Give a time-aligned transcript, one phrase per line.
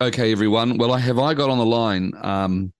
[0.00, 0.78] Okay, everyone.
[0.78, 2.72] Well, I have I got on the line um,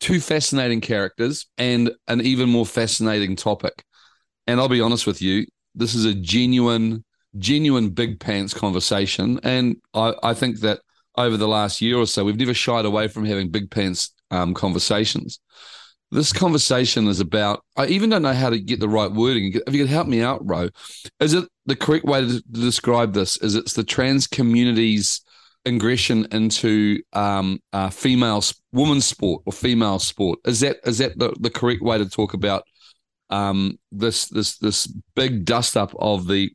[0.00, 3.84] two fascinating characters and an even more fascinating topic.
[4.46, 7.04] And I'll be honest with you, this is a genuine,
[7.36, 9.38] genuine big pants conversation.
[9.42, 10.80] And I, I think that
[11.18, 14.54] over the last year or so, we've never shied away from having big pants um,
[14.54, 15.40] conversations.
[16.12, 19.52] This conversation is about, I even don't know how to get the right wording.
[19.66, 20.70] If you could help me out, Ro,
[21.20, 23.36] is it the correct way to, describe this?
[23.38, 25.20] Is it's the trans community's
[25.66, 30.38] ingression into um, uh, female women's sport or female sport.
[30.44, 32.64] Is that is that the, the correct way to talk about
[33.30, 34.86] um, this this this
[35.16, 36.50] big dust up of the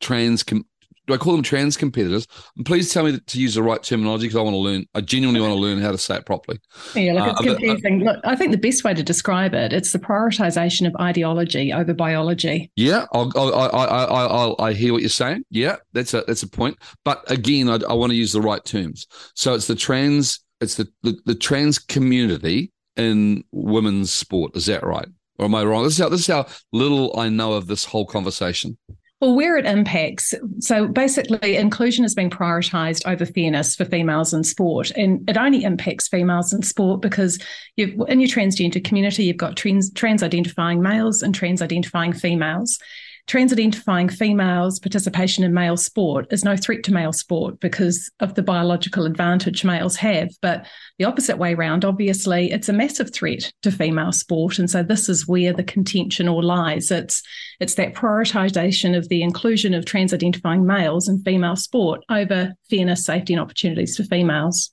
[0.00, 0.66] trans com-
[1.06, 2.26] do I call them trans competitors?
[2.56, 4.86] And please tell me to use the right terminology because I want to learn.
[4.94, 6.60] I genuinely want to learn how to say it properly.
[6.94, 8.04] Yeah, look, it's uh, confusing.
[8.04, 11.92] look, I think the best way to describe it it's the prioritization of ideology over
[11.92, 12.70] biology.
[12.76, 15.44] Yeah, I, I, I, I hear what you're saying.
[15.50, 16.78] Yeah, that's a that's a point.
[17.04, 19.06] But again, I, I want to use the right terms.
[19.34, 24.56] So it's the trans, it's the, the, the trans community in women's sport.
[24.56, 25.08] Is that right?
[25.38, 25.82] Or am I wrong?
[25.82, 28.78] This is how this is how little I know of this whole conversation.
[29.22, 34.42] Well, where it impacts, so basically, inclusion is being prioritised over fairness for females in
[34.42, 37.38] sport, and it only impacts females in sport because
[37.76, 42.80] in your transgender community, you've got trans, trans identifying males and trans identifying females
[43.26, 48.34] trans identifying females' participation in male sport is no threat to male sport because of
[48.34, 50.30] the biological advantage males have.
[50.40, 50.66] But
[50.98, 54.58] the opposite way around, obviously, it's a massive threat to female sport.
[54.58, 56.90] And so this is where the contention all lies.
[56.90, 57.22] It's
[57.60, 63.04] it's that prioritization of the inclusion of trans identifying males in female sport over fairness,
[63.04, 64.72] safety, and opportunities for females.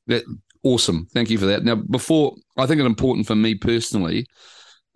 [0.64, 1.08] Awesome.
[1.14, 1.64] Thank you for that.
[1.64, 4.26] Now, before I think it's important for me personally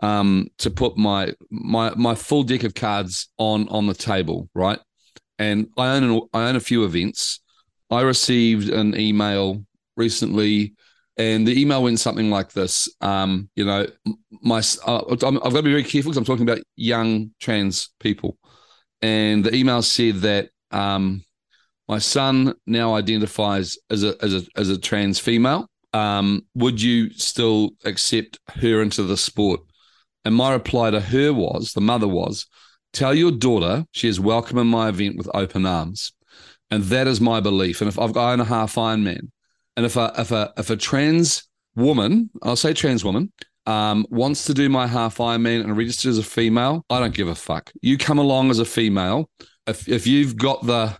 [0.04, 4.80] um, to put my my my full deck of cards on on the table, right?
[5.40, 7.40] And I own an, I own a few events.
[7.90, 9.64] I received an email
[9.96, 10.74] recently,
[11.18, 13.88] and the email went something like this: um, you know,
[14.42, 18.38] my uh, I've got to be very careful because I'm talking about young trans people,
[19.02, 21.24] and the email said that um,
[21.88, 25.69] my son now identifies as a as a as a trans female.
[25.94, 29.62] Um, would you still accept her into the sport?
[30.25, 32.45] And my reply to her was, the mother was,
[32.94, 36.13] tell your daughter she is welcome in my event with open arms.
[36.72, 37.81] And that is my belief.
[37.81, 39.31] And if I've got a half Iron Man,
[39.75, 43.31] and if a if a if a trans woman, I'll say trans woman,
[43.66, 47.13] um, wants to do my half Iron Man and register as a female, I don't
[47.13, 47.72] give a fuck.
[47.81, 49.29] You come along as a female.
[49.67, 50.97] If if you've got the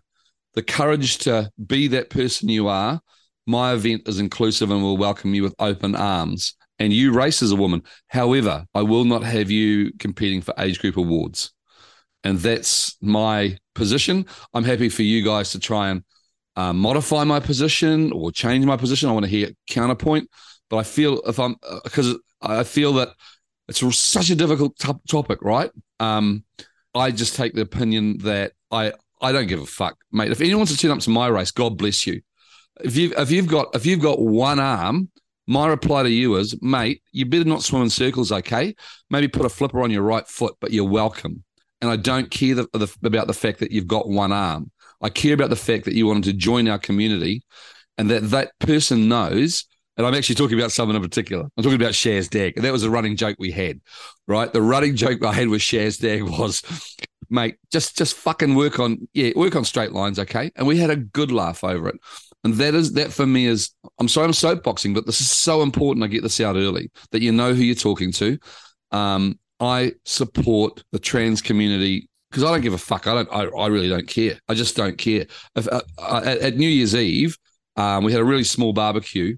[0.54, 3.02] the courage to be that person you are,
[3.48, 7.52] my event is inclusive and will welcome you with open arms and you race as
[7.52, 7.82] a woman.
[8.08, 11.54] However, I will not have you competing for age group awards.
[12.26, 14.26] And that's my position.
[14.54, 16.04] I'm happy for you guys to try and
[16.58, 19.08] uh, modify my position or change my position.
[19.08, 20.30] I want to hear counterpoint.
[20.70, 21.56] But I feel if I'm,
[21.86, 23.10] because uh, I feel that
[23.70, 25.72] it's such a difficult t- topic, right?
[26.02, 26.44] Um,
[26.94, 30.32] I just take the opinion that I, I don't give a fuck, mate.
[30.32, 32.22] If anyone wants to turn up to my race, God bless you.
[32.82, 35.10] If you if you've got if you've got one arm
[35.48, 38.76] my reply to you is, mate, you better not swim in circles, okay?
[39.10, 41.44] Maybe put a flipper on your right foot, but you're welcome.
[41.82, 44.72] And I don't care the, the, about the fact that you've got one arm.
[45.02, 47.44] I care about the fact that you wanted to join our community
[47.98, 49.66] and that that person knows.
[49.98, 51.44] And I'm actually talking about someone in particular.
[51.44, 52.54] I'm talking about Shaz Dag.
[52.56, 53.82] And that was a running joke we had,
[54.28, 54.52] right?
[54.52, 56.64] The running joke I had with Shaz Dag was,
[57.30, 60.52] mate, just just fucking work on, yeah, work on straight lines, okay?
[60.56, 61.96] And we had a good laugh over it.
[62.44, 65.62] And that is that for me is I'm sorry I'm soapboxing, but this is so
[65.62, 66.04] important.
[66.04, 68.38] I get this out early that you know who you're talking to.
[68.92, 73.08] Um, I support the trans community because I don't give a fuck.
[73.08, 73.30] I don't.
[73.32, 74.40] I, I really don't care.
[74.50, 75.26] I just don't care.
[75.56, 77.38] If, uh, uh at, at, New Year's Eve,
[77.78, 79.38] um, we had a really small barbecue,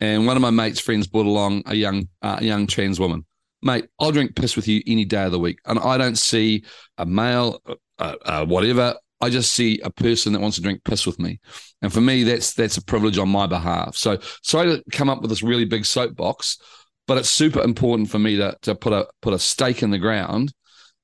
[0.00, 3.24] and one of my mates' friends brought along a young uh, young trans woman.
[3.62, 6.64] Mate, I'll drink piss with you any day of the week, and I don't see
[6.98, 7.62] a male,
[7.98, 8.96] uh, uh whatever.
[9.20, 11.40] I just see a person that wants to drink piss with me.
[11.82, 13.96] And for me, that's that's a privilege on my behalf.
[13.96, 16.58] So sorry to come up with this really big soapbox,
[17.06, 19.98] but it's super important for me to to put a put a stake in the
[19.98, 20.52] ground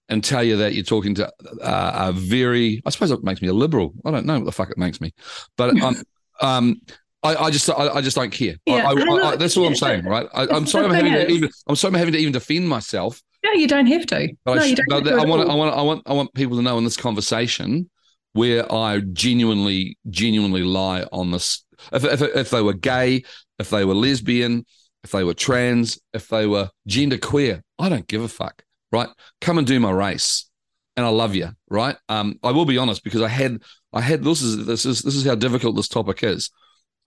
[0.08, 1.26] and tell you that you're talking to
[1.60, 3.92] uh, a very I suppose it makes me a liberal.
[4.04, 5.12] I don't know what the fuck it makes me,
[5.56, 5.96] but I'm
[6.40, 6.80] um
[7.22, 8.54] I, I just I, I, just don't care.
[8.66, 10.28] Yeah, I, I, that's all I'm saying, right?
[10.32, 13.20] I, am sorry I'm having to even I'm sorry I'm having to even defend myself.
[13.44, 14.28] No, you don't have to.
[14.44, 15.08] But no, you don't.
[15.08, 17.90] I want I want I want I want people to know in this conversation
[18.36, 21.64] where I genuinely, genuinely lie on this.
[21.92, 23.24] If, if, if they were gay,
[23.58, 24.64] if they were lesbian,
[25.02, 28.62] if they were trans, if they were gender queer, I don't give a fuck,
[28.92, 29.08] right?
[29.40, 30.48] Come and do my race,
[30.96, 31.96] and I love you, right?
[32.08, 33.62] Um, I will be honest because I had,
[33.92, 36.50] I had this is this is this is how difficult this topic is.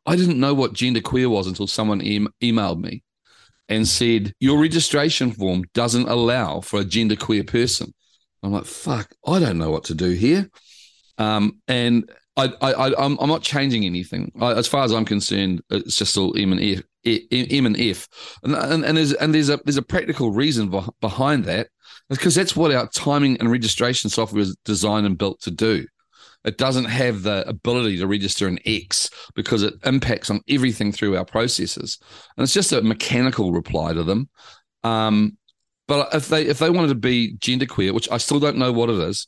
[0.05, 3.03] I didn't know what genderqueer was until someone e- emailed me
[3.67, 7.93] and said, Your registration form doesn't allow for a genderqueer person.
[8.41, 10.49] I'm like, fuck, I don't know what to do here.
[11.19, 14.31] Um, and I, I, I'm, I'm not changing anything.
[14.39, 18.07] I, as far as I'm concerned, it's just all M and F, M and F,
[18.43, 21.67] and, and, and there's and there's a there's a practical reason behind that,
[22.09, 25.85] because that's what our timing and registration software is designed and built to do.
[26.45, 31.17] It doesn't have the ability to register an X because it impacts on everything through
[31.17, 31.99] our processes,
[32.37, 34.29] and it's just a mechanical reply to them.
[34.85, 35.37] Um,
[35.89, 38.89] but if they if they wanted to be genderqueer, which I still don't know what
[38.89, 39.27] it is,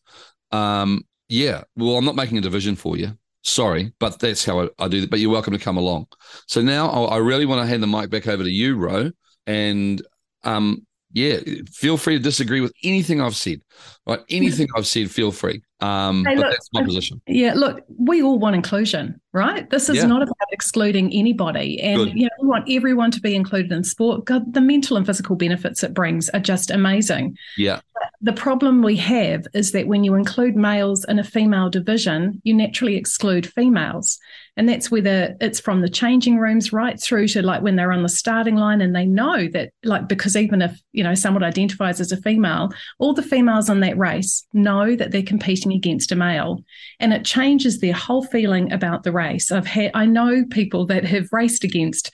[0.52, 3.18] um, yeah, well, I'm not making a division for you.
[3.44, 5.07] Sorry, but that's how I, I do.
[5.07, 6.07] But you're welcome to come along.
[6.45, 9.12] So now I, I really want to hand the mic back over to you, Ro,
[9.48, 10.01] and
[10.44, 11.40] um, yeah,
[11.72, 13.62] feel free to disagree with anything I've said.
[14.08, 15.62] Right, anything I've said, feel free.
[15.80, 17.22] Um, hey, but look, that's my position.
[17.28, 19.69] Yeah, look, we all want inclusion, right?
[19.69, 20.06] This is yeah.
[20.06, 22.13] not about excluding anybody, and Good.
[22.16, 24.25] you know, we want everyone to be included in sport.
[24.25, 27.38] God, the mental and physical benefits it brings are just amazing.
[27.57, 27.81] Yeah.
[28.22, 32.54] the problem we have is that when you include males in a female division, you
[32.54, 34.19] naturally exclude females.
[34.57, 38.03] And that's whether it's from the changing rooms right through to like when they're on
[38.03, 42.01] the starting line and they know that, like, because even if, you know, someone identifies
[42.01, 42.69] as a female,
[43.00, 46.59] all the females in that race know that they're competing against a male.
[47.00, 49.51] And it changes their whole feeling about the race.
[49.51, 52.12] I've had, I know people that have raced against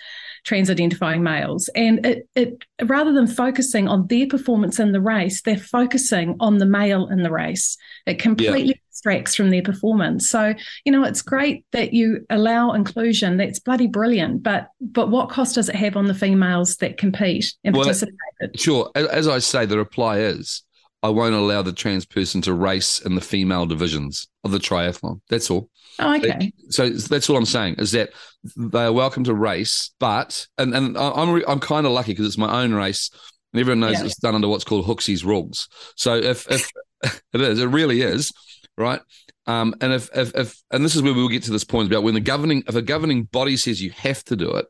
[0.48, 1.70] trans identifying males.
[1.76, 6.58] And it, it rather than focusing on their performance in the race, they're focusing on
[6.58, 7.78] the male in the race.
[8.06, 8.74] It completely yeah.
[8.90, 10.30] distracts from their performance.
[10.30, 10.54] So,
[10.86, 13.36] you know, it's great that you allow inclusion.
[13.36, 14.42] That's bloody brilliant.
[14.42, 18.16] But but what cost does it have on the females that compete and well, participate?
[18.56, 18.90] Sure.
[18.96, 20.64] As I say, the reply is
[21.04, 25.22] I won't allow the trans person to race in the female divisions of the triathlon.
[25.30, 25.70] That's all.
[26.00, 26.52] Oh, okay.
[26.70, 28.12] So that's all I'm saying is that
[28.56, 32.38] they are welcome to race, but and and I'm I'm kind of lucky because it's
[32.38, 33.10] my own race,
[33.54, 34.06] and everyone knows yeah.
[34.06, 35.68] it's done under what's called Hooksy's rules.
[35.96, 36.70] So if if
[37.34, 38.32] it is, it really is,
[38.78, 39.02] right?
[39.46, 42.04] Um, and if, if if and this is where we'll get to this point about
[42.04, 44.66] when the governing if a governing body says you have to do it,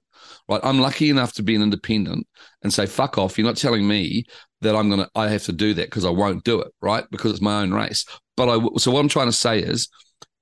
[0.47, 0.61] right?
[0.63, 2.27] I'm lucky enough to be an independent
[2.61, 3.37] and say fuck off.
[3.37, 4.25] You're not telling me
[4.61, 7.05] that I'm gonna I have to do that because I won't do it, right?
[7.11, 8.05] Because it's my own race.
[8.35, 9.89] But I so what I'm trying to say is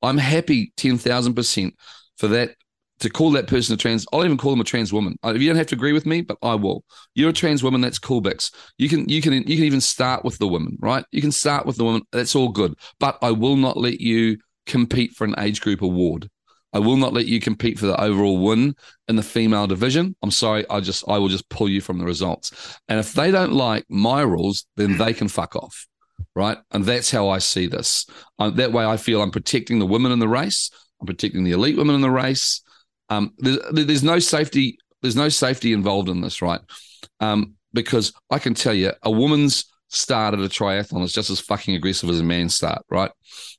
[0.02, 1.74] I'm happy 10,000%
[2.18, 2.56] for that
[3.00, 4.06] to call that person a trans.
[4.14, 5.18] I'll even call them a trans woman.
[5.24, 6.84] Uh, you don't have to agree with me, but I will.
[7.14, 7.82] You're a trans woman.
[7.82, 8.54] That's cool, Bix.
[8.78, 11.04] You can you can you can even start with the woman, right?
[11.12, 12.04] You can start with the woman.
[12.12, 12.76] That's all good.
[13.00, 16.30] But I will not let you compete for an age group award.
[16.76, 18.76] I will not let you compete for the overall win
[19.08, 20.16] in the female division.
[20.22, 20.66] I'm sorry.
[20.70, 22.78] I just I will just pull you from the results.
[22.88, 25.88] And if they don't like my rules, then they can fuck off
[26.36, 26.58] right?
[26.72, 28.06] And that's how I see this.
[28.40, 30.70] Um, that way, I feel I'm protecting the women in the race.
[31.00, 32.62] I'm protecting the elite women in the race.
[33.10, 34.78] Um, there's, there's no safety.
[35.02, 36.60] There's no safety involved in this, right?
[37.20, 41.40] Um, because I can tell you, a woman's start at a triathlon is just as
[41.40, 43.12] fucking aggressive as a man's start, right?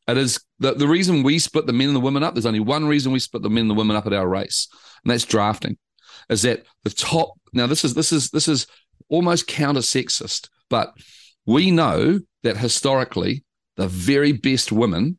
[0.06, 2.34] It is the, the reason we split the men and the women up.
[2.34, 4.68] There's only one reason we split the men and the women up at our race,
[5.04, 5.78] and that's drafting.
[6.28, 7.32] Is that the top?
[7.52, 8.66] Now this is this is this is
[9.08, 10.92] almost counter sexist, but
[11.46, 13.44] we know that historically,
[13.76, 15.18] the very best women,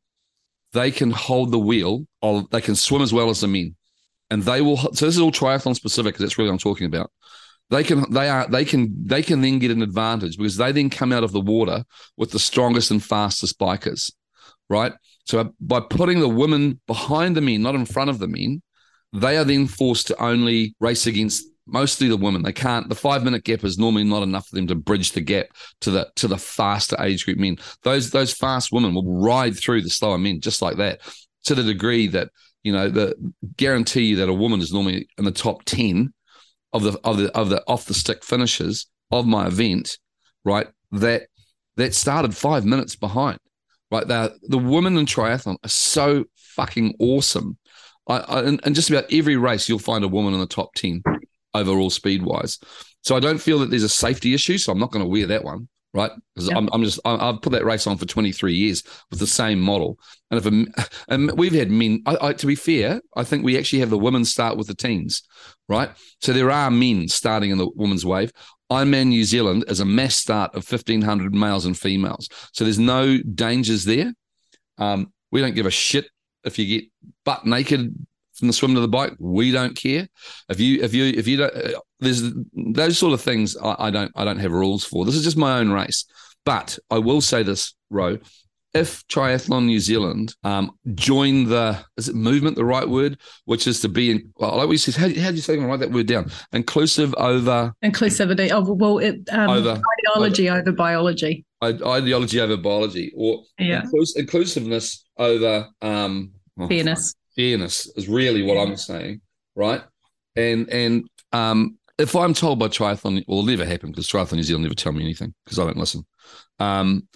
[0.74, 3.76] they can hold the wheel or they can swim as well as the men.
[4.30, 6.88] And they will, so this is all triathlon specific because that's really what I'm talking
[6.88, 7.12] about.
[7.70, 10.90] They can, they are, they can, they can then get an advantage because they then
[10.90, 11.84] come out of the water
[12.16, 14.12] with the strongest and fastest bikers,
[14.70, 14.94] right?
[15.26, 18.62] So by putting the women behind the men, not in front of the men,
[19.14, 22.44] they are then forced to only race against mostly the women.
[22.44, 22.88] They can't.
[22.88, 25.48] The five minute gap is normally not enough for them to bridge the gap
[25.82, 27.58] to the to the faster age group men.
[27.84, 31.02] Those those fast women will ride through the slower men just like that,
[31.46, 32.30] to the degree that
[32.64, 33.16] you know the
[33.58, 36.14] guarantee you that a woman is normally in the top ten
[36.74, 39.98] of the of the of the off the stick finishes of my event,
[40.44, 40.68] right?
[40.92, 41.28] That
[41.76, 43.40] that started five minutes behind.
[43.90, 47.58] Right, the the women in triathlon are so fucking awesome.
[48.10, 50.74] I, I and, and just about every race, you'll find a woman in the top
[50.76, 51.02] ten
[51.54, 52.60] overall speed wise.
[53.04, 54.58] So I don't feel that there's a safety issue.
[54.58, 56.12] So I'm not going to wear that one, right?
[56.36, 59.28] Because I'm, I'm, just I, have put that race on for 23 years with the
[59.28, 59.98] same model.
[60.30, 63.58] And if a, and we've had men, I, I, to be fair, I think we
[63.58, 65.24] actually have the women start with the teens,
[65.68, 65.90] right?
[66.22, 68.32] So there are men starting in the women's wave.
[68.72, 72.28] Ironman New Zealand is a mass start of 1,500 males and females.
[72.52, 74.14] So there's no dangers there.
[74.78, 76.10] Um, we don't give a shit
[76.44, 76.90] if you get
[77.26, 77.94] butt naked
[78.38, 79.14] from the swim to the bike.
[79.20, 80.08] We don't care.
[80.50, 83.58] If you if you if you don't, uh, there's those sort of things.
[83.58, 85.06] I, I, don't I don't have rules for.
[85.06, 86.06] This is just my own race.
[86.46, 88.18] But I will say this, Ro.
[88.74, 93.82] if Triathlon New Zealand um, join the is it movement the right word, which is
[93.82, 95.58] to be in well, like we said, how, how do you say?
[95.58, 96.32] Write that word down.
[96.54, 98.52] Inclusive over inclusivity.
[98.52, 101.46] Oh well, it, um, over ideology over, over biology.
[101.64, 103.84] Ideology over biology, or yeah.
[104.16, 107.16] inclusiveness over um, oh, fairness.
[107.38, 108.64] Fairness is really what yeah.
[108.64, 109.22] I'm saying,
[109.56, 109.82] right?
[110.36, 114.44] And and um, if I'm told by Triathlon, well, it'll never happen because Triathlon New
[114.44, 116.06] Zealand never tell me anything because I don't listen.
[116.60, 117.08] Um,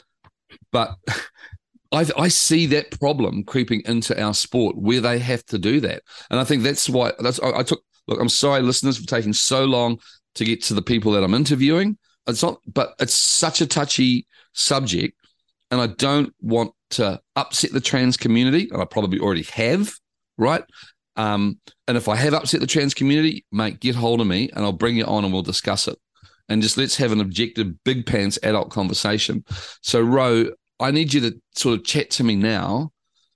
[0.71, 0.95] but
[1.91, 6.03] I, I see that problem creeping into our sport where they have to do that,
[6.29, 7.81] and I think that's why that's I, I took.
[8.07, 9.99] Look, I'm sorry, listeners, for taking so long
[10.35, 11.97] to get to the people that I'm interviewing.
[12.27, 15.17] It's not, but it's such a touchy subject,
[15.69, 19.93] and I don't want to upset the trans community, and I probably already have,
[20.37, 20.63] right?
[21.15, 24.63] Um, and if I have upset the trans community, mate, get hold of me and
[24.63, 25.97] I'll bring you on and we'll discuss it.
[26.49, 29.43] And just let's have an objective, big pants adult conversation.
[29.81, 32.91] So, Ro, I need you to sort of chat to me now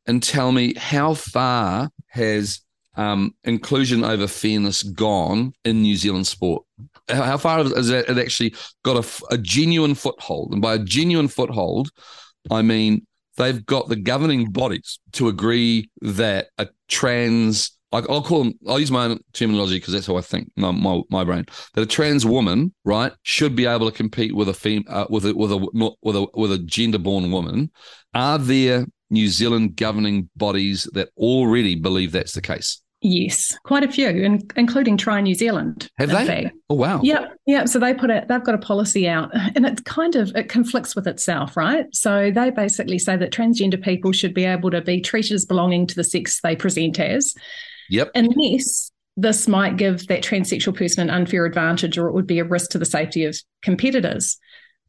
[0.05, 2.61] and tell me how far has
[2.97, 6.63] um, inclusion over fairness gone in New Zealand sport?
[7.09, 10.53] How far has it actually got a, a genuine foothold?
[10.53, 11.91] And by a genuine foothold,
[12.49, 13.05] I mean
[13.37, 18.53] they've got the governing bodies to agree that a trans I'll call them.
[18.67, 20.51] I'll use my own terminology because that's how I think.
[20.57, 24.49] My, my, my brain that a trans woman, right, should be able to compete with
[24.49, 27.71] a fem, uh, with a with a with a with a gender born woman.
[28.13, 32.81] Are there New Zealand governing bodies that already believe that's the case?
[33.07, 35.87] Yes, quite a few, including Tri New Zealand.
[35.99, 36.25] Have they?
[36.25, 36.55] Fact.
[36.71, 37.01] Oh wow.
[37.03, 37.65] Yeah, yeah.
[37.65, 38.27] So they put it.
[38.27, 41.85] They've got a policy out, and it kind of it conflicts with itself, right?
[41.93, 45.85] So they basically say that transgender people should be able to be treated as belonging
[45.85, 47.35] to the sex they present as.
[47.91, 48.09] Yep.
[48.15, 52.43] Unless this might give that transsexual person an unfair advantage, or it would be a
[52.43, 54.39] risk to the safety of competitors.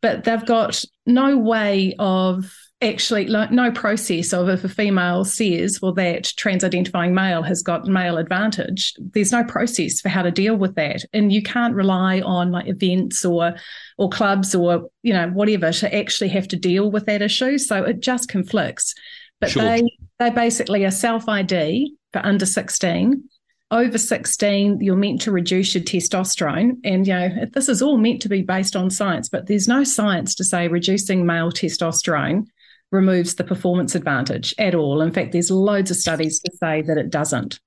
[0.01, 2.51] But they've got no way of
[2.83, 7.87] actually no process of if a female says well that trans identifying male has got
[7.87, 11.05] male advantage there's no process for how to deal with that.
[11.13, 13.55] And you can't rely on like events or
[13.99, 17.59] or clubs or you know whatever to actually have to deal with that issue.
[17.59, 18.95] So it just conflicts.
[19.41, 19.63] But sure.
[19.63, 19.83] they
[20.19, 23.25] they basically are self id for under 16
[23.73, 26.77] over 16 you're meant to reduce your testosterone.
[26.85, 29.83] And you know this is all meant to be based on science but there's no
[29.85, 32.47] science to say reducing male testosterone
[32.93, 35.03] removes the performance advantage at all.
[35.03, 37.59] In fact, there's loads of studies to say that it doesn't.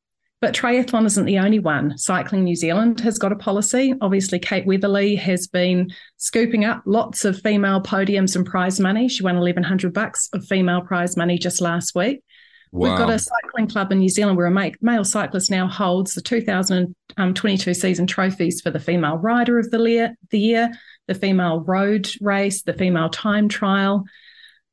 [0.41, 1.97] But triathlon isn't the only one.
[1.97, 3.93] Cycling New Zealand has got a policy.
[3.99, 9.09] Obviously, Kate Weatherly has been scooping up lots of female podiums and prize money.
[9.09, 12.23] She won 1100 bucks of female prize money just last week.
[12.71, 12.89] Wow.
[12.89, 16.21] We've got a cycling club in New Zealand where a male cyclist now holds the
[16.21, 20.71] 2022 season trophies for the female rider of the year,
[21.07, 24.05] the female road race, the female time trial.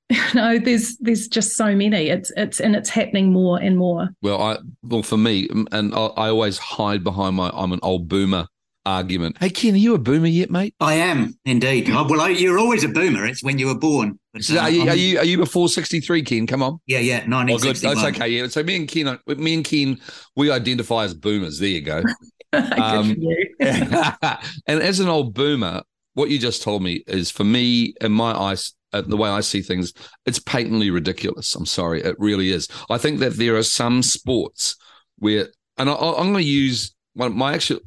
[0.34, 2.08] no, there's there's just so many.
[2.08, 4.10] It's it's and it's happening more and more.
[4.22, 8.08] Well, I well for me, and I, I always hide behind my I'm an old
[8.08, 8.46] boomer
[8.86, 9.36] argument.
[9.40, 10.74] Hey, Ken, are you a boomer yet, mate?
[10.80, 11.88] I am indeed.
[11.88, 13.26] Well, you're always a boomer.
[13.26, 14.18] It's when you were born.
[14.40, 16.46] So are, you, are, you, are you before sixty three, Ken?
[16.46, 16.78] Come on.
[16.86, 17.98] Yeah, yeah, nineteen sixty one.
[17.98, 18.28] Oh, That's okay.
[18.28, 18.46] Yeah.
[18.46, 20.00] So me and Ken, me and Ken,
[20.36, 21.58] we identify as boomers.
[21.58, 22.02] There you go.
[22.52, 23.16] um,
[23.60, 25.82] and as an old boomer,
[26.14, 29.40] what you just told me is for me, in my eyes, uh, the way I
[29.40, 29.92] see things,
[30.24, 31.54] it's patently ridiculous.
[31.54, 32.68] I'm sorry, it really is.
[32.90, 34.76] I think that there are some sports
[35.18, 37.80] where, and I, am going to use my, my actual,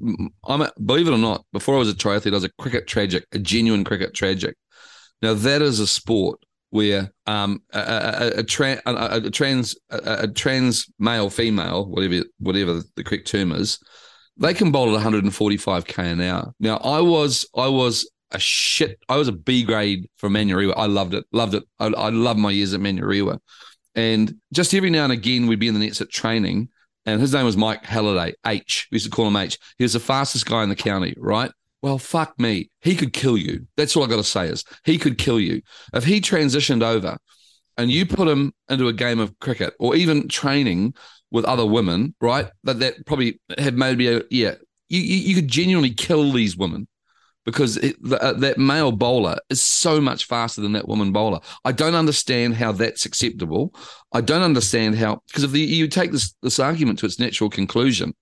[0.46, 2.88] I'm a, believe it or not, before I was a triathlete, I was a cricket
[2.88, 4.56] tragic, a genuine cricket tragic.
[5.22, 6.40] Now that is a sport
[6.72, 13.28] where um, a, a, a, a trans a, trans male female whatever whatever the correct
[13.28, 13.80] term is
[14.38, 19.00] they can bowl at 145k an hour now i was i was a shit.
[19.10, 20.74] I was a B grade for Manurewa.
[20.76, 21.64] I loved it, loved it.
[21.80, 23.40] I, I loved my years at Manurewa.
[23.96, 26.70] And just every now and again, we'd be in the nets at training.
[27.06, 28.88] And his name was Mike Halliday, H.
[28.92, 29.58] We used to call him H.
[29.78, 31.52] He was the fastest guy in the county, right?
[31.82, 32.70] Well, fuck me.
[32.82, 33.66] He could kill you.
[33.78, 35.62] That's all I got to say is he could kill you.
[35.94, 37.18] If he transitioned over
[37.78, 40.94] and you put him into a game of cricket or even training
[41.32, 42.50] with other women, right?
[42.64, 44.56] That that probably had maybe a yeah,
[44.90, 46.88] you, you, you could genuinely kill these women
[47.52, 51.40] because it, uh, that male bowler is so much faster than that woman bowler.
[51.66, 53.74] I don't understand how that's acceptable.
[54.14, 57.50] I don't understand how because if the, you take this this argument to its natural
[57.50, 58.14] conclusion,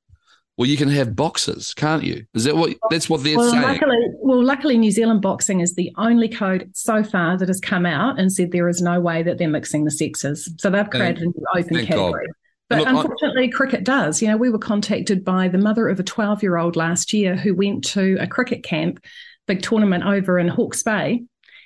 [0.57, 2.25] well, you can have boxers, can't you?
[2.33, 3.63] Is that what that's what they're well, saying?
[3.63, 7.85] Luckily, well, luckily, New Zealand boxing is the only code so far that has come
[7.85, 10.51] out and said there is no way that they're mixing the sexes.
[10.57, 12.25] So they've created an open category.
[12.25, 12.33] God.
[12.69, 14.21] But Look, unfortunately, I, cricket does.
[14.21, 17.35] You know, we were contacted by the mother of a 12 year old last year
[17.35, 19.03] who went to a cricket camp,
[19.47, 21.23] big tournament over in Hawke's Bay.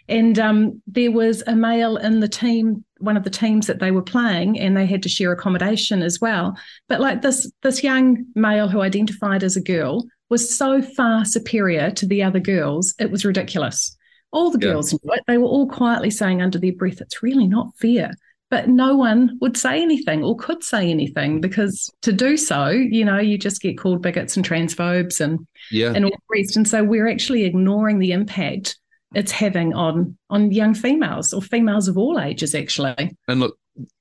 [0.08, 3.91] And um, there was a male in the team, one of the teams that they
[3.91, 6.58] were playing, and they had to share accommodation as well.
[6.89, 11.91] But like this, this young male who identified as a girl was so far superior
[11.91, 13.96] to the other girls, it was ridiculous.
[14.31, 14.74] All the Yeah.
[14.74, 15.24] girls knew it.
[15.27, 18.12] They were all quietly saying under their breath, it's really not fair.
[18.51, 23.03] But no one would say anything or could say anything because to do so, you
[23.03, 25.93] know, you just get called bigots and transphobes and, Yeah.
[25.96, 26.58] and all the rest.
[26.58, 28.77] And so we're actually ignoring the impact
[29.15, 33.12] it's having on on young females or females of all ages, actually.
[33.27, 33.58] And look,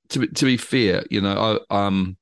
[0.09, 2.17] to be, to be fair, you know, I, um,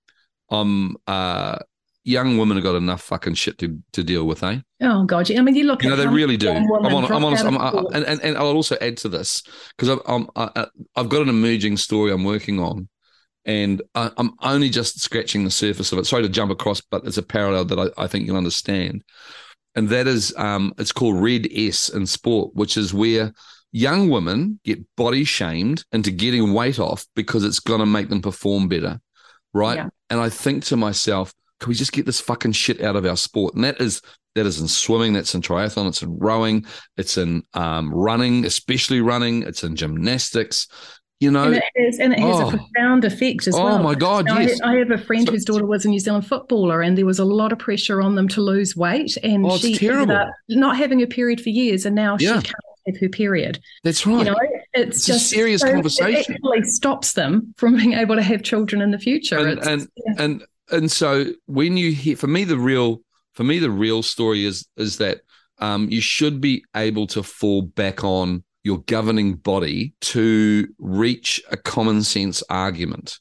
[0.49, 1.59] I'm uh,
[2.03, 4.59] young women have got enough fucking shit to, to deal with, eh?
[4.81, 5.31] Oh God!
[5.31, 5.83] I mean, you look.
[5.83, 6.49] You know, they really do.
[6.49, 7.11] I'm on.
[7.11, 7.45] I'm honest.
[7.45, 9.43] I'm, I, and, and and I'll also add to this
[9.77, 12.87] because I'm, I'm I, I've got an emerging story I'm working on,
[13.45, 16.05] and I, I'm only just scratching the surface of it.
[16.05, 19.03] Sorry to jump across, but it's a parallel that I, I think you'll understand,
[19.75, 23.33] and that is um, it's called RED-S in sport, which is where
[23.71, 28.21] young women get body shamed into getting weight off because it's going to make them
[28.21, 28.99] perform better,
[29.53, 29.77] right?
[29.77, 29.89] Yeah.
[30.09, 33.17] And I think to myself, can we just get this fucking shit out of our
[33.17, 33.55] sport?
[33.55, 34.01] And that is
[34.35, 36.65] that is in swimming, that's in triathlon, it's in rowing,
[36.97, 40.67] it's in um, running, especially running, it's in gymnastics.
[41.21, 42.47] You know, and it has, and it has Oh.
[42.47, 43.75] a profound effect as oh well.
[43.79, 44.61] Oh my god, Now, yes.
[44.61, 47.05] I, I have a friend So- whose daughter was a New Zealand footballer, and there
[47.05, 50.03] was a lot of pressure on them to lose weight, and Oh, she terrible.
[50.03, 52.37] ended up not having a period for years, and now Yeah.
[52.39, 52.55] she can't
[52.87, 53.59] have her period.
[53.83, 54.19] That's right.
[54.19, 54.35] You know,
[54.73, 56.35] it's, It's a just serious so conversation.
[56.35, 59.39] It actually stops them from being able to have children in the future.
[59.39, 60.23] and It's- and, yeah.
[60.23, 63.01] and and so when you hear for me the real
[63.33, 65.21] for me the real story is is that
[65.59, 71.57] um, you should be able to fall back on your governing body to reach a
[71.57, 73.19] common sense argument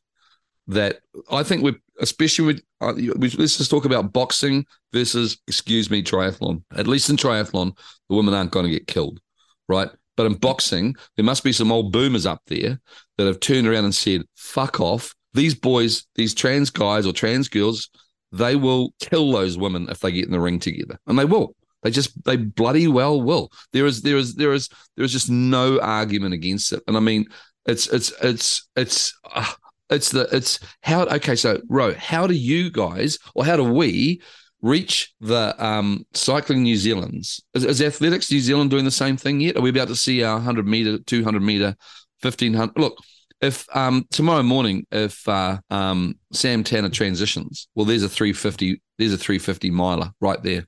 [0.67, 1.01] that
[1.31, 6.63] I think we're especially with uh, let's just talk about boxing versus excuse me triathlon.
[6.77, 7.77] At least in triathlon
[8.09, 9.21] the women aren't going to get killed
[9.69, 9.91] right?
[10.17, 12.81] But in boxing there must be some old boomers up there
[13.17, 17.49] that have turned around and said fuck off these boys these trans guys or trans
[17.49, 17.91] girls
[18.33, 20.99] they will kill those women if they get in the ring together.
[21.07, 21.55] And they will.
[21.83, 23.51] They just they bloody well will.
[23.73, 26.83] There is there is there is there is just no argument against it.
[26.89, 27.27] And i mean
[27.67, 29.53] it's it's it's it's uh,
[29.91, 34.21] it's the it's how okay so ro how do you guys or how do we
[34.61, 37.41] reach the um cycling new zealand's?
[37.55, 39.57] Is, is athletics new zealand doing the same thing yet?
[39.57, 41.77] Are we about to see our 100 meter 200 meter
[42.23, 42.99] 1500 look
[43.41, 49.13] if um tomorrow morning if uh um sam tanner transitions well there's a 350 there's
[49.13, 50.65] a 350 miler right there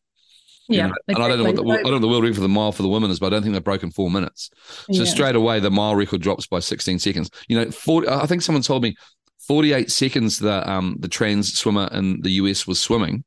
[0.70, 0.94] you yeah, know?
[1.08, 2.70] and I don't know what the, I don't know the world record for the mile
[2.70, 4.50] for the women is, but I don't think they've broken four minutes.
[4.92, 5.04] So Yeah.
[5.04, 7.28] straight away, the mile record drops by 16 seconds.
[7.48, 8.94] You know, 40, I think someone told me
[9.48, 13.24] 48 seconds the um the trans swimmer in the US was swimming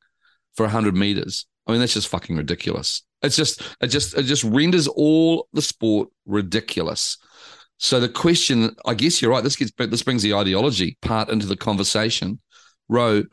[0.56, 1.45] for 100 meters.
[1.67, 3.03] I mean, that's just fucking ridiculous.
[3.21, 7.17] It's just it just it just renders all the sport ridiculous.
[7.84, 9.43] So the question, I guess you're right.
[9.43, 12.39] This gets this brings the ideology part into the conversation.
[12.88, 13.24] Ro,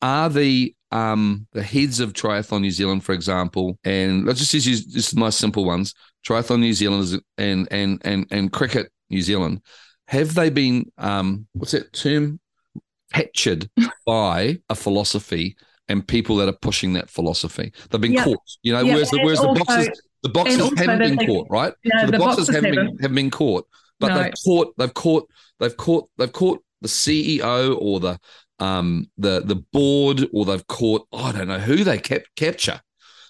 [0.00, 4.84] are the um the heads of Triathlon New Zealand, for example, and let's just use
[4.86, 5.92] just nice simple ones,
[6.24, 9.60] Triathlon New Zealand and and and and Cricket New Zealand,
[10.06, 12.38] have they been um what's that term
[13.12, 13.68] captured
[14.06, 15.56] by a philosophy
[15.88, 17.72] and people that are pushing that philosophy?
[17.90, 18.22] They've been Yeah.
[18.22, 18.82] caught, you know.
[18.82, 21.74] Yeah, whereas the whereas the boxes the boxers also haven't been caught, right?
[21.84, 23.66] No, so the, boxers haven't been, haven't been caught,
[24.00, 24.22] but No.
[24.22, 25.28] they've caught they've caught
[25.60, 28.18] they've caught they've caught the CEO or the
[28.58, 32.80] um the the board or they've caught I don't know who they cap- capture,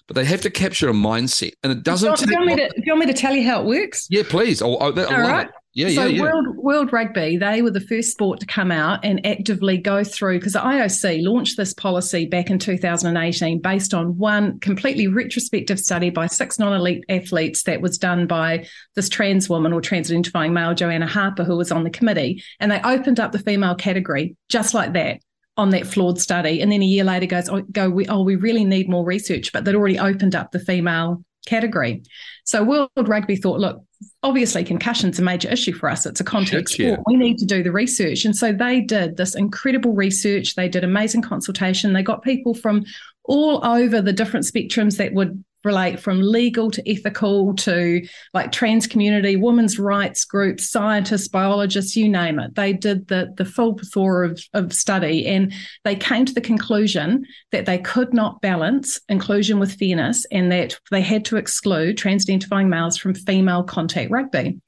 [0.07, 2.29] but they have to capture a mindset, and it doesn't do, take.
[2.31, 4.07] you want me to, do you want me to tell you how it works?
[4.09, 4.61] yeah, please.
[4.61, 5.49] Oh, oh, that, I All right.
[5.77, 6.21] Yeah, so yeah, yeah.
[6.23, 10.39] World World Rugby, they were the first sport to come out and actively go through
[10.39, 16.09] because the IOC launched this policy back in 2018 based on one completely retrospective study
[16.09, 21.05] by six non-elite athletes that was done by this trans woman or trans-identifying male, Joanna
[21.05, 24.93] Harper, who was on the committee, and they opened up the female category just like
[24.93, 25.19] that
[25.57, 26.59] on that flawed study.
[26.59, 29.53] And then a year later goes, oh, go, we, oh, we really need more research,
[29.53, 32.01] but they'd already opened up the female category.
[32.45, 33.83] So World Rugby thought, look,
[34.23, 36.05] obviously concussion's a major issue for us.
[36.05, 36.93] It's a contact Shit, yeah.
[36.93, 37.07] sport.
[37.07, 38.25] We need to do the research.
[38.25, 40.55] And so they did this incredible research.
[40.55, 41.93] They did amazing consultation.
[41.93, 42.85] They got people from
[43.23, 48.01] all over the different spectrums that would relate from legal to ethical to
[48.33, 52.55] like trans community, women's rights groups, scientists, biologists, you name it.
[52.55, 55.53] They did the the full plethora of, of study and
[55.83, 60.79] they came to the conclusion that they could not balance inclusion with fairness and that
[60.89, 64.59] they had to exclude trans-identifying males from female contact rugby.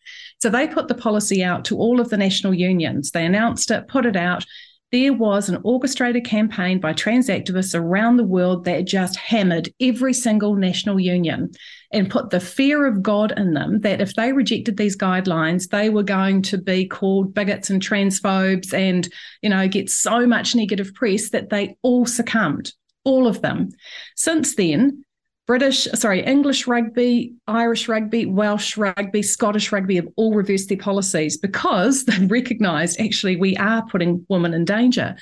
[0.42, 3.12] So they put the policy out to all of the national unions.
[3.12, 4.46] They announced it, put it out,
[4.91, 10.13] there was an orchestrated campaign by trans activists around the world that just hammered every
[10.13, 11.52] single national union
[11.91, 15.89] and put the fear of God in them that if they rejected these guidelines, they
[15.89, 19.10] were going to be called bigots and transphobes and,
[19.41, 22.73] you know, get so much negative press that they all succumbed,
[23.04, 23.69] all of them.
[24.15, 25.04] Since then,
[25.50, 31.38] British, sorry, English rugby, Irish rugby, Welsh rugby, Scottish rugby have all reversed their policies
[31.38, 35.16] because they've recognised actually we are putting women in danger.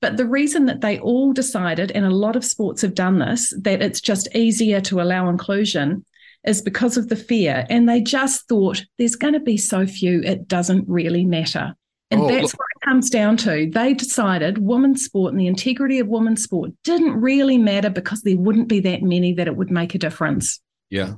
[0.00, 3.52] But the reason that they all decided, and a lot of sports have done this,
[3.62, 6.04] that it's just easier to allow inclusion
[6.44, 7.66] is because of the fear.
[7.68, 11.74] And they just thought there's going to be so few, it doesn't really matter.
[12.12, 12.58] And oh, that's look.
[12.58, 13.70] what it comes down to.
[13.72, 18.36] They decided women's sport and the integrity of women's sport didn't really matter because there
[18.36, 20.60] wouldn't be that many that it would make a difference.
[20.90, 21.14] Yeah.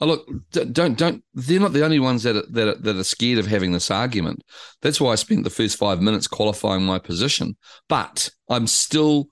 [0.00, 1.22] Oh, look, don't don't.
[1.34, 3.90] They're not the only ones that are, that are, that are scared of having this
[3.90, 4.42] argument.
[4.80, 7.58] That's why I spent the first five minutes qualifying my position.
[7.86, 9.28] But I'm still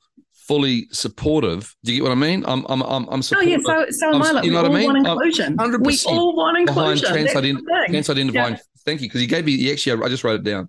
[0.47, 1.75] fully supportive.
[1.85, 2.45] Do you get what I mean?
[2.47, 3.63] I'm I'm I'm, I'm supportive.
[3.67, 4.31] Oh yeah, so so am I.
[4.33, 4.95] Like, you know what I mean?
[4.95, 5.57] inclusion.
[5.81, 7.15] We all want inclusion.
[7.15, 8.55] Behind trans, ident- trans identifying.
[8.55, 8.61] Yeah.
[8.85, 9.73] Thank you, because you gave me.
[9.73, 10.69] Actually, I just wrote it down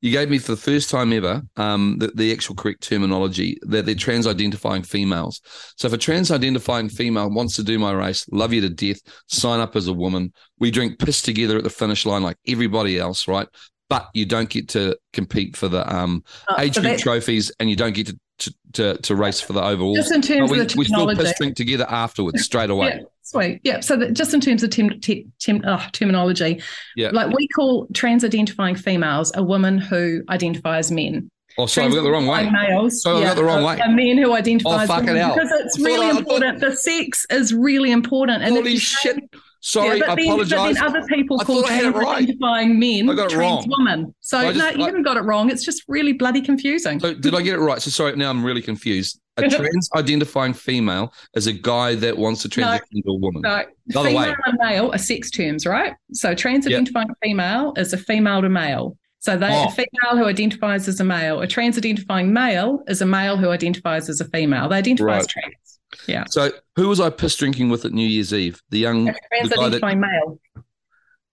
[0.00, 3.84] you gave me for the first time ever um, the, the, actual correct terminology that
[3.84, 5.40] they're trans identifying females.
[5.76, 9.00] So if a trans identifying female wants to do my race, love you to death,
[9.26, 10.32] sign up as a woman.
[10.58, 13.48] We drink piss together at the finish line like everybody else, right?
[13.88, 17.76] But you don't get to compete for the um, oh, age group trophies and you
[17.76, 19.96] don't get to to, to, to race for the overall.
[19.96, 20.78] Just in terms we, of the technology.
[20.78, 22.98] We still piss drink together afterwards, straight away.
[23.00, 23.60] Yeah, sweet.
[23.62, 23.80] Yeah.
[23.80, 26.62] So that just in terms of tem, tem, oh, terminology,
[26.96, 27.10] yeah.
[27.10, 31.30] like we call trans identifying females a woman who identifies men.
[31.56, 32.48] Oh, sorry, we got the wrong way.
[32.48, 33.80] Males, sorry, yeah, got the wrong uh, way.
[33.80, 35.34] A man who identifies oh, it out.
[35.34, 36.60] because it's really important.
[36.60, 38.44] The sex is really important.
[38.44, 39.18] And Holy shit.
[39.60, 40.58] Sorry, yeah, I apologize.
[40.58, 42.18] But then other people call trans right.
[42.18, 43.66] identifying men I got it trans wrong.
[43.68, 44.14] woman.
[44.20, 45.50] So just, no, you I, haven't got it wrong.
[45.50, 47.00] It's just really bloody confusing.
[47.00, 47.82] So did I get it right?
[47.82, 49.20] So sorry, now I'm really confused.
[49.36, 53.42] A trans identifying female is a guy that wants to transition no, into a woman.
[53.42, 54.34] No, female way.
[54.46, 55.94] and male are sex terms, right?
[56.12, 57.16] So trans identifying yep.
[57.22, 58.96] female is a female to male.
[59.20, 59.66] So they oh.
[59.66, 61.40] a female who identifies as a male.
[61.40, 64.68] A trans identifying male is a male who identifies as a female.
[64.68, 65.20] They identify right.
[65.20, 65.77] as trans.
[66.06, 66.24] Yeah.
[66.28, 68.62] So who was I piss drinking with at New Year's Eve?
[68.70, 70.40] The young trans identifying male.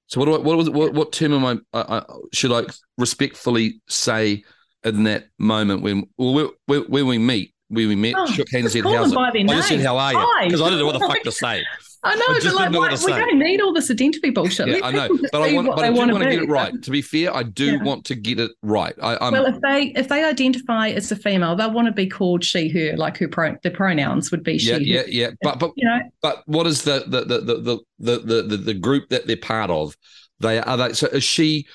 [0.07, 2.71] So what do I, what was what, what term am I, I, I, should I
[2.97, 4.43] respectfully say
[4.83, 8.83] in that moment when when, when we meet when we met oh, shook hands and
[8.83, 9.17] said how's it?
[9.17, 11.63] I just said how are you because I didn't know what the fuck to say.
[12.05, 14.67] I know, I but like, like we don't need all this identity bullshit.
[14.67, 16.83] Yeah, I know, but I want, but I do want to get it right.
[16.83, 17.83] To be fair, I do yeah.
[17.83, 18.93] want to get it right.
[19.01, 22.07] I, I'm, well, if they if they identify as a female, they'll want to be
[22.07, 24.69] called she, her, like her pro, the pronouns would be she.
[24.69, 25.29] Yeah, yeah, yeah.
[25.41, 28.73] But but you know, but what is the the the the the the, the, the
[28.75, 29.97] group that they're part of?
[30.39, 30.93] They are they.
[30.93, 31.65] So is she?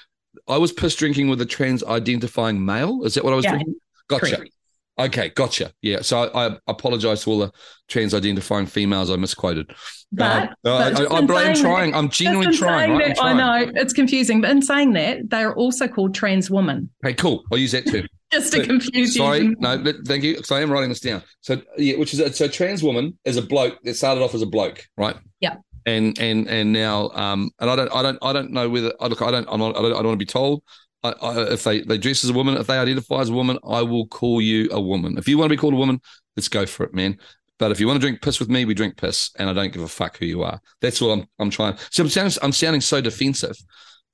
[0.46, 3.02] I was piss drinking with a trans identifying male.
[3.02, 3.74] Is that what I was yeah, doing?
[4.06, 4.36] Gotcha.
[4.36, 4.52] Correct.
[4.98, 5.72] Okay, gotcha.
[5.80, 7.52] Yeah, so I, I apologize to all the
[7.88, 9.72] trans identifying females I misquoted.
[10.12, 11.92] But, uh, but I, am trying.
[11.92, 13.08] That, I'm genuinely trying, right?
[13.08, 13.40] that, trying.
[13.40, 16.90] I know it's confusing, but in saying that, they are also called trans women.
[17.02, 17.44] Hey, cool.
[17.50, 18.04] I'll use that too.
[18.32, 19.22] Just to confuse you.
[19.22, 20.40] Sorry, no, thank you.
[20.44, 21.22] So I am writing this down.
[21.40, 24.42] So yeah, which is a, so trans woman is a bloke that started off as
[24.42, 25.16] a bloke, right?
[25.40, 25.56] Yeah.
[25.86, 29.08] And and and now um and I don't I don't I don't know whether I
[29.08, 30.62] look I don't I'm not, I don't I don't want to be told
[31.02, 33.58] I, I, if they, they dress as a woman, if they identify as a woman,
[33.66, 35.16] I will call you a woman.
[35.18, 36.00] If you want to be called a woman,
[36.36, 37.18] let's go for it, man.
[37.58, 39.72] But if you want to drink piss with me, we drink piss, and I don't
[39.72, 40.60] give a fuck who you are.
[40.80, 41.76] That's all I'm I'm trying.
[41.90, 43.56] So I'm sounding I'm sounding so defensive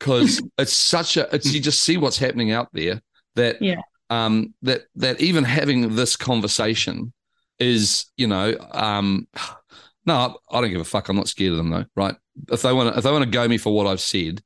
[0.01, 3.01] because it's such a it's you just see what's happening out there
[3.37, 7.13] that yeah um that that even having this conversation
[7.61, 9.29] is you know um
[10.07, 11.09] no I don't give a fuck.
[11.09, 12.17] I'm not scared of them though, right?
[12.51, 14.43] If they want to if they want to go me for what I've said,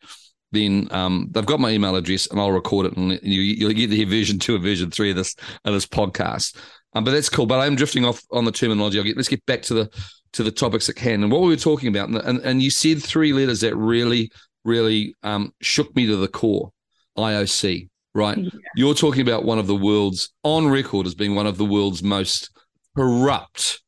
[0.52, 3.88] then um, they've got my email address and I'll record it and you, will get
[3.88, 6.56] the version two or version three of this of this podcast.
[6.94, 7.46] Um, but that's cool.
[7.46, 8.98] But I'm drifting off on the terminology.
[8.98, 9.90] I'll get, let's get back to the
[10.32, 12.08] to the topics at hand and what we were talking about.
[12.08, 14.30] And, and, and you said three letters that really,
[14.64, 16.70] really um, shook me to the core.
[17.18, 18.38] IOC, right?
[18.38, 18.50] Yeah.
[18.76, 22.02] You're talking about one of the world's on record as being one of the world's
[22.02, 22.50] most
[22.96, 23.82] corrupt,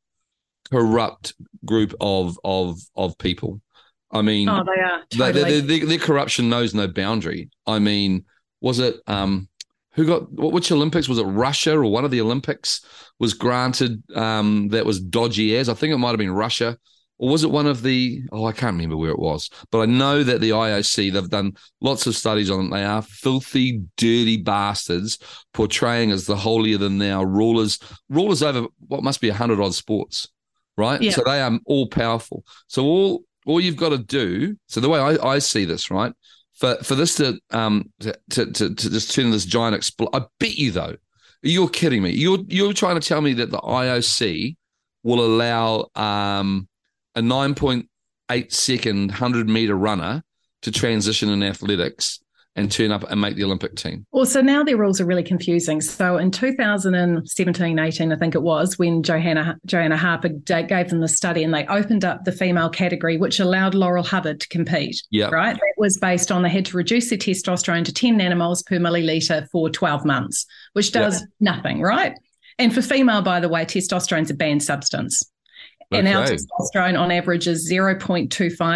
[0.71, 3.61] corrupt group of of of people.
[4.13, 5.03] I mean, oh, they are.
[5.11, 5.61] Totally.
[5.61, 7.49] Their, their, their, corruption knows no boundary.
[7.67, 8.25] I mean,
[8.61, 9.49] was it um,
[9.95, 11.25] who got which Olympics was it?
[11.25, 12.85] Russia or one of the Olympics
[13.19, 16.79] was granted um, that was dodgy as I think it might have been Russia.
[17.19, 18.23] Or was it one of the?
[18.33, 21.53] Oh, I can't remember where it was, but I know that the IOC they've done
[21.81, 22.71] lots of studies on it.
[22.71, 25.19] They are filthy, dirty bastards,
[25.55, 29.75] portraying as the holier than thou rulers, rulers over what must be a hundred odd
[29.75, 30.27] sports,
[30.77, 31.01] right?
[31.01, 31.13] Yeah.
[31.13, 32.45] So they are all powerful.
[32.67, 34.57] So all all you've got to do.
[34.67, 36.13] So the way I, I see this, right,
[36.55, 40.57] for for this to um to to, to, just turn this giant expl- I bet
[40.57, 40.97] you though,
[41.43, 42.11] You're kidding me.
[42.11, 44.57] You're you're trying to tell me that the IOC
[45.03, 46.69] will allow um,
[47.17, 50.23] a 9.8 second 100 meter runner
[50.63, 52.21] to transition in athletics
[52.55, 54.07] and turn up and make the Olympic team.
[54.13, 55.81] Well, so now their rules are really confusing.
[55.81, 61.09] So in 2017, 18, I think it was, when Johanna Joanna Harper gave them the
[61.09, 65.03] study and they opened up the female category, which allowed Laurel Hubbard to compete.
[65.11, 65.31] Yeah.
[65.31, 65.55] Right.
[65.55, 69.49] That was based on they had to reduce their testosterone to 10 nanomoles per milliliter
[69.51, 71.29] for 12 months, which does yep.
[71.41, 72.15] nothing, right?
[72.59, 75.23] And for female, by the way, testosterone's a banned substance.
[75.95, 78.29] And our testosterone on average is 0.25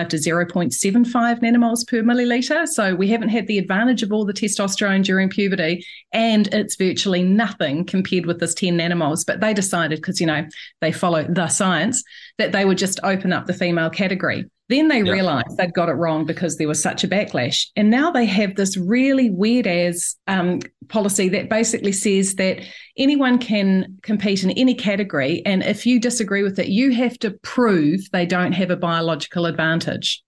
[0.08, 2.66] to 0.75 nanomoles per milliliter.
[2.66, 7.22] So we haven't had the advantage of all the testosterone during puberty, and it's virtually
[7.22, 9.24] nothing compared with this 10 nanomoles.
[9.26, 10.46] But they decided, because, you know,
[10.80, 12.02] they follow the science,
[12.38, 14.44] that they would just open up the female category.
[14.68, 15.12] Then they yep.
[15.12, 17.66] realized they'd got it wrong because there was such a backlash.
[17.76, 22.60] And now they have this really weird as um, policy that basically says that
[22.98, 25.42] anyone can compete in any category.
[25.46, 29.46] And if you disagree with it, you have to prove they don't have a biological
[29.46, 30.22] advantage.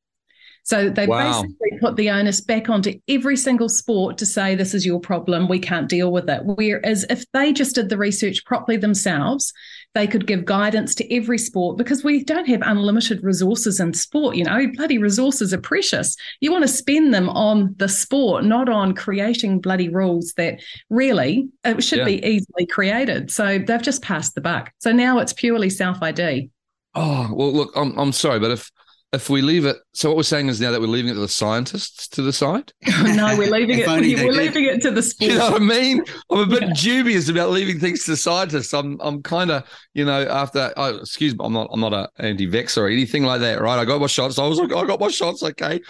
[0.68, 1.40] So they wow.
[1.40, 5.48] basically put the onus back onto every single sport to say, this is your problem.
[5.48, 6.42] We can't deal with it.
[6.44, 9.50] Whereas if they just did the research properly themselves,
[9.94, 14.36] they could give guidance to every sport because we don't have unlimited resources in sport.
[14.36, 16.14] You know, bloody resources are precious.
[16.40, 21.48] You want to spend them on the sport, not on creating bloody rules that really
[21.64, 22.04] it should yeah.
[22.04, 23.30] be easily created.
[23.30, 24.70] So they've just passed the buck.
[24.80, 26.50] So now it's purely self ID.
[26.94, 28.70] Oh, well, look, I'm, I'm sorry, but if
[29.12, 31.20] if we leave it, so what we're saying is now that we're leaving it to
[31.20, 32.72] the scientists to decide.
[33.02, 33.86] no, we're leaving it.
[33.86, 35.30] We're leaving it to the sport.
[35.30, 36.04] You know what I mean?
[36.30, 36.72] I'm a bit yeah.
[36.74, 38.74] dubious about leaving things to scientists.
[38.74, 40.72] I'm, I'm kind of, you know, after.
[40.76, 43.78] Oh, excuse me, I'm not, I'm not an anti-vax or anything like that, right?
[43.78, 44.38] I got my shots.
[44.38, 45.80] I was like, I got my shots, okay.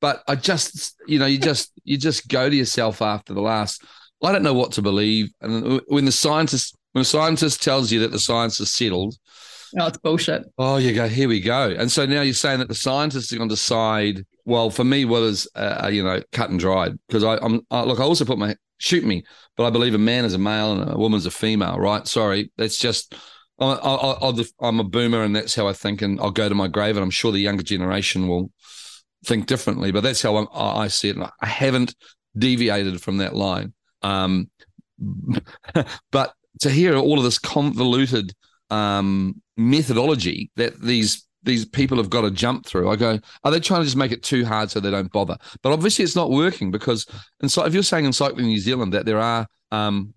[0.00, 3.84] But I just, you know, you just, you just go to yourself after the last.
[4.22, 8.00] I don't know what to believe, and when the scientist, when a scientist tells you
[8.00, 9.14] that the science is settled
[9.78, 10.44] Oh, it's bullshit.
[10.58, 11.74] Oh, you go, here we go.
[11.76, 15.04] And so now you're saying that the scientists are going to decide, well, for me,
[15.04, 16.98] what is, uh, uh you know, cut and dried?
[17.06, 19.24] Because I, I'm, I, look, I also put my, shoot me,
[19.56, 22.06] but I believe a man is a male and a woman's a female, right?
[22.06, 22.50] Sorry.
[22.56, 23.14] That's just,
[23.60, 26.68] I, I, I'm a boomer and that's how I think, and I'll go to my
[26.68, 26.96] grave.
[26.96, 28.50] And I'm sure the younger generation will
[29.24, 31.16] think differently, but that's how I, I see it.
[31.16, 31.94] And I haven't
[32.36, 33.74] deviated from that line.
[34.02, 34.50] Um,
[36.10, 38.32] but to hear all of this convoluted
[38.70, 42.90] um, methodology that these these people have got to jump through.
[42.90, 45.38] I go, are they trying to just make it too hard so they don't bother?
[45.62, 47.06] But obviously, it's not working because,
[47.40, 50.12] and so if you're saying in Cycling New Zealand that there are um,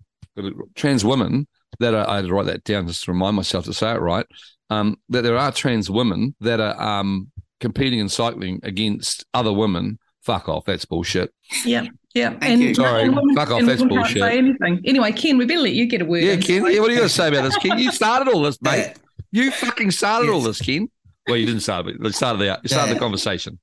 [0.74, 1.46] trans women
[1.78, 4.00] that are, I had to write that down just to remind myself to say it
[4.00, 4.26] right,
[4.70, 7.30] um, that there are trans women that are um,
[7.60, 9.98] competing in cycling against other women.
[10.22, 11.32] Fuck off, that's bullshit.
[11.64, 11.86] Yeah.
[12.14, 12.74] Yeah, Thank and you.
[12.76, 13.62] sorry, fuck off.
[13.64, 14.22] That's bullshit.
[14.22, 14.80] Say anything.
[14.84, 16.22] Anyway, Ken, we better let you get a word.
[16.22, 16.64] Yeah, Ken.
[16.64, 17.76] Yeah, what are you going to say about this, Ken?
[17.76, 18.94] You started all this, mate.
[19.34, 20.32] You fucking started yes.
[20.32, 20.88] all this, Ken.
[21.26, 21.96] Well, you didn't start it.
[22.00, 23.58] You started the you started the conversation.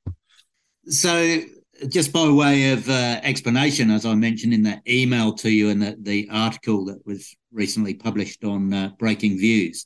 [0.87, 1.39] So,
[1.87, 5.81] just by way of uh, explanation, as I mentioned in that email to you and
[5.81, 9.85] the, the article that was recently published on uh, Breaking Views,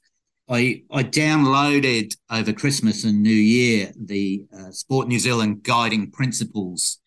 [0.49, 6.97] I I downloaded over Christmas and New Year the uh, Sport New Zealand guiding principles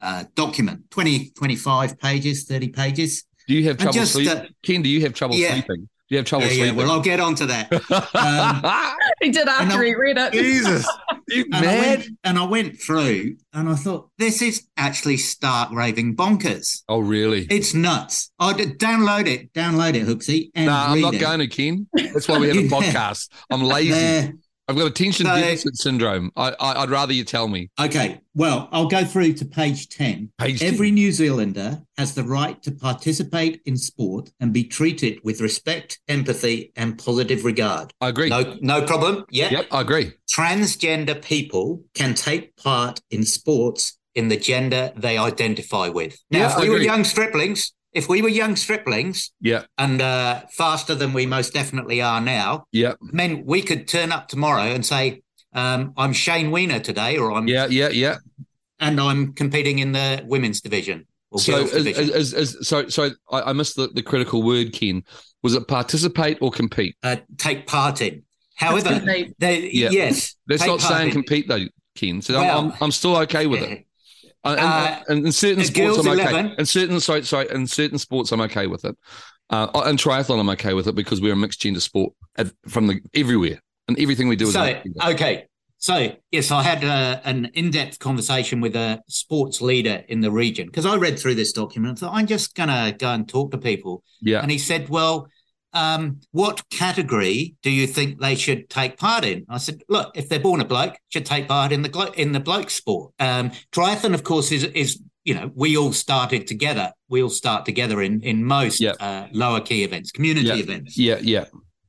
[0.00, 3.26] uh, document 20, 25 pages, 30 pages.
[3.46, 4.38] Do you have trouble sleeping?
[4.38, 5.52] Uh, Ken, do you have trouble yeah.
[5.52, 5.88] sleeping?
[6.14, 6.78] Do you have trouble yeah, sleeping?
[6.78, 7.72] Yeah, well, I'll get onto that.
[8.14, 10.32] Um, he did after he read it.
[10.32, 10.88] Jesus.
[11.28, 11.64] you and mad?
[11.64, 16.82] I went, and I went through and I thought, this is actually stark raving bonkers.
[16.88, 17.46] Oh, really?
[17.50, 18.30] It's nuts.
[18.38, 20.50] I did download it, download it, Hooksy.
[20.54, 21.18] No, nah, I'm not it.
[21.18, 21.88] going to, Ken.
[21.94, 23.28] That's why we have a podcast.
[23.50, 24.34] I'm lazy.
[24.66, 26.32] I've got attention so, deficit syndrome.
[26.36, 27.70] I, I, would rather you tell me.
[27.78, 28.20] Okay.
[28.34, 30.32] Well, I'll go through to page 10.
[30.38, 30.94] Page Every 10.
[30.94, 36.72] New Zealander has the right to participate in sport and be treated with respect, empathy,
[36.76, 37.92] and positive regard.
[38.00, 38.30] I agree.
[38.30, 39.26] No, no problem.
[39.30, 39.50] Yeah.
[39.50, 40.12] Yep, I agree.
[40.34, 46.18] Transgender people can take part in sports in the gender they identify with.
[46.30, 50.42] Now, yeah, if we were young striplings, if we were young striplings, yeah, and uh,
[50.50, 54.84] faster than we most definitely are now, yeah, men, we could turn up tomorrow and
[54.84, 55.22] say,
[55.54, 58.16] um, "I'm Shane Weiner today," or "I'm yeah, yeah, yeah,"
[58.80, 61.06] and I'm competing in the women's division.
[61.36, 62.14] so, as, division.
[62.14, 65.04] As, as, so, so I, I missed the, the critical word, Ken.
[65.42, 66.96] Was it participate or compete?
[67.02, 68.22] Uh, take part in.
[68.56, 69.00] However,
[69.38, 69.90] they, yeah.
[69.90, 71.12] yes, that's not saying in.
[71.12, 72.22] compete though, Ken.
[72.22, 73.86] So well, I'm, I'm, I'm still okay with it.
[74.44, 76.30] Uh, and, uh, and, in certain sports, I'm okay.
[76.30, 76.54] 11.
[76.58, 78.96] In certain, sorry, sorry, in certain sports, I'm okay with it.
[79.50, 82.12] Uh, and triathlon, I'm okay with it because we're a mixed gender sport
[82.68, 85.46] from the everywhere, and everything we do is so okay.
[85.84, 90.30] So, yes, I had uh, an in depth conversation with a sports leader in the
[90.30, 93.28] region because I read through this document and thought, I'm just going to go and
[93.28, 94.02] talk to people.
[94.22, 94.40] Yeah.
[94.40, 95.28] And he said, Well,
[95.74, 99.44] um, what category do you think they should take part in?
[99.48, 102.40] I said, look, if they're born a bloke, should take part in the in the
[102.40, 103.12] bloke sport.
[103.18, 106.92] Um, triathlon, of course, is is you know we all started together.
[107.08, 108.96] We all start together in in most Yep.
[109.00, 110.54] uh, lower key events, community Yeah.
[110.56, 110.96] events.
[110.96, 111.44] Yeah, yeah.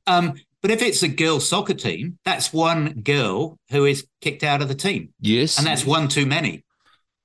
[0.06, 4.62] Um, but if it's a girls' soccer team, that's one girl who is kicked out
[4.62, 5.58] of the team, Yes.
[5.58, 6.64] and that's one too many.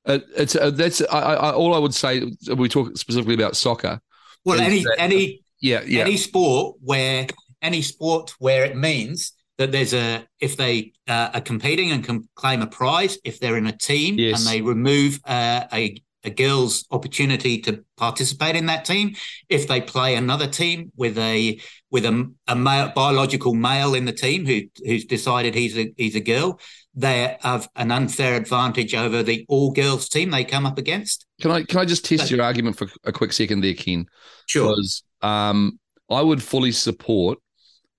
[0.06, 2.24] Uh, it's uh, that's I, I, all I would say.
[2.56, 4.00] We talk specifically about soccer.
[4.45, 7.28] Well, any that- any Yeah, yeah, any sport where
[7.62, 12.28] any sport where it means that there's a if they uh, are competing and can
[12.36, 14.39] claim a prize if they're in a team Yes.
[14.39, 19.15] and they remove uh, a a girl's opportunity to participate in that team
[19.50, 24.12] if they play another team with a with a, a male, biological male in the
[24.13, 26.60] team who who's decided he's a he's a girl
[26.93, 31.50] they have an unfair advantage over the all girls team they come up against Can
[31.52, 34.06] I can I just test But- your argument for a quick second there, Ken?
[34.47, 35.79] sure Because um,
[36.10, 37.39] I would fully support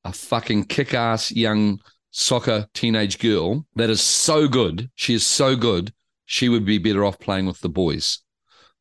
[0.05, 1.81] a fucking kick-ass young
[2.11, 4.91] soccer teenage girl that is so good.
[4.95, 5.93] She is so good.
[6.27, 8.19] She would be better off playing with the boys.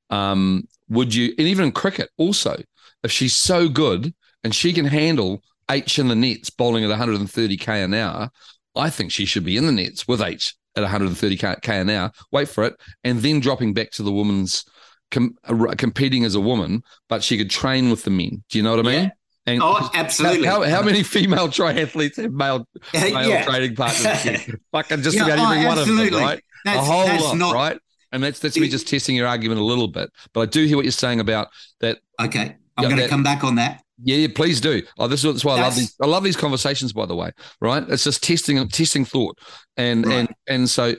[0.10, 1.34] Um, would you?
[1.38, 2.62] And even in cricket, also,
[3.04, 7.86] if she's so good and she can handle H in the nets bowling at 130k
[7.86, 8.30] an hour,
[8.76, 12.12] I think she should be in the nets with H at 130k an hour.
[12.32, 14.66] Wait for it, and then dropping back to the women's
[15.12, 15.38] com-
[15.78, 18.44] competing as a woman, but she could train with the men.
[18.50, 19.04] Do you know what I mean?
[19.04, 19.10] Yeah.
[19.48, 23.44] And oh absolutely how, how many female triathletes have male, male yeah.
[23.44, 24.50] training partners?
[24.72, 26.44] Fucking just Yeah, about oh, every one of them, right?
[26.64, 27.80] that's, a whole lot, not right?
[28.12, 30.12] And that's that's me just testing your argument a little bit.
[30.34, 31.48] But I do hear what you're saying about
[31.80, 32.00] that.
[32.22, 33.82] Okay, I'm going to come back on that.
[34.04, 34.82] Yeah, yeah, please do.
[34.98, 35.96] Oh, this is why I love these.
[36.02, 36.92] I love these conversations.
[36.92, 37.84] By the way, right?
[37.88, 39.38] It's just testing, testing thought,
[39.78, 40.16] and Right.
[40.16, 40.96] and and so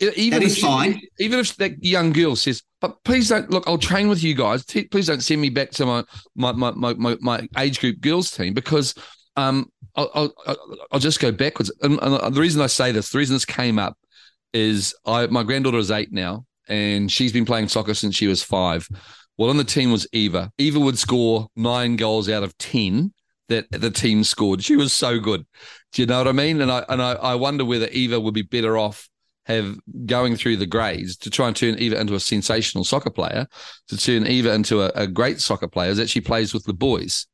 [0.00, 1.00] even That if she- fine.
[1.18, 3.64] even if that young girl says, "But please don't look.
[3.66, 4.64] I'll train with you guys.
[4.64, 6.04] Please don't send me back to my
[6.34, 8.94] my my my, my, age group girls team because
[9.36, 13.10] um I'll I'll, I'll- I'll just go backwards." And, and the reason I say this,
[13.10, 13.96] the reason this came up,
[14.52, 18.42] is I my granddaughter is eight now, and she's been playing soccer since she was
[18.42, 18.88] five.
[19.36, 20.52] Well, on the team was Eva.
[20.58, 23.12] Eva would score nine goals out of ten
[23.48, 24.62] that the team scored.
[24.64, 25.44] She was so good.
[25.92, 26.60] Do you know what I mean?
[26.60, 29.08] And I and I, I wonder whether Eva would be better off
[29.46, 29.76] have
[30.06, 33.46] going through the grades to try and turn Eva into a sensational soccer player,
[33.88, 37.26] to turn Eva into a, a great soccer player that she plays with the boys.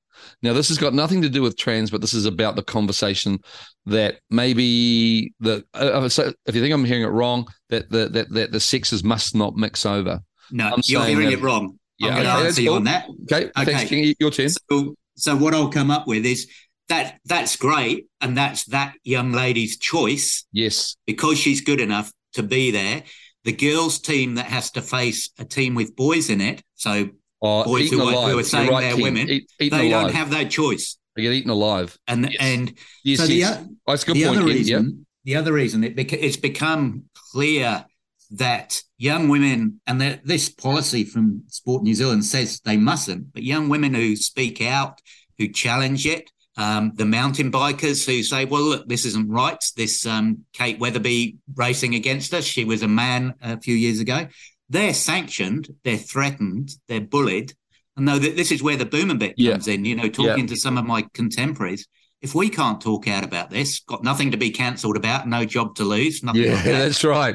[0.42, 3.38] Now, this has got nothing to do with trans, but this is about the conversation
[3.86, 8.28] that maybe the uh, so if you think I'm hearing it wrong, that the that
[8.30, 10.20] that the sexes must not mix over.
[10.50, 11.78] No, I'm you're hearing that- it wrong.
[11.98, 12.76] Yeah, I'm going to okay, answer you cool.
[12.76, 13.06] on that.
[13.30, 13.86] Okay, thanks, Okay.
[13.88, 14.14] King.
[14.18, 14.48] Your turn.
[14.48, 16.48] So, so what I'll come up with is
[16.90, 22.42] that that's great, and that's that young lady's choice Yes, because she's good enough to
[22.42, 23.02] be there.
[23.44, 27.08] The girls' team that has to face a team with boys in it, so
[27.42, 29.02] oh, Boys who are- who are saying right, they're King.
[29.02, 29.90] women, Eat, they alive.
[29.90, 30.96] don't have that choice.
[31.16, 31.98] they get eaten alive.
[32.06, 32.36] And Yes.
[32.40, 33.56] and Yes, so the, yes.
[33.58, 34.36] o- oh, That's a good the point.
[34.36, 34.56] other Ken.
[34.56, 34.94] reason, Yep.
[35.24, 37.84] the other reason, it beca- it's become clear
[38.32, 43.42] that young women, and that this policy from Sport New Zealand says they mustn't, but
[43.42, 45.00] young women who speak out,
[45.38, 49.62] who challenge it, um, the mountain bikers who say, "Well, look, this isn't right.
[49.76, 52.44] This um, Kate Weatherly racing against us.
[52.44, 54.26] She was a man a few years ago.
[54.68, 55.68] They're sanctioned.
[55.84, 56.70] They're threatened.
[56.88, 57.54] They're bullied."
[57.96, 59.52] And though this is where the boomer bit Yeah.
[59.52, 61.86] comes in, you know, talking to some of my contemporaries,
[62.22, 65.74] if we can't talk out about this, got nothing to be cancelled about, no job
[65.76, 67.34] to lose, nothing Yeah, like that, that's right.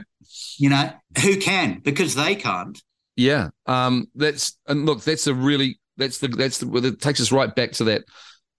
[0.58, 0.90] you know,
[1.22, 1.82] who can?
[1.84, 2.82] Because they can't.
[3.16, 3.50] Yeah.
[3.66, 4.08] Um.
[4.16, 7.54] That's and look, that's a really that's the that's the well, it takes us right
[7.54, 8.04] back to that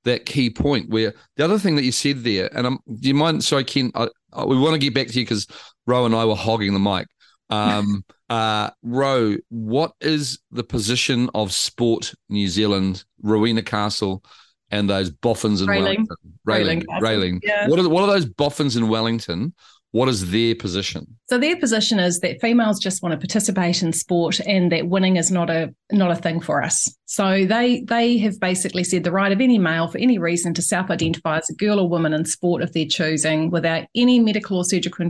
[0.07, 3.15] that key point where the other thing that you said there, and I'm do you
[3.15, 3.45] mind?
[3.45, 3.93] Sorry, Ken.
[3.95, 5.47] I, I, we want to get back to you because
[5.87, 7.07] Ro and I were hogging the mic.
[7.51, 8.05] Um.
[8.31, 8.71] uh.
[8.83, 14.25] Ro, what is the position of sport New Zealand, Rowena Castle,
[14.71, 15.83] and those boffins in Raelene.
[15.83, 16.17] Wellington?
[16.47, 16.85] Raelene.
[16.85, 17.41] Raelene Raelene.
[17.43, 17.69] Yeah.
[17.69, 19.55] What are what are those boffins in Wellington?
[19.93, 21.07] What is their position?
[21.29, 25.17] So their position is that females just want to participate in sport and that winning
[25.17, 26.89] is not a not a thing for us.
[27.07, 30.63] So they they have basically said the right of any male for any reason to
[30.63, 34.65] self-identify as a girl or woman in sport of their choosing without any medical or
[34.65, 35.03] surgical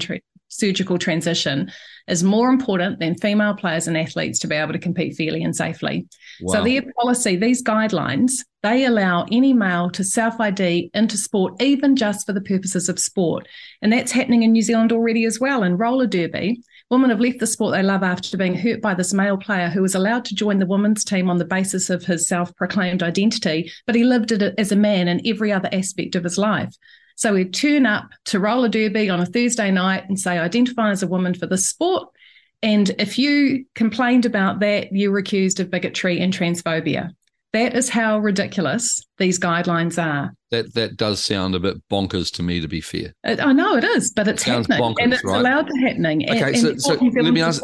[0.59, 1.71] surgical transition
[2.09, 5.57] is more important than female players and athletes to be able to compete fairly and
[5.57, 6.07] safely.
[6.47, 6.65] So Wow.
[6.65, 12.33] their policy, these guidelines, they allow any male to self-ID into sport, even just for
[12.33, 13.49] the purposes of sport.
[13.83, 15.63] And that's happening in New Zealand already as well.
[15.63, 19.13] In roller derby, women have left the sport they love after being hurt by this
[19.13, 22.29] male player who was allowed to join the women's team on the basis of his
[22.29, 26.39] self-proclaimed identity, but he lived it as a man in every other aspect of his
[26.39, 26.75] life.
[27.17, 31.03] So we'd turn up to roller derby on a Thursday night and say, identify as
[31.03, 32.09] a woman for this sport.
[32.63, 37.11] And if you complained about that, you were accused of bigotry and transphobia.
[37.53, 40.35] That is how ridiculous these guidelines are.
[40.51, 43.15] That that does sound a bit bonkers to me, to be fair.
[43.25, 45.41] It, I know it is, but it's happening, bonkers, and it's right?
[45.41, 46.29] allowed to happening.
[46.29, 47.63] Okay, and, so, and so let me ask.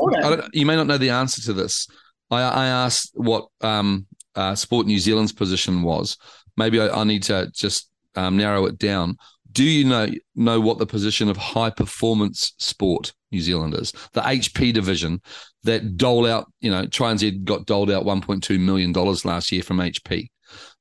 [0.54, 1.88] you may not know the answer to this.
[2.30, 6.16] I, I asked what um, uh, Sport New Zealand's position was.
[6.56, 9.18] Maybe I, I need to just um, narrow it down.
[9.52, 13.92] Do you know know what the position of high performance sport New Zealand is?
[14.12, 15.20] The HP division
[15.64, 19.78] that dole out, you know, TriNZ got doled out 1.2 million dollars last year from
[19.78, 20.28] HP,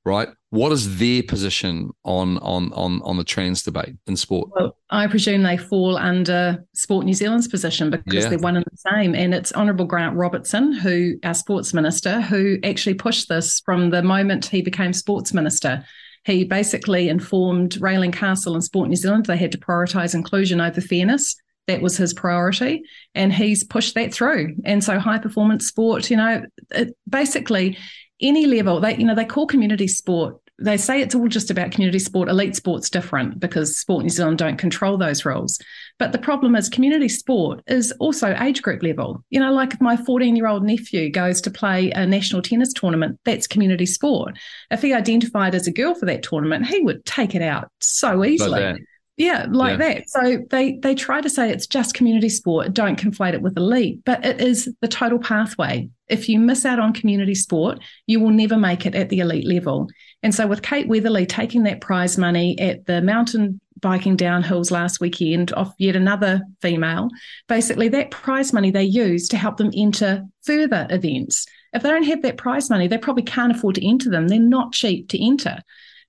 [0.05, 0.29] right?
[0.49, 4.49] What is their position on on on on the trans debate in sport?
[4.53, 8.29] Well, I presume they fall under Sport New Zealand's position because yeah.
[8.29, 9.15] they're one and the same.
[9.15, 14.03] And it's Honourable Grant Robertson, who our sports minister, who actually pushed this from the
[14.03, 15.85] moment he became sports minister.
[16.23, 20.81] He basically informed Raelene Castle and Sport New Zealand they had to prioritise inclusion over
[20.81, 21.35] fairness.
[21.67, 22.81] That was his priority,
[23.13, 24.55] and he's pushed that through.
[24.65, 27.77] And so, high performance sport, you know, it, basically
[28.19, 31.71] any level, they you know they call community sport they say it's all just about
[31.71, 32.29] community sport.
[32.29, 35.59] Elite sport's different because Sport New Zealand don't control those rules.
[36.01, 39.23] But the problem is community sport is also age group level.
[39.29, 42.73] You know, like if my 14 year old nephew goes to play a national tennis
[42.73, 44.35] tournament, that's community sport.
[44.71, 48.25] If he identified as a girl for that tournament, he would take it out so
[48.25, 48.61] easily.
[48.61, 48.81] Like
[49.15, 49.93] yeah, like yeah.
[49.93, 50.09] that.
[50.09, 52.73] So they they try to say it's just community sport.
[52.73, 55.87] Don't conflate it with elite, but it is the total pathway.
[56.07, 57.77] If you miss out on community sport,
[58.07, 59.87] you will never make it at the elite level.
[60.23, 64.99] And so with Kate Weatherly taking that prize money at the mountain biking downhills last
[65.01, 67.09] weekend off yet another female,
[67.47, 71.47] basically that prize money they use to help them enter further events.
[71.73, 74.27] If they don't have that prize money, they probably can't afford to enter them.
[74.27, 75.59] They're not cheap to enter.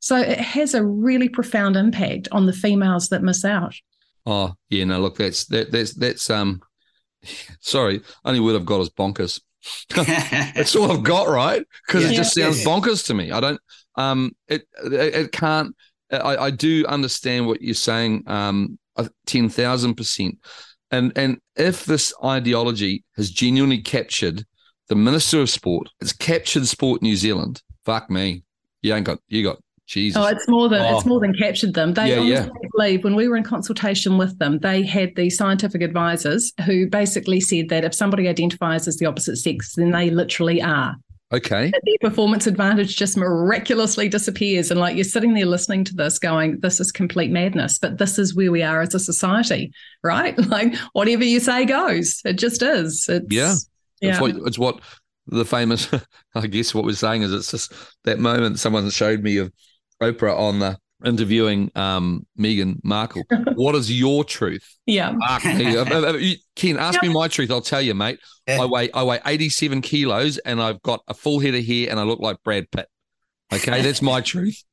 [0.00, 3.74] So it has a really profound impact on the females that miss out.
[4.26, 6.60] Oh yeah, no, look, that's that that's that's um,
[7.60, 9.40] sorry, only word I've got is bonkers.
[9.94, 11.64] that's all I've got, right?
[11.86, 12.10] Because yeah.
[12.10, 13.30] it just sounds bonkers to me.
[13.30, 13.60] I don't,
[13.96, 15.74] um, it it, it can't.
[16.10, 18.78] I, I do understand what you're saying, um,
[19.26, 20.38] ten thousand percent,
[20.90, 24.44] and and if this ideology has genuinely captured
[24.88, 27.62] the minister of sport, it's captured sport New Zealand.
[27.84, 28.42] Fuck me,
[28.82, 30.22] you ain't got you got Jesus.
[30.22, 30.96] Oh, it's more than oh.
[30.96, 31.94] it's more than captured them.
[31.94, 32.48] They yeah, yeah.
[32.76, 37.40] believe when we were in consultation with them, they had the scientific advisors who basically
[37.40, 40.96] said that if somebody identifies as the opposite sex, then they literally are.
[41.32, 41.70] Okay.
[41.70, 44.70] The performance advantage just miraculously disappears.
[44.70, 47.78] And like you're sitting there listening to this going, this is complete madness.
[47.78, 49.72] But this is where we are as a society,
[50.02, 50.38] right?
[50.52, 52.20] Like whatever you say goes.
[52.26, 53.06] It just is.
[53.08, 53.54] It's, yeah.
[54.02, 54.10] yeah.
[54.10, 54.80] It's what, it's what
[55.28, 55.88] the famous,
[56.34, 57.72] I guess what we're saying is it's just
[58.04, 59.50] that moment someone showed me of
[60.02, 63.22] Oprah on the interviewing um, Meghan Markle.
[63.54, 64.76] what is your truth?
[64.86, 65.12] Yeah.
[65.12, 65.42] Mark,
[66.56, 67.02] Ken, ask yep.
[67.02, 67.50] me my truth.
[67.50, 68.18] I'll tell you, mate.
[68.46, 68.62] Yeah.
[68.62, 72.00] I weigh I weigh 87 kilos and I've got a full head of hair and
[72.00, 72.88] I look like Brad Pitt.
[73.52, 74.64] Okay, that's my truth.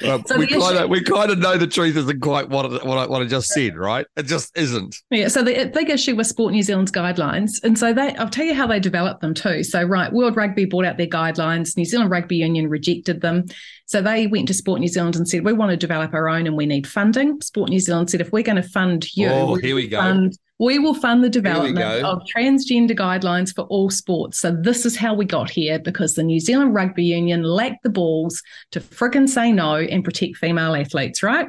[0.00, 3.06] So we, kind of, we kind of know the truth isn't quite what, what, I,
[3.06, 4.06] what I just said, right?
[4.16, 4.96] It just isn't.
[5.10, 5.28] Yeah.
[5.28, 8.54] So the big issue with Sport New Zealand's guidelines, and so they, I'll tell you
[8.54, 9.64] how they developed them too.
[9.64, 11.76] So right, World Rugby brought out their guidelines.
[11.76, 13.44] New Zealand Rugby Union rejected them.
[13.86, 16.46] So they went to Sport New Zealand and said, "We want to develop our own,
[16.46, 19.56] and we need funding." Sport New Zealand said, "If we're going to fund you, oh,
[19.56, 24.38] here we go." Fund we will fund the development of transgender guidelines for all sports.
[24.38, 27.90] So this is how we got here because the New Zealand Rugby Union lacked the
[27.90, 28.40] balls
[28.70, 31.48] to friggin' say no and protect female athletes, right?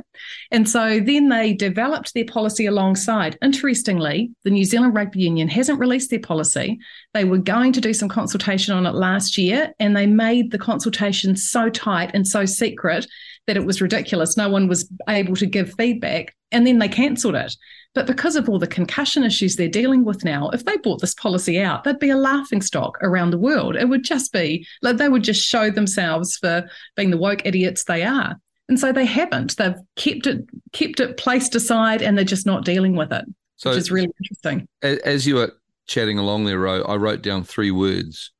[0.51, 3.38] And so then they developed their policy alongside.
[3.43, 6.80] Interestingly, the New Zealand Rugby Union hasn't released their policy.
[7.14, 10.58] They were going to do some consultation on it last year and they made the
[10.58, 13.06] consultation so tight and so secret
[13.45, 14.36] that it was ridiculous.
[14.36, 17.56] No one was able to give feedback and then they cancelled it.
[17.95, 21.13] But because of all the concussion issues they're dealing with now, if they brought this
[21.15, 23.77] policy out, they'd be a laughing stock around the world.
[23.77, 27.85] It would just be like they would just show themselves for being the woke idiots
[27.85, 28.35] they are.
[28.67, 29.55] And so they haven't.
[29.57, 33.25] They've kept it kept it placed aside and they're just not dealing with it.
[33.55, 34.67] So which is really interesting.
[34.81, 35.53] As you were
[35.87, 38.31] chatting along there, Ro, I wrote down three words.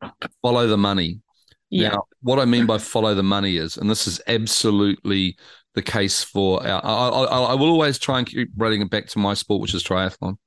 [0.42, 1.22] Follow the money.
[1.70, 1.90] Yeah.
[1.90, 5.38] Now, what I mean by follow the money is, and this is absolutely
[5.76, 6.84] the case for our.
[6.84, 9.74] I, I, I, will always try and keep running it back to my sport, which
[9.74, 10.38] is triathlon.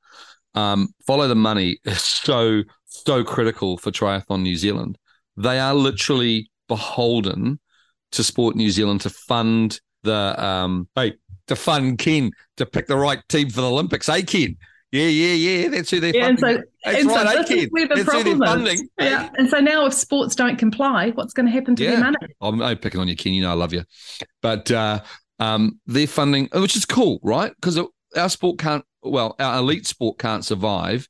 [0.55, 4.99] Um, follow the money is so so critical for triathlon New Zealand.
[5.37, 7.61] They are literally beholden
[8.13, 11.15] to Sport New Zealand to fund the um hey
[11.47, 14.07] to fund Ken to pick the right team for the Olympics.
[14.07, 14.57] Hey Ken,
[14.93, 15.69] yeah, yeah, yeah.
[15.69, 16.45] That's who they're yeah, funding.
[16.45, 18.49] And so, That's and right, so this is where the That's problem is.
[18.49, 18.89] Funding.
[18.99, 19.31] Yeah.
[19.37, 21.91] And so now if sports don't comply, what's going to happen to yeah.
[21.91, 22.17] their money?
[22.41, 23.33] I'm, I'm picking on you, Ken.
[23.33, 23.85] You know I love you.
[24.41, 25.01] But uh,
[25.39, 27.53] Um, they're funding, which is cool, right?
[27.55, 27.79] Because
[28.17, 31.09] our sport can't, well, our elite sport can't survive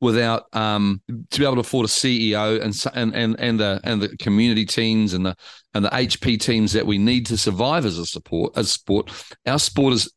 [0.00, 1.00] without um,
[1.30, 4.64] to be able to afford a CEO and and and and the and the community
[4.64, 5.34] teams and the
[5.72, 9.10] and the HP teams that we need to survive as a support as sport.
[9.46, 10.12] Our sport is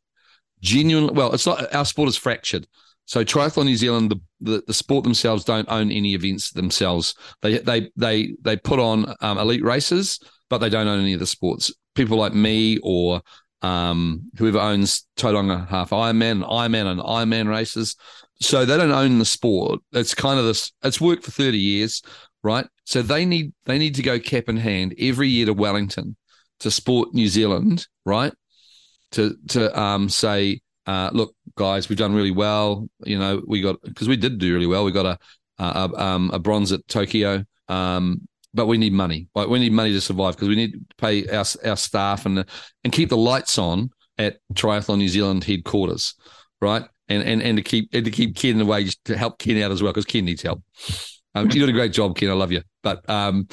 [0.62, 1.34] genuinely well.
[1.34, 2.68] It's not our sport is fractured.
[3.08, 7.16] So Triathlon New Zealand, the, the, the, sport themselves don't own any events themselves.
[7.42, 11.22] They they they they put on um, elite races, but they don't own any of
[11.22, 11.74] the sports.
[11.96, 13.22] People like me or
[13.62, 17.96] um, whoever owns Tauranga Half Ironman, Ironman and Ironman races,
[18.42, 19.80] so they don't own the sport.
[19.94, 20.74] It's kind of this.
[20.84, 22.02] It's worked for thirty years,
[22.44, 22.68] right?
[22.84, 26.18] So they need they need to go cap in hand every year to Wellington
[26.60, 28.34] to Sport New Zealand, right?
[29.12, 32.88] To to um, say uh, look, guys, we've done really well.
[33.04, 34.86] You know, we got because we did do really well.
[34.86, 35.20] We got a
[35.60, 39.28] a, um, a bronze at Tokyo, um, but we need money.
[39.36, 42.46] Like we need money to survive because we need to pay our our staff and
[42.84, 46.16] and keep the lights on at Triathlon New Zealand headquarters,
[46.62, 46.84] right?
[47.10, 49.84] And and and to keep and to keep Ken away to help Ken out as
[49.84, 50.64] well because Ken needs help.
[51.36, 52.30] Um, you did a great job, Ken.
[52.30, 53.48] I love you, but um,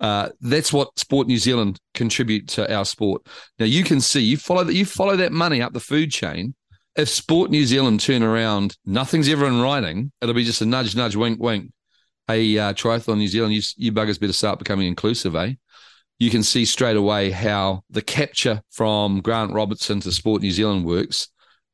[0.00, 3.22] uh, that's what Sport New Zealand contribute to our sport.
[3.60, 6.54] Now you can see you follow that you follow that money up the food chain
[7.00, 10.12] if Sport New Zealand turn around, nothing's ever in writing.
[10.20, 11.72] It'll be just a nudge, nudge, wink, wink.
[12.28, 15.54] Hey, uh, Triathlon New Zealand, you, you buggers better start becoming inclusive, eh?
[16.18, 20.84] You can see straight away how the capture from Grant Robertson to Sport New Zealand
[20.84, 21.28] works.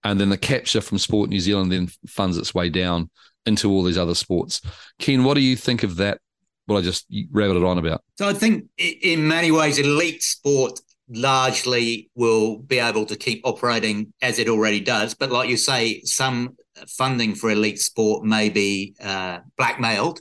[0.04, 3.10] And then the capture from Sport New Zealand then funds its way down
[3.44, 4.60] into all these other sports.
[5.00, 6.20] Ken, what do you think of that?
[6.66, 8.02] What I just rabbited on about.
[8.18, 14.12] So I think in many ways, elite sport largely will be able to keep operating
[14.22, 15.14] as it already does.
[15.14, 16.56] But like you say, some
[16.88, 20.20] funding for elite sport may be uh, blackmailed.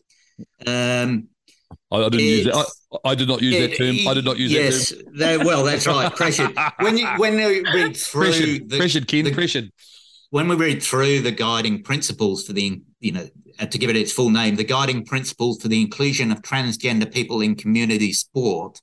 [0.65, 1.27] Um,
[1.91, 2.55] I, I, didn't use it.
[2.55, 4.07] I, I, did not use it, that term.
[4.07, 5.47] I did not use yes, that term.
[5.47, 6.13] well, that's right.
[6.13, 6.57] Pressured.
[6.79, 9.71] When you when you read through pressured, the, pressured, Ken, the, pressured.
[10.29, 13.27] When we read through the guiding principles for the you know
[13.59, 17.11] uh, to give it its full name, the guiding principles for the inclusion of transgender
[17.11, 18.81] people in community sport,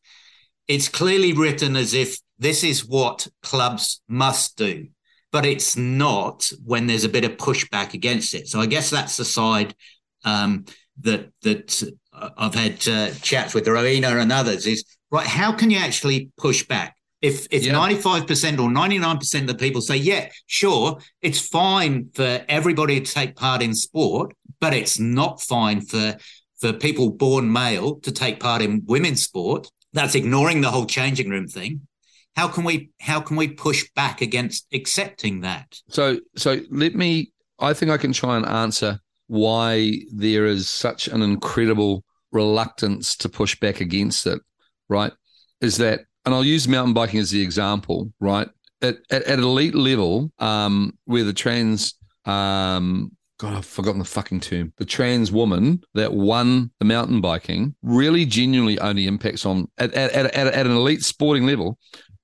[0.69, 4.89] it's clearly written as if this is what clubs must do,
[5.31, 8.49] but it's not when there's a bit of pushback against it.
[8.49, 9.75] So I guess that's the side
[10.25, 10.65] um,
[11.01, 11.83] that that
[12.13, 15.27] uh, I've had uh, chats with Rowena and others is right.
[15.27, 16.97] How can you actually push back?
[17.21, 20.99] If if ninety five percent or ninety nine percent of the people say, yeah, sure,
[21.21, 26.17] it's fine for everybody to take part in sport, but it's not fine for
[26.61, 31.29] for people born male to take part in women's sport that's ignoring the whole changing
[31.29, 31.87] room thing.
[32.37, 35.81] How can we how can we push back against accepting that?
[35.89, 41.09] So so let me i think i can try and answer why there is such
[41.09, 44.41] an incredible reluctance to push back against it
[44.89, 45.13] right?
[45.61, 48.49] Is that and i'll use mountain biking as the example right?
[48.81, 53.13] At, at, at elite level um, where the trans um,
[53.43, 54.73] God, I've forgotten the fucking term.
[54.77, 60.13] The trans woman that won the mountain biking really genuinely only impacts on, at, at,
[60.13, 61.77] at, at an elite sporting level,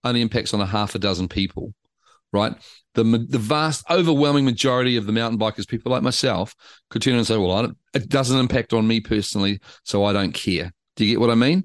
[0.04, 1.74] only impacts on a half a dozen people,
[2.32, 2.54] right?
[2.94, 6.54] The, the vast, overwhelming majority of the mountain bikers, people like myself,
[6.88, 10.72] could turn and say, well, it doesn't impact on me personally, so I don't care.
[10.94, 11.64] Do you get what I mean?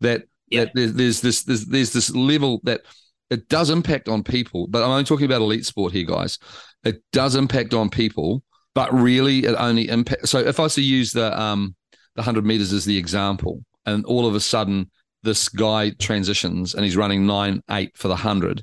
[0.00, 0.64] That, yeah.
[0.64, 2.80] that there's, there's this there's, there's this level that
[3.28, 6.38] it does impact on people, but I'm only talking about elite sport here, guys.
[6.84, 8.42] It does impact on people
[8.74, 10.30] but really it only impacts.
[10.30, 11.74] So if I was to use the um
[12.16, 14.90] the hundred meters as the example, and all of a sudden
[15.22, 18.62] this guy transitions and he's running nine eight for the hundred,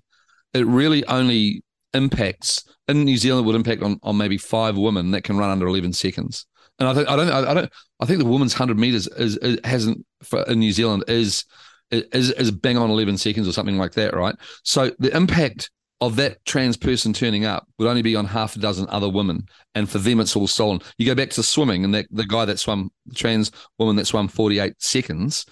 [0.53, 5.23] it really only impacts in New Zealand would impact on on maybe five women that
[5.23, 6.45] can run under eleven seconds.
[6.79, 9.59] And I think I don't I don't I think the women's hundred meters is, is
[9.63, 11.45] hasn't for, in New Zealand is
[11.91, 14.35] is is bang on eleven seconds or something like that, right?
[14.63, 15.69] So the impact
[16.01, 19.45] of that trans person turning up would only be on half a dozen other women.
[19.75, 20.81] And for them, it's all stolen.
[20.97, 24.27] You go back to swimming and that the guy that swam, trans woman that swam
[24.27, 25.45] 48 seconds,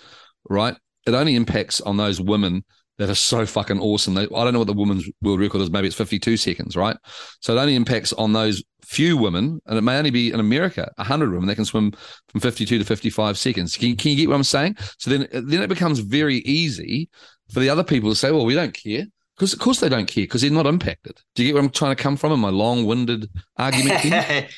[0.50, 0.76] right?
[1.06, 2.66] It only impacts on those women
[2.98, 4.16] that are so fucking awesome.
[4.16, 5.70] They, I don't know what the women's world record is.
[5.70, 6.98] Maybe it's 52 seconds, right?
[7.42, 10.92] So it only impacts on those few women, and it may only be in America,
[10.98, 11.94] 100 women that can swim
[12.28, 13.78] from 52 to 55 seconds.
[13.78, 14.78] Can, can you get what I'm saying?
[14.98, 17.10] So then, then it becomes very easy
[17.54, 19.06] for the other people to say, well, we don't care
[19.40, 21.22] because of course they don't care because they're not impacted.
[21.34, 24.04] Do you get where I'm trying to come from in my long-winded argument?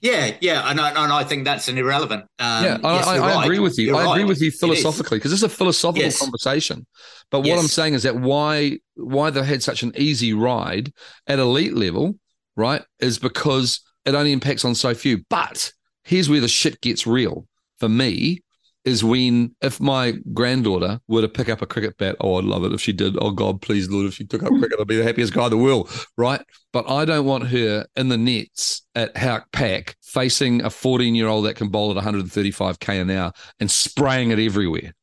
[0.00, 2.22] yeah, yeah, and I, and I think that's an irrelevant.
[2.40, 3.86] Um, yeah, I, yes, I, I agree with you.
[3.86, 4.28] You're I agree right.
[4.28, 6.18] with you philosophically because it's a philosophical yes.
[6.18, 6.88] conversation.
[7.30, 7.60] But what yes.
[7.60, 10.92] I'm saying is that why why they had such an easy ride
[11.28, 12.16] at elite level,
[12.56, 15.24] right, is because it only impacts on so few.
[15.30, 15.72] But
[16.02, 17.46] here's where the shit gets real
[17.78, 18.42] for me
[18.86, 22.64] is when if my granddaughter were to pick up a cricket bat, oh, I'd love
[22.64, 23.18] it if she did.
[23.20, 24.60] Oh God, please, Lord, if she took up hmm.
[24.60, 26.40] cricket, I'd be the happiest guy in the world, right?
[26.72, 31.26] But I don't want her in the nets at Howk Pack facing a 14 year
[31.26, 34.94] old that can bowl at 135k an hour and spraying it everywhere.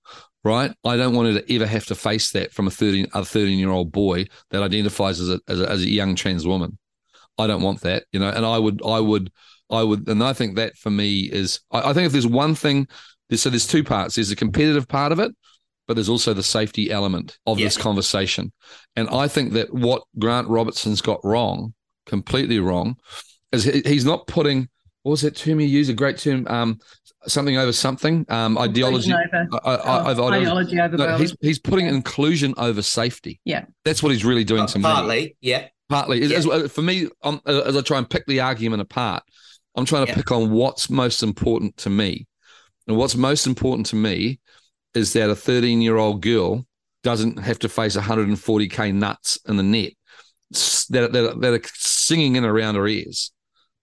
[0.45, 3.23] Right, I don't want her to ever have to face that from a 13 a
[3.23, 6.77] 13 year old boy that identifies as a, as a as a young trans woman.
[7.37, 8.29] I don't want that, you know.
[8.29, 9.31] And I would, I would,
[9.69, 12.55] I would, and I think that for me is, I, I think if there's one
[12.55, 12.87] thing
[13.31, 14.15] so there's two parts.
[14.15, 15.31] There's a competitive part of it,
[15.87, 17.65] but there's also the safety element of yeah.
[17.65, 18.51] this conversation.
[18.95, 21.73] And I think that what Grant Robertson's got wrong,
[22.05, 22.97] completely wrong,
[23.51, 24.69] is he's not putting
[25.03, 25.89] what was that term you use?
[25.89, 26.79] A great term, um,
[27.27, 31.87] something over something, um, ideology over, uh, uh, over, ideology over no, he's, he's putting
[31.87, 33.39] inclusion over safety.
[33.43, 35.21] Yeah, that's what he's really doing uh, to partly, me.
[35.21, 36.23] Partly, yeah, partly.
[36.23, 36.37] Yeah.
[36.37, 39.23] As, as, for me, um, as I try and pick the argument apart,
[39.75, 40.15] I'm trying to yeah.
[40.15, 42.25] pick on what's most important to me.
[42.87, 44.39] And what's most important to me
[44.93, 46.65] is that a 13 year old girl
[47.03, 49.93] doesn't have to face 140k nuts in the net
[50.89, 53.32] that, that, that are singing in around her ears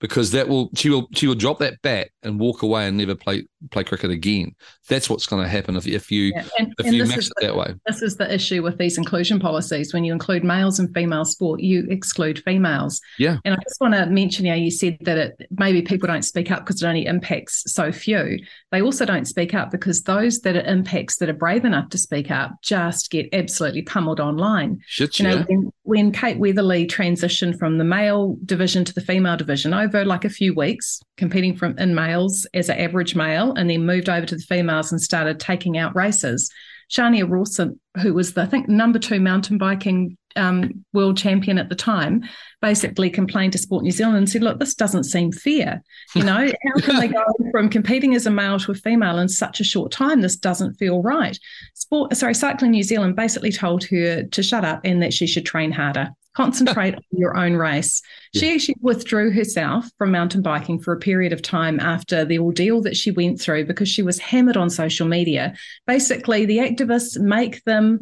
[0.01, 3.15] because that will she will she will drop that bat and walk away and never
[3.15, 4.55] play play cricket again.
[4.89, 6.45] That's what's going to happen if if you yeah.
[6.59, 7.75] and, if and you mix it the, that way.
[7.87, 9.93] This is the issue with these inclusion policies.
[9.93, 13.01] When you include males and female sport, you exclude females.
[13.19, 13.37] Yeah.
[13.45, 16.25] And I just want to mention, you know, you said that it maybe people don't
[16.25, 18.39] speak up because it only impacts so few.
[18.73, 21.99] They also don't speak up because those that it impacts that are brave enough to
[21.99, 24.81] speak up just get absolutely pummeled online.
[24.87, 25.45] Shit, you know, yeah.
[25.47, 30.25] when, when Kate Weatherly transitioned from the male division to the female division over like
[30.25, 34.27] a few weeks, competing from in males as an average male, and then moved over
[34.27, 36.51] to the females and started taking out races.
[36.91, 41.69] Shania Rawson, who was the I think number two mountain biking um, world champion at
[41.69, 42.25] the time,
[42.61, 45.83] basically complained to Sport New Zealand and said, "Look, this doesn't seem fair.
[46.15, 49.29] You know, how can they go from competing as a male to a female in
[49.29, 50.21] such a short time?
[50.21, 51.39] This doesn't feel right."
[51.75, 55.47] Sport, sorry, Cycling New Zealand basically told her to shut up and that she should
[55.47, 58.03] train harder concentrate on your own race.
[58.33, 58.41] Yeah.
[58.41, 62.83] She actually withdrew herself from mountain biking for a period of time after the ordeal
[62.83, 65.55] that she went through because she was hammered on social media.
[65.87, 68.01] Basically, the activists make them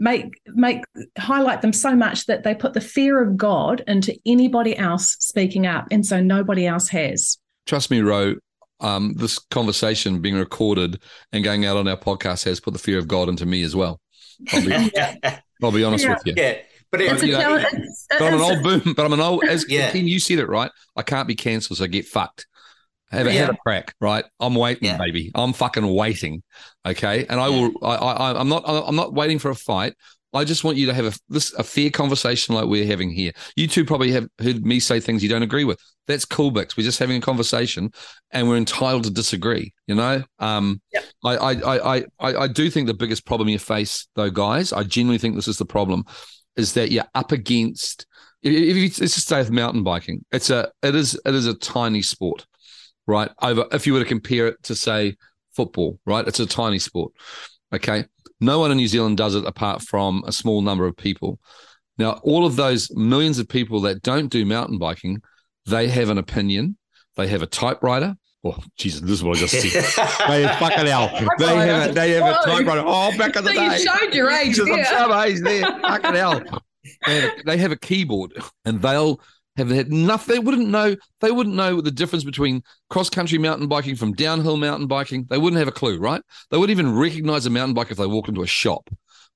[0.00, 0.82] make make
[1.18, 5.66] highlight them so much that they put the fear of God into anybody else speaking
[5.66, 7.38] up, and so nobody else has.
[7.66, 8.36] Trust me, Ro.
[8.80, 11.02] Um, this conversation being recorded
[11.32, 13.74] and going out on our podcast has put the fear of God into me as
[13.74, 14.00] well.
[14.52, 14.92] I'll be,
[15.62, 16.14] I'll be honest yeah.
[16.14, 16.34] with you.
[16.36, 16.58] Yeah.
[16.90, 17.62] But, it, you know,
[18.10, 18.94] but I'm an old boom.
[18.94, 19.44] But I'm an old.
[19.44, 19.90] As yeah.
[19.90, 20.70] Ken, you said it right.
[20.96, 22.46] I can't be cancelled, so I get fucked.
[23.10, 23.40] Have a, yeah.
[23.40, 24.24] have a crack, right?
[24.38, 24.98] I'm waiting, yeah.
[24.98, 25.30] baby.
[25.34, 26.42] I'm fucking waiting.
[26.86, 27.72] Okay, and I will.
[27.82, 28.64] I, I, I'm not.
[28.66, 29.94] I'm not waiting for a fight.
[30.34, 33.32] I just want you to have a this a fair conversation like we're having here.
[33.56, 35.80] You two probably have heard me say things you don't agree with.
[36.06, 36.76] That's cool, Bix.
[36.76, 37.92] We're just having a conversation,
[38.30, 39.72] and we're entitled to disagree.
[39.86, 41.04] You know, um, yep.
[41.24, 44.72] I, I, I, I, I do think the biggest problem you face, though, guys.
[44.72, 46.04] I genuinely think this is the problem
[46.58, 48.06] is that you're up against.
[48.42, 51.54] If you, let's just stay with mountain biking, it's a it is it is a
[51.54, 52.46] tiny sport,
[53.06, 53.30] right?
[53.40, 55.16] Over if you were to compare it to say
[55.56, 56.26] football, right?
[56.28, 57.12] It's a tiny sport.
[57.74, 58.04] Okay,
[58.40, 61.40] no one in New Zealand does it apart from a small number of people.
[61.96, 65.20] Now, all of those millions of people that don't do mountain biking,
[65.66, 66.76] they have an opinion,
[67.16, 70.06] they have a typewriter, Oh, Jesus, this is what I just said.
[70.28, 71.10] they fucking hell.
[71.38, 72.84] They have a, they have a typewriter.
[72.86, 73.78] Oh, back in the so day.
[73.78, 74.98] You showed your age Jesus, there.
[74.98, 75.62] I'm age there.
[75.80, 76.42] fucking hell.
[77.06, 78.32] They have, a, they have a keyboard
[78.64, 79.20] and they'll
[79.58, 80.34] have had nothing.
[80.34, 80.96] They wouldn't know.
[81.20, 85.26] They wouldn't know the difference between cross country mountain biking from downhill mountain biking.
[85.28, 86.22] They wouldn't have a clue, right?
[86.50, 88.88] They wouldn't even recognize a mountain bike if they walked into a shop.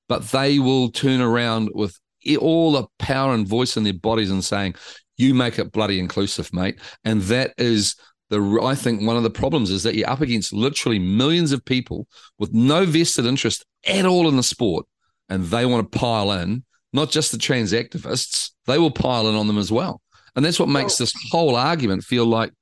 [0.08, 1.98] But they will turn around with
[2.40, 4.76] all the power and voice in their bodies and saying,
[5.18, 7.96] "You make it bloody inclusive, mate." And that is
[8.32, 11.64] the I think one of the problems is that you're up against literally millions of
[11.64, 12.08] people
[12.38, 14.86] with no vested interest at all in the sport,
[15.28, 16.64] and they want to pile in.
[16.94, 20.00] Not just the trans activists, they will pile in on them as well,
[20.34, 22.52] and that's what makes this whole argument feel like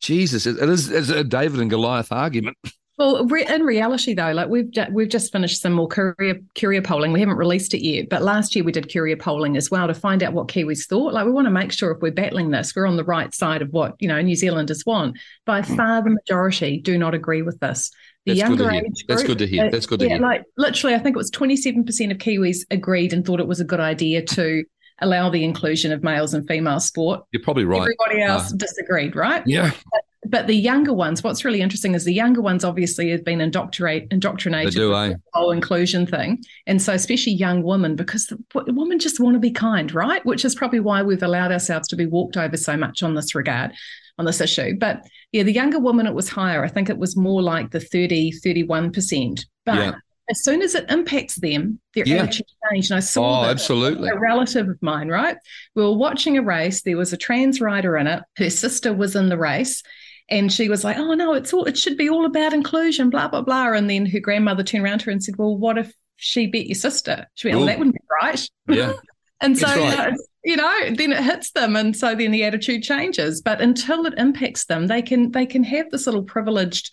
[0.00, 0.46] Jesus.
[0.46, 2.56] It is it's a David and Goliath argument.
[3.00, 7.12] Well, in reality, though, like we've we've just finished some more Curia Curia polling.
[7.12, 9.94] We haven't released it yet, but last year we did Curia polling as well to
[9.94, 11.14] find out what Kiwis thought.
[11.14, 13.62] Like we want to make sure if we're battling this, we're on the right side
[13.62, 15.18] of what you know New Zealanders want.
[15.46, 15.76] By hmm.
[15.76, 17.90] far, the majority do not agree with this.
[18.26, 19.70] The That's younger age group, That's good to hear.
[19.70, 20.20] That's good to yeah, hear.
[20.20, 23.48] Like literally, I think it was twenty seven percent of Kiwis agreed and thought it
[23.48, 24.62] was a good idea to
[25.00, 27.22] allow the inclusion of males and female sport.
[27.32, 27.80] You're probably right.
[27.80, 29.42] Everybody else uh, disagreed, right?
[29.46, 29.70] Yeah.
[29.90, 33.40] But but the younger ones, what's really interesting is the younger ones obviously have been
[33.40, 35.08] indoctrinate, indoctrinated do, with eh?
[35.14, 36.42] the whole inclusion thing.
[36.66, 38.38] And so, especially young women, because the,
[38.72, 40.24] women just want to be kind, right?
[40.26, 43.34] Which is probably why we've allowed ourselves to be walked over so much on this
[43.34, 43.72] regard,
[44.18, 44.76] on this issue.
[44.78, 46.62] But yeah, the younger women, it was higher.
[46.64, 49.46] I think it was more like the 30, 31%.
[49.64, 49.92] But Yeah.
[50.28, 52.24] as soon as it impacts them, their Yeah.
[52.24, 52.90] attitude changed.
[52.90, 54.10] And I saw Oh, absolutely.
[54.10, 55.38] a relative of mine, right?
[55.74, 56.82] We were watching a race.
[56.82, 58.22] There was a trans rider in it.
[58.36, 59.82] Her sister was in the race.
[60.30, 63.28] And she was like, "Oh no, it's all it should be all about inclusion, blah
[63.28, 65.92] blah blah." And then her grandmother turned around to her and said, "Well, what if
[66.16, 67.66] she beat your sister?" She went, "Oh, Ooh.
[67.66, 68.92] that wouldn't be right." Yeah.
[69.42, 70.12] And so, uh, right.
[70.44, 73.40] you, know, then it hits them, and so then the attitude changes.
[73.40, 76.90] But until it impacts them, they can they can have this little privileged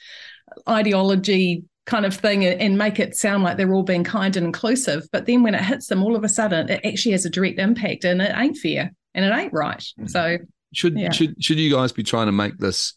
[0.67, 4.45] ideology kind of thing and- and make it sound like they're all being kind and
[4.45, 5.07] inclusive.
[5.11, 7.59] But then when it hits them, all of a sudden, it actually has a direct
[7.59, 9.83] impact, and it ain't fair and it ain't right.
[9.99, 10.09] Mm.
[10.09, 10.37] So
[10.73, 11.11] Should Yeah.
[11.11, 12.93] should should you guys be trying to make this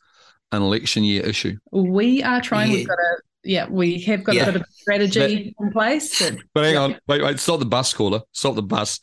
[0.52, 1.56] an election year issue?
[1.72, 2.70] we are trying.
[2.70, 2.84] We've Yeah.
[2.86, 4.42] got a yeah, we have got Yeah.
[4.48, 6.18] a bit of strategy in place.
[6.18, 6.80] That, But hang Yeah.
[6.82, 8.20] on, wait, wait, stop the bus caller.
[8.32, 9.00] Stop the bus.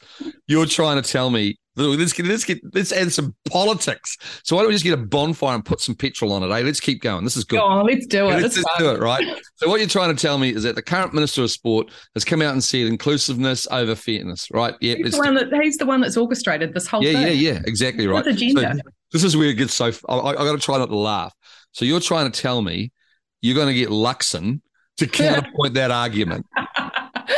[0.48, 4.16] You're trying to tell me let's get let's get let's add some politics.
[4.44, 6.50] So why don't we just get a bonfire and put some petrol on it?
[6.50, 7.24] Hey, Let's keep going.
[7.24, 7.58] This is good.
[7.58, 8.34] go on, let's do it.
[8.42, 8.80] let's It's just fun.
[8.80, 9.26] do it, right?
[9.56, 12.24] So what you're trying to tell me is that the current Minister of Sport has
[12.24, 14.76] come out and said inclusiveness over fairness, right?
[14.82, 17.22] Yeah, He's the, one that, he's the one that's orchestrated this whole yeah, thing.
[17.40, 18.24] yeah, yeah, exactly right.
[18.24, 18.76] With agenda.
[18.76, 18.82] So
[19.14, 19.92] this is where it gets so.
[20.10, 21.34] I, I got to try not to laugh.
[21.78, 22.92] So you're trying to tell me
[23.44, 24.62] you're going to get Luxon
[24.98, 26.48] to counterpoint that argument?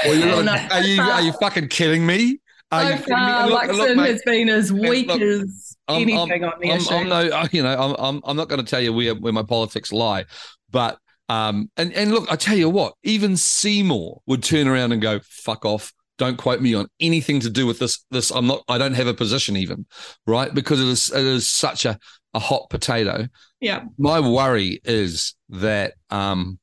[0.07, 2.39] Or you're no, are you are you fucking kidding me?
[2.71, 3.01] Are so me?
[3.01, 6.53] far, look- and look, Luxon mate, has been as weak look, as I'm- anything on
[6.61, 6.93] the I'm, issue.
[6.93, 9.43] I'm no, you know, I'm, I'm, I'm not going to tell you where, where my
[9.43, 10.23] politics lie,
[10.71, 15.01] but, um, and, and look, I tell you what, even Seymour would turn around and
[15.01, 15.91] go, fuck off.
[16.17, 18.05] Don't quote me on anything to do with this.
[18.11, 19.85] This, I'm not, I don't have a position even,
[20.27, 20.53] right?
[20.53, 21.97] Because it is, it is such a,
[22.33, 23.27] a hot potato.
[23.59, 23.83] yeah.
[23.97, 26.59] My worry is that, um,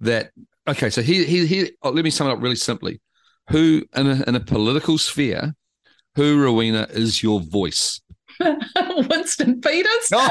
[0.00, 0.30] that,
[0.68, 3.00] okay, so here, here, here, oh, let me sum it up really simply.
[3.50, 5.54] Who in a, in a political sphere,
[6.14, 8.00] who, Rowena, is your voice?
[9.10, 10.08] Winston Peters.
[10.12, 10.28] oh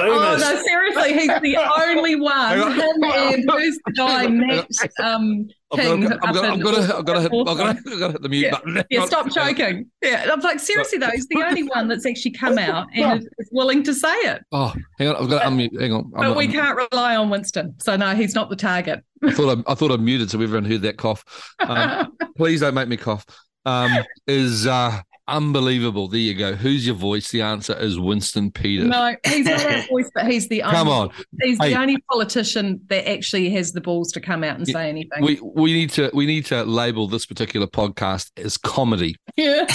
[0.00, 0.40] Boomers.
[0.40, 2.32] no, seriously, he's the only one.
[2.58, 2.72] Hang on.
[2.72, 3.02] Him
[3.34, 4.66] and who's the guy, Matt
[5.02, 6.00] um, I've King.
[6.02, 7.90] got, I've up got, in I've got to, I've got to, hit, I've got to,
[7.92, 8.50] I've got to hit the mute Yeah.
[8.52, 8.82] button.
[8.90, 9.90] Yeah, stop choking.
[10.02, 13.28] Yeah, I'm like, seriously though, he's the only one that's actually come out and is,
[13.38, 14.42] is willing to say it.
[14.52, 15.80] Oh, hang on, I've got to unmute.
[15.80, 16.12] Hang on.
[16.16, 17.74] I'm, But we I'm- can't rely on Winston.
[17.80, 19.04] So no, he's not the target.
[19.22, 21.24] I thought I, I thought I muted so everyone heard that cough.
[21.60, 23.24] Um, please don't make me cough.
[23.64, 23.90] Um,
[24.28, 26.08] is uh, unbelievable.
[26.08, 26.54] There you go.
[26.54, 27.30] Who's your voice?
[27.30, 28.88] The answer is Winston Peters.
[28.88, 31.10] no, he's not our voice, but he's the Come only, on,
[31.42, 31.70] he's Hey.
[31.74, 35.22] the only politician that actually has the balls to come out and Yeah, say anything.
[35.24, 39.16] we we need to we need to label this particular podcast as comedy.
[39.36, 39.66] yeah.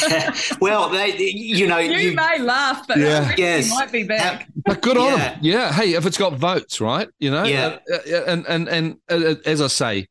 [0.59, 3.27] well, they, you know, you, you, may laugh, but Yeah.
[3.31, 3.65] I Yes.
[3.67, 4.47] he might be back.
[4.65, 5.29] But good on Yeah.
[5.33, 5.39] him.
[5.41, 5.71] Yeah.
[5.73, 7.07] Hey, if it's got votes, right?
[7.19, 7.43] You know.
[7.43, 7.77] Yeah.
[7.91, 10.07] Uh, uh, and and and uh, as I say,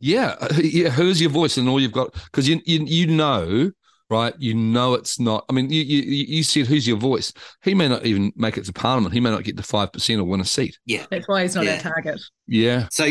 [0.00, 0.88] yeah, yeah.
[0.90, 2.12] Who's your voice and all you've got?
[2.14, 3.70] Because you you you know.
[4.12, 5.46] Right, you know it's not.
[5.48, 6.02] I mean, you, you
[6.36, 7.32] you said who's your voice?
[7.62, 9.14] He may not even make it to Parliament.
[9.14, 10.78] He may not get to five percent or win a seat.
[10.84, 11.76] Yeah, that's why he's not Yeah.
[11.76, 12.20] our target.
[12.46, 13.06] Yeah, So,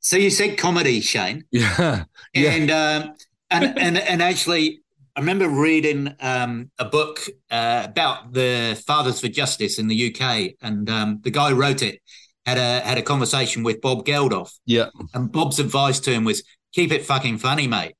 [0.00, 2.50] so you said comedy, Shane, yeah, Yeah.
[2.52, 3.14] and um,
[3.50, 4.80] and and and actually,
[5.14, 10.52] I remember reading um, a book uh, about the Fathers for Justice in the UK,
[10.62, 12.00] and um, the guy who wrote it
[12.46, 14.86] had a had a conversation with Bob Geldof, yeah.
[15.12, 16.42] and Bob's advice to him was
[16.72, 17.94] keep it fucking funny, mate.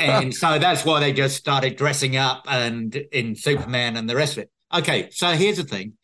[0.00, 4.36] And so that's why they just started dressing up and in Superman and the rest
[4.36, 4.50] of it.
[4.74, 5.94] Okay, so here's the thing.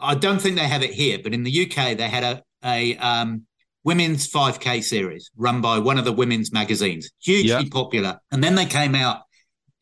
[0.00, 2.96] I don't think they have it here, but in the UK they had a a
[2.98, 3.42] um,
[3.84, 7.62] women's 5K series run by one of the women's magazines, hugely Yeah.
[7.70, 8.18] popular.
[8.32, 9.22] And then they came out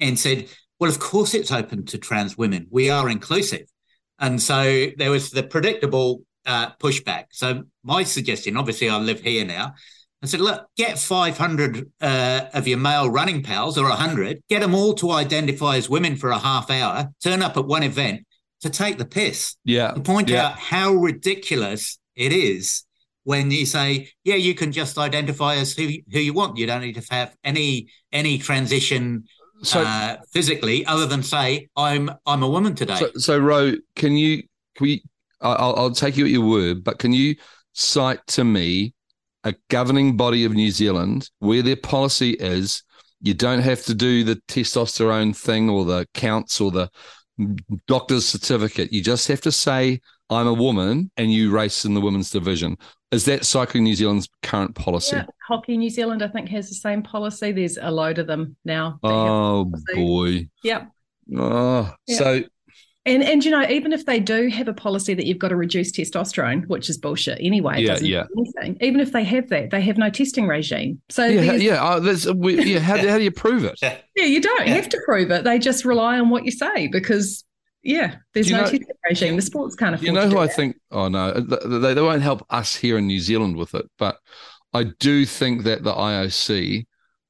[0.00, 0.48] and said,
[0.80, 2.66] "Well, of course it's open to trans women.
[2.70, 3.66] We are inclusive."
[4.18, 7.24] And so there was the predictable uh, pushback.
[7.32, 9.74] So my suggestion, obviously, I live here now.
[10.24, 14.74] I said, look, get 500 uh, of your male running pals or 100, get them
[14.74, 18.26] all to identify as women for a half hour, turn up at one event
[18.62, 20.46] to take the piss yeah, and point Yeah.
[20.46, 22.84] out how ridiculous it is
[23.24, 26.56] when you say, yeah, you can just identify as who, who you want.
[26.56, 29.24] You don't need to have any any transition
[29.62, 32.96] So, uh, physically other than say, I'm I'm a woman today.
[32.96, 34.42] so, so, Ro, can you?
[34.76, 35.02] Can we?
[35.40, 37.36] I'll, I'll take you at your word, but can you
[37.74, 38.94] cite to me
[39.45, 42.82] a governing body of New Zealand where their policy is
[43.20, 46.90] you don't have to do the testosterone thing or the counts or the
[47.86, 48.92] doctor's certificate.
[48.92, 52.76] You just have to say I'm a woman and you race in the women's division.
[53.12, 55.16] Is that Cycling New Zealand's current policy?
[55.16, 57.53] Yeah, Hockey New Zealand, I think, has the same policy.
[57.53, 58.99] There's a load of them now.
[59.03, 60.49] Oh boy.
[60.62, 60.88] Yep.
[61.38, 62.16] Oh, Yeah.
[62.18, 62.42] so
[63.07, 65.57] And and you know, even if they do have a policy that you've got to
[65.57, 68.24] reduce testosterone, which is bullshit anyway, Yeah, doesn't yeah.
[68.38, 68.78] anything.
[68.80, 71.02] Even if they have that, they have no testing regime.
[71.11, 71.84] So Yeah, yeah.
[71.84, 72.78] Uh, that's, we, yeah.
[72.78, 73.78] How, do- how do you prove it?
[73.82, 74.74] yeah, you don't Yeah.
[74.76, 75.44] have to prove it.
[75.44, 77.44] They just rely on what you say because
[77.82, 79.36] yeah, there's no know- testing regime.
[79.36, 80.57] The sports can't afford You know who I that.
[80.57, 80.76] think?
[80.90, 83.84] Oh no, they, they won't help us here in New Zealand with it.
[83.98, 84.16] But
[84.72, 86.86] I do think that the IOC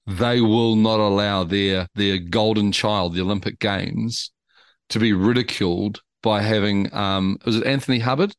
[0.07, 4.31] they will not allow their their golden child, the Olympic Games,
[4.95, 8.35] to be ridiculed by having um was it Anthony Hubbard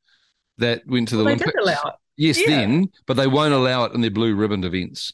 [0.57, 1.51] that went to the Well, Olympics?
[1.53, 1.93] did allow it.
[2.17, 2.47] Yes, Yeah.
[2.47, 5.11] then, but they won't allow it in their blue ribbon events.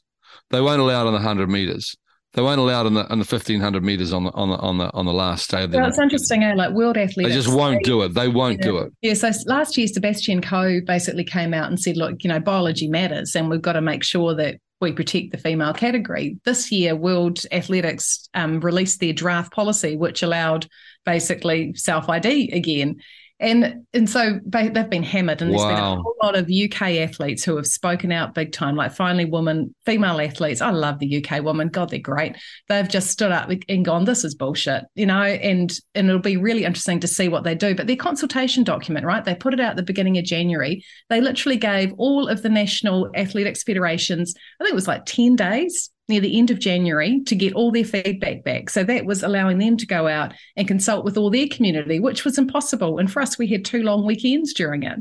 [0.51, 1.95] They won't allow it in the hundred meters.
[2.33, 4.57] They won't allow it in the in the fifteen hundred meters on the on the
[4.57, 5.77] on the on the last day of the.
[5.79, 6.53] Well, it's interesting, eh?
[6.55, 7.29] Like world athletes.
[7.29, 8.09] They just won't do it.
[8.13, 8.65] They won't Yeah.
[8.67, 8.93] do it.
[9.01, 12.87] Yeah, so last year, Sebastian Coe basically came out and said, look, you know, biology
[12.87, 16.37] matters and we've got to make sure that we protect the female category.
[16.45, 20.67] This year, World Athletics um, released their draft policy, which allowed
[21.05, 22.97] basically self ID again.
[23.41, 27.43] And and so they've been hammered, and there's been a whole lot of UK athletes
[27.43, 28.75] who have spoken out big time.
[28.75, 30.61] Like finally, women, female athletes.
[30.61, 31.69] I love the UK women.
[31.69, 32.37] God, they're great.
[32.69, 35.23] They've just stood up and gone, "This is bullshit," you know.
[35.23, 37.73] And and it'll be really interesting to see what they do.
[37.73, 39.25] But their consultation document, right?
[39.25, 40.83] They put it out at the beginning of January.
[41.09, 45.35] They literally gave all of the national athletics federations, I think it was like ten
[45.35, 48.69] days near the end of January to get all their feedback back.
[48.69, 52.23] So that was allowing them to go out and consult with all their community, which
[52.23, 52.99] was impossible.
[52.99, 54.99] And for us, we had two long weekends during it.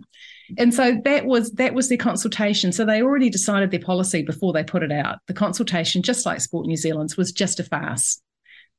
[0.58, 2.72] And so that was that was their consultation.
[2.72, 5.18] So they already decided their policy before they put it out.
[5.26, 8.20] The consultation, just like Sport New Zealand's, was just a farce.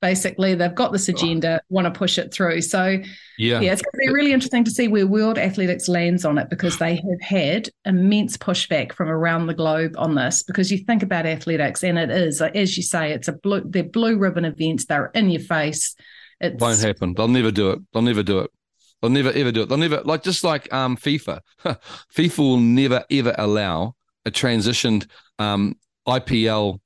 [0.02, 2.62] Basically, they've got this agenda, want to push it through.
[2.62, 2.98] So
[3.38, 3.60] Yeah.
[3.60, 6.50] yeah, it's going to be really interesting to see where World Athletics lands on it
[6.50, 10.42] because they have had immense pushback from around the globe on this.
[10.42, 13.84] Because you think about athletics, and it is, as you say, it's a blue, they're
[13.84, 14.86] blue ribbon events.
[14.86, 15.96] They're in your face.
[16.40, 17.14] it won't happen.
[17.14, 17.80] They'll never do it.
[17.94, 18.50] They'll never do it.
[19.02, 19.70] They'll never ever do it.
[19.70, 21.42] They'll never like just like um FIFA.
[22.16, 23.96] FIFA will never ever allow
[24.26, 25.08] a transitioned
[25.40, 25.76] um
[26.08, 26.80] IPL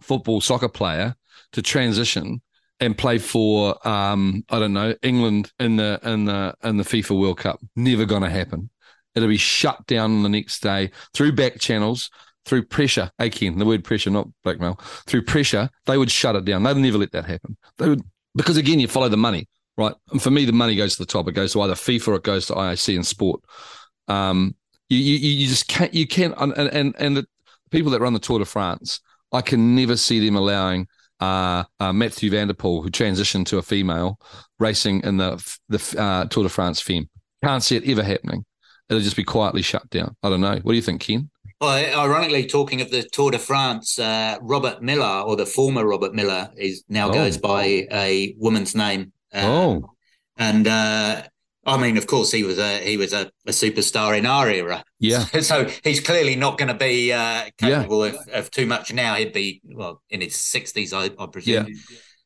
[0.00, 1.14] football soccer player
[1.52, 2.40] to transition
[2.80, 7.20] and play for um I don't know England in the in the in the FIFA
[7.20, 7.60] World Cup.
[7.76, 8.70] Never going to happen.
[9.14, 12.10] It'll be shut down the next day through back channels.
[12.46, 14.80] Through pressure, again, the word pressure, not blackmail.
[15.06, 16.62] Through pressure, they would shut it down.
[16.62, 17.56] They'd never let that happen.
[17.76, 18.02] They would
[18.34, 19.94] because again, you follow the money, right?
[20.10, 21.28] And for me, the money goes to the top.
[21.28, 23.40] It goes to either FIFA or it goes to IAC and sport.
[24.08, 24.54] Um,
[24.88, 27.26] you, you, you just can't, you can't, and, and, and the
[27.70, 29.00] people that run the Tour de France,
[29.32, 30.88] I can never see them allowing
[31.20, 34.18] uh, uh, Mathieu van der Poel, who transitioned to a female,
[34.58, 35.36] racing in the
[35.68, 37.08] the uh, Tour de France femme.
[37.44, 38.44] Can't see it ever happening.
[38.88, 40.16] It'll just be quietly shut down.
[40.22, 40.56] I don't know.
[40.62, 41.30] What do you think, Ken?
[41.60, 46.14] Well, ironically, talking of the Tour de France, uh, Robert Millar, or the former Robert
[46.14, 47.12] Millar, is now Oh.
[47.12, 49.12] goes by a woman's name.
[49.32, 49.90] Um, Oh.
[50.36, 51.22] and uh,
[51.64, 54.82] I mean, of course, he was a he was a, a superstar in our era.
[54.98, 55.24] Yeah.
[55.40, 59.14] so he's clearly not going to be uh, capable of, of too much now.
[59.14, 61.66] He'd be well in his sixties, I, I presume.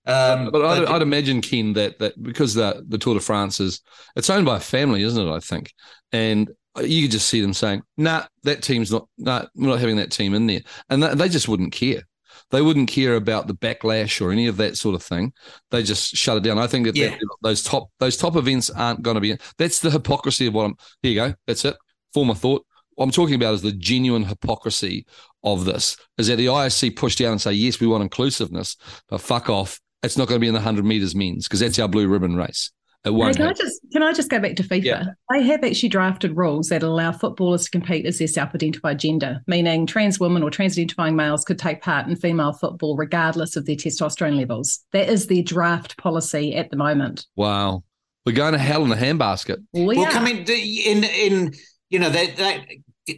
[0.07, 3.80] Um, but I'd, I'd imagine Ken that that because the the Tour de France is
[4.16, 5.32] it's owned by a family, isn't it?
[5.32, 5.72] I think,
[6.12, 6.51] and
[6.82, 9.09] you could just see them saying, "Nah, that team's not.
[9.18, 10.61] Nah, we're not having that team in there,"
[10.91, 12.03] and th- they just wouldn't care.
[12.51, 15.32] They wouldn't care about the backlash or any of that sort of thing.
[15.70, 16.59] They just shut it down.
[16.59, 17.11] I think that, Yeah.
[17.11, 19.36] that those top those top events aren't going to be.
[19.59, 20.74] That's the hypocrisy of what I'm.
[21.03, 21.34] Here you go.
[21.47, 21.76] That's it.
[22.12, 22.64] Former thought.
[22.95, 25.05] What I'm talking about is the genuine hypocrisy
[25.42, 25.97] of this.
[26.16, 28.76] Is that the ISC push down and say, yes, we want inclusiveness,
[29.09, 29.80] but fuck off.
[30.05, 32.36] It's not going to be in the 100 meters men's because that's our blue ribbon
[32.36, 32.70] race.
[33.05, 34.85] It won't can I just can I just go back to FIFA?
[34.85, 35.05] Yeah.
[35.31, 39.87] They have actually drafted rules that allow footballers to compete as their self-identified gender, meaning
[39.87, 44.37] trans women or trans-identifying males could take part in female football regardless of their testosterone
[44.37, 44.81] levels.
[44.93, 47.27] That is their draft policy at the moment.
[47.37, 47.85] Wow.
[48.25, 49.59] We're going to hell in a handbasket.
[49.75, 50.11] We well, are.
[50.11, 51.53] coming in in
[51.91, 52.67] you know that that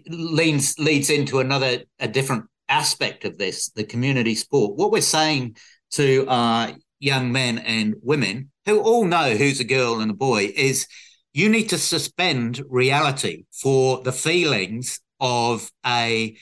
[0.08, 5.56] leads leads into another a different aspect of this the community sport what we're saying
[5.92, 10.52] to our young men and women who all know who's a girl and a boy
[10.54, 10.86] is
[11.32, 16.36] you need to suspend reality for the feelings of a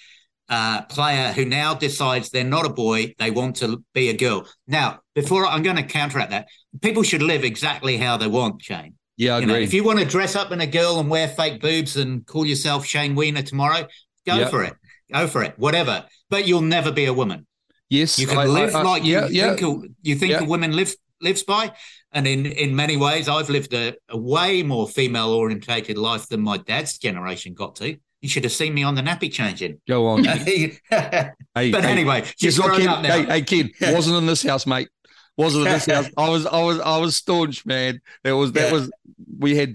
[0.48, 4.46] uh, player who now decides they're not a boy, they want to be a girl.
[4.66, 6.48] Now, before I'm going to counteract that,
[6.82, 8.94] people should live exactly how they want, Shane.
[9.16, 9.64] Yeah, I You know, agree.
[9.64, 12.44] if you want to dress up in a girl and wear fake boobs and call
[12.44, 13.86] yourself Shane Wiener tomorrow,
[14.26, 14.48] go Yeah.
[14.48, 14.74] for it.
[15.12, 15.54] Go for it.
[15.58, 16.04] Whatever.
[16.30, 17.46] But you'll never be a woman.
[17.90, 18.18] yes.
[18.18, 19.54] You can I- live I- I- like yeah, you yeah.
[19.54, 20.40] think a, you think Yeah.
[20.40, 21.72] a woman lives lives by.
[22.14, 26.40] And in, in many ways, I've lived a, a way more female orientated life than
[26.40, 27.96] my dad's generation got to.
[28.22, 29.80] You should have seen me on the nappy changing.
[29.86, 30.22] Go on.
[30.24, 32.88] but Hey, hey, anyway, Guess she's what, grown kid?
[32.88, 33.18] up now.
[33.18, 34.88] Hey, hey, kid, wasn't in this house, mate.
[35.36, 36.08] wasn't at this house.
[36.16, 38.00] I was, I was, I was staunch, man.
[38.22, 38.72] That was, that Yeah.
[38.72, 38.90] was.
[39.38, 39.74] We had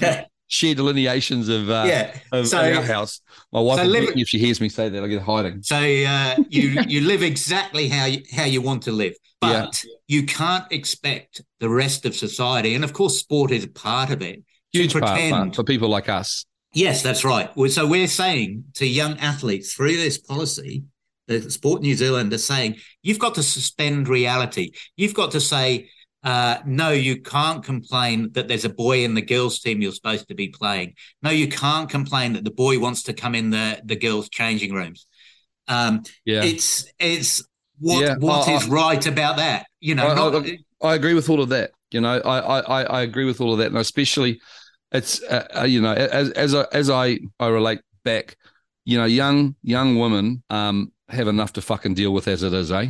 [0.50, 2.18] shared delineations of, uh, yeah.
[2.34, 3.22] of, So- of our house.
[3.54, 5.64] My wife, so will live- if she hears me say that, I get hiding.
[5.64, 10.26] So uh, you you live exactly how you, how you want to live, but you
[10.26, 14.44] can't expect the rest of society, and of course, sport is a part of it.
[14.74, 16.46] Huge pretend- part for people like us.
[16.74, 17.50] Yes, that's right.
[17.72, 20.84] So we're saying to young athletes through this policy,
[21.28, 24.72] the Sport New Zealand are saying you've got to suspend reality.
[24.96, 25.90] You've got to say,
[26.24, 30.28] uh, no, you can't complain that there's a boy in the girls' team you're supposed
[30.28, 30.96] to be playing.
[31.22, 34.74] No, you can't complain that the boy wants to come in the the girls' changing
[34.74, 35.08] rooms.
[35.68, 36.44] Um, Yeah.
[36.44, 37.44] It's it's
[37.78, 39.68] what Yeah, what I- is right about that.
[39.80, 40.46] You know, I- not,
[40.82, 41.72] I agree with all of that.
[41.92, 44.42] You know, I I, I- I agree with all of that, and especially
[44.92, 48.36] it's uh, uh, you know as as I, as I I relate back,
[48.86, 52.72] you know, young young women um have enough to fucking deal with as it is,
[52.72, 52.88] eh?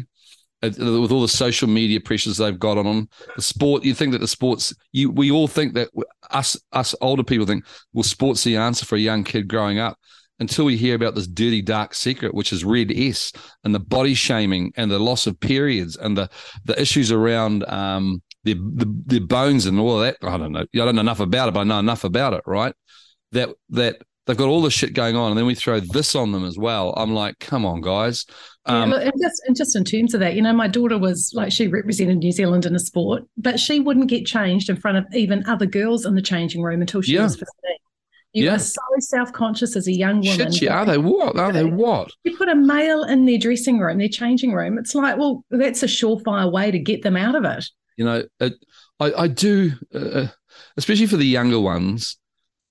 [0.62, 3.84] It- With all the social media pressures they've got on them, the sport.
[3.86, 5.90] You think that the sports, you we all think that
[6.32, 9.98] us us older people think, well, sports the answer for a young kid growing up.
[10.42, 13.34] Until we hear about this dirty, dark secret, which is RED-S,
[13.66, 16.30] and the body shaming, and the loss of periods, and the
[16.64, 20.16] the issues around um, their, the, their bones and all that.
[20.24, 20.62] I don't know.
[20.62, 22.74] I don't know enough about it, but I know enough about it, right?
[23.34, 26.32] That that they've got all this shit going on, and then we throw this on
[26.32, 26.94] them as well.
[26.96, 28.26] I'm like, come on, guys.
[28.68, 30.98] Yeah, Um, look, and just and just in terms of that, you know, my daughter
[31.00, 34.76] was like she represented New Zealand in a sport, but she wouldn't get changed in
[34.78, 37.24] front of even other girls in the changing room until she Yeah.
[37.24, 37.78] was fifteen.
[38.34, 38.56] You Yeah.
[38.56, 40.52] are so self conscious as a young woman.
[40.52, 41.36] shit, yeah, are they what?
[41.40, 42.12] Are they what?
[42.24, 44.78] You put a male in their dressing room, their changing room.
[44.78, 47.66] It's like, well, that's a surefire way to get them out of it.
[47.98, 48.54] You know, it,
[49.00, 50.28] I I do, uh,
[50.78, 52.18] especially for the younger ones.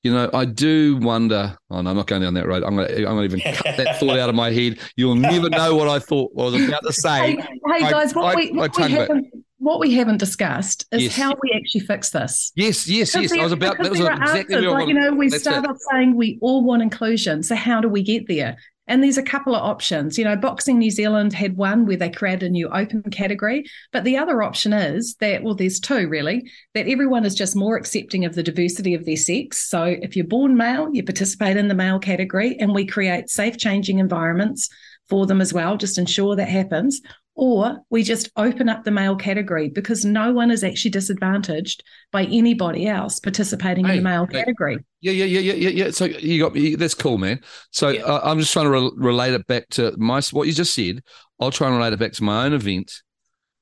[0.04, 1.56] You know, I do wonder.
[1.70, 2.62] Oh no, I'm not going down that road.
[2.62, 4.78] I'm gonna, I'm gonna even cut that thought out of my head.
[4.96, 7.36] You'll never know what I thought, what I was about to say.
[7.36, 7.42] Hey,
[7.78, 9.26] hey I- guys, what, I- we, what, we haven't,
[9.58, 11.16] what we haven't discussed is Yes.
[11.16, 12.52] how we actually fix this.
[12.54, 13.32] Yes, yes, yes.
[13.32, 13.78] I was about.
[13.78, 14.66] That was exactly answers.
[14.66, 17.42] what I like, you know, we That's start off saying we all want inclusion.
[17.42, 18.56] So how do we get there?
[18.88, 20.18] And there's a couple of options.
[20.18, 24.04] You know, Boxing New Zealand had one where they created a new open category, but
[24.04, 28.24] the other option is that, well, there's two really, that everyone is just more accepting
[28.24, 29.68] of the diversity of their sex.
[29.68, 33.58] So if you're born male, you participate in the male category, and we create safe
[33.58, 34.68] changing environments
[35.08, 35.76] for them as well.
[35.76, 37.00] Just ensure that happens.
[37.40, 42.24] Or we just open up the male category because no one is actually disadvantaged by
[42.24, 44.40] anybody else participating in the male hey.
[44.40, 44.78] category.
[45.00, 45.90] Yeah, yeah, yeah, yeah, yeah, yeah.
[45.92, 46.74] So you got me.
[46.74, 47.40] That's cool, man.
[47.70, 48.02] So Yeah.
[48.02, 51.00] uh, I'm just trying to re- relate it back to my what you just said.
[51.38, 52.92] I'll try and relate it back to my own event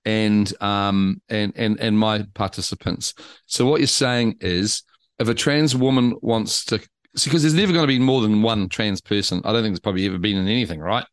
[0.06, 3.12] and um and and and my participants.
[3.44, 4.84] So what you're saying is,
[5.18, 6.80] if a trans woman wants to,
[7.12, 9.42] because there's never going to be more than one trans person.
[9.44, 11.04] I don't think there's probably ever been in anything, right?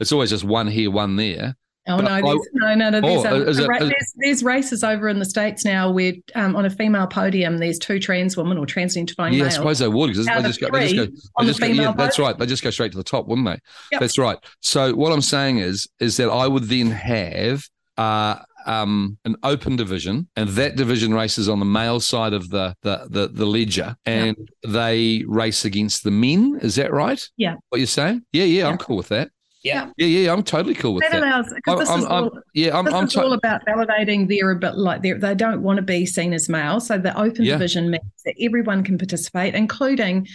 [0.00, 1.54] It's always just one here, one there.
[1.88, 3.00] Oh no, I- there's, no, no, no.
[3.00, 6.54] There's, Oh, um, is it- there's, there's races over in the states now where um,
[6.56, 9.88] on a female podium there's two trans women or trans identifying Yeah, I suppose they
[9.88, 12.38] would because they just go, they just go, they the just go, yeah, that's right.
[12.38, 13.58] They just go straight to the top, wouldn't they?
[13.92, 14.00] Yep.
[14.00, 14.38] That's right.
[14.60, 17.64] So what I'm saying is, is that I would then have
[17.96, 18.36] uh,
[18.66, 23.06] um, an open division, and that division races on the male side of the the
[23.08, 24.36] the, the ledger, and
[24.66, 26.58] they race against the men.
[26.62, 27.20] Is that right?
[27.38, 27.54] Yeah.
[27.70, 28.22] What you're saying?
[28.32, 29.30] Yeah, yeah, I'm cool with that.
[29.68, 29.90] Yeah.
[29.96, 31.22] Yeah, yeah, I'm totally cool with That that.
[31.22, 32.84] allows because this I'm- is I'm- all, Yeah, I'm.
[32.84, 36.06] this I'm is all about validating their bit like they they don't want to be
[36.06, 36.80] seen as male.
[36.80, 37.54] So the open Yeah.
[37.54, 40.26] division means that everyone can participate, including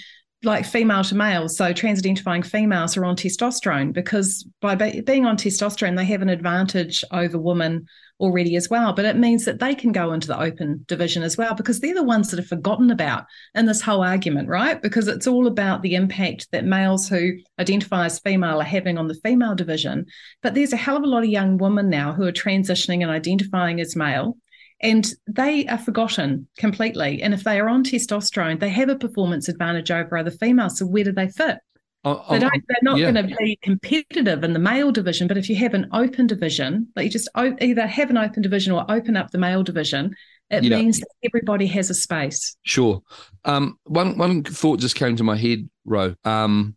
[0.44, 1.48] like female to male.
[1.48, 6.22] So trans identifying females are on testosterone because by be- being on testosterone, they have
[6.22, 7.88] an advantage over women
[8.20, 8.94] already as well.
[8.94, 11.94] But it means that they can go into the open division as well because they're
[11.94, 13.26] the ones that are forgotten about
[13.56, 14.82] in this whole argument, right?
[14.82, 19.08] Because it's all about the impact that males who identify as female are having on
[19.08, 20.06] the female division.
[20.42, 23.12] But there's a hell of a lot of young women now who are transitioning and
[23.12, 24.38] identifying as male.
[24.84, 27.24] And they are forgotten completely.
[27.24, 30.78] And if they are on testosterone, they have a performance advantage over other females.
[30.78, 31.58] So where do they fit?
[32.04, 33.12] I- they don't, they're not yeah.
[33.12, 35.30] going to be competitive in the male division.
[35.30, 38.42] But if you have an open division, like you just o- either have an open
[38.42, 40.14] division or open up the male division,
[40.50, 42.56] it means that everybody has a space.
[42.64, 43.02] Sure.
[43.46, 46.14] Um, one one thought just came to my head, Ro.
[46.26, 46.76] Um,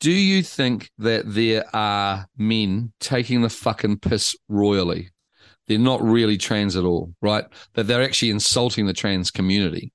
[0.00, 5.10] do you think that there are men taking the fucking piss royally?
[5.68, 7.44] They're not really trans at all, right?
[7.74, 9.92] That they're actually insulting the trans community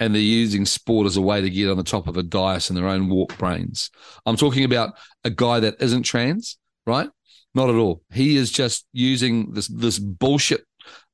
[0.00, 2.68] and they're using sport as a way to get on the top of a dais
[2.68, 3.90] in their own warped brains.
[4.26, 7.08] I'm talking about a guy that isn't trans, right?
[7.54, 8.02] Not at all.
[8.12, 10.64] He is just using this this bullshit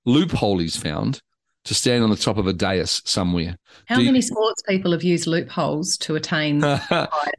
[0.07, 1.21] loophole he's found
[1.67, 3.55] to stand on the top of a dais somewhere.
[3.85, 6.61] How Do you- many sports people have used loopholes to attain?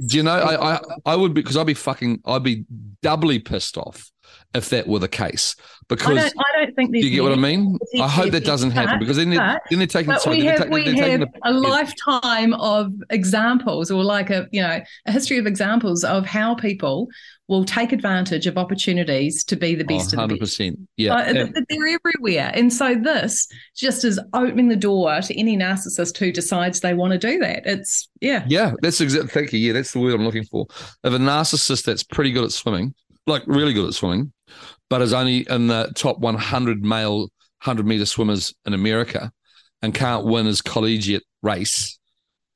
[0.06, 0.32] Do you know?
[0.36, 2.66] I, I I would be because I'd be fucking I'd be
[3.02, 4.11] doubly pissed off
[4.54, 5.56] if that were the case.
[5.60, 7.78] I Because don't, I don't think do you get what I mean?
[8.02, 10.12] I hope that doesn't happen because then they're, then they're taking.
[10.12, 14.62] But sorry, we have taking- we have a lifetime of examples, or like a you
[14.62, 17.08] know a history of examples of how people
[17.48, 20.80] will take advantage of opportunities to be the Oh, best the Hundred percent.
[20.96, 25.58] Yeah, th- th- they're everywhere, and so this just is opening the door to any
[25.58, 27.64] narcissist who decides they want to do that.
[27.66, 29.30] It's yeah, Yeah, that's exactly.
[29.30, 29.60] Thank you.
[29.60, 30.68] Yeah, that's the word I'm looking for.
[31.04, 32.94] Of a narcissist that's pretty good at swimming,
[33.28, 34.32] like really good at swimming,
[34.90, 37.22] but is only in the top 100 male
[37.64, 39.32] 100 meter swimmers in America
[39.82, 42.00] and can't win his collegiate race,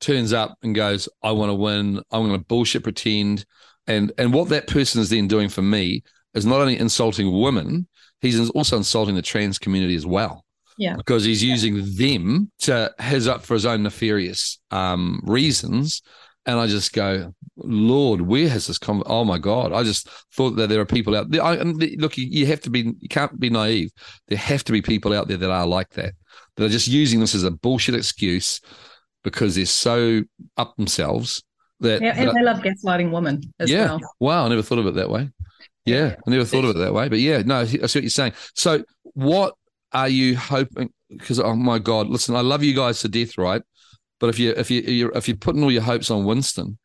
[0.00, 2.00] turns up and goes, "I want to win.
[2.10, 3.44] I'm going to bullshit pretend."
[3.86, 6.02] And and what that person is then doing for me
[6.34, 7.86] is not only insulting women,
[8.20, 10.44] he's also insulting the trans community as well
[10.76, 10.96] yeah.
[10.96, 16.02] because he's using them to his up for his own nefarious um, reasons.
[16.46, 19.02] And I just go, Lord, where has this come?
[19.06, 19.72] Oh my God!
[19.72, 21.42] I just thought that there are people out there.
[21.42, 23.90] I, and look, you, have to be, you can't be naive.
[24.28, 26.14] There have to be people out there that are like that,
[26.56, 28.60] that are just using this as a bullshit excuse
[29.24, 30.22] because they're so
[30.56, 31.42] up themselves
[31.80, 32.00] that.
[32.00, 33.86] Yeah, and that- they love gaslighting women as yeah.
[33.86, 34.00] well.
[34.20, 35.30] Wow, I never thought of it that way.
[35.84, 37.08] Yeah, I never thought of it that way.
[37.08, 38.32] But yeah, no, I see what you're saying.
[38.54, 38.82] So,
[39.14, 39.54] what
[39.92, 40.90] are you hoping?
[41.08, 43.62] Because oh my God, listen, I love you guys to death, right?
[44.20, 46.78] But if you if you you're, if you're putting all your hopes on Winston,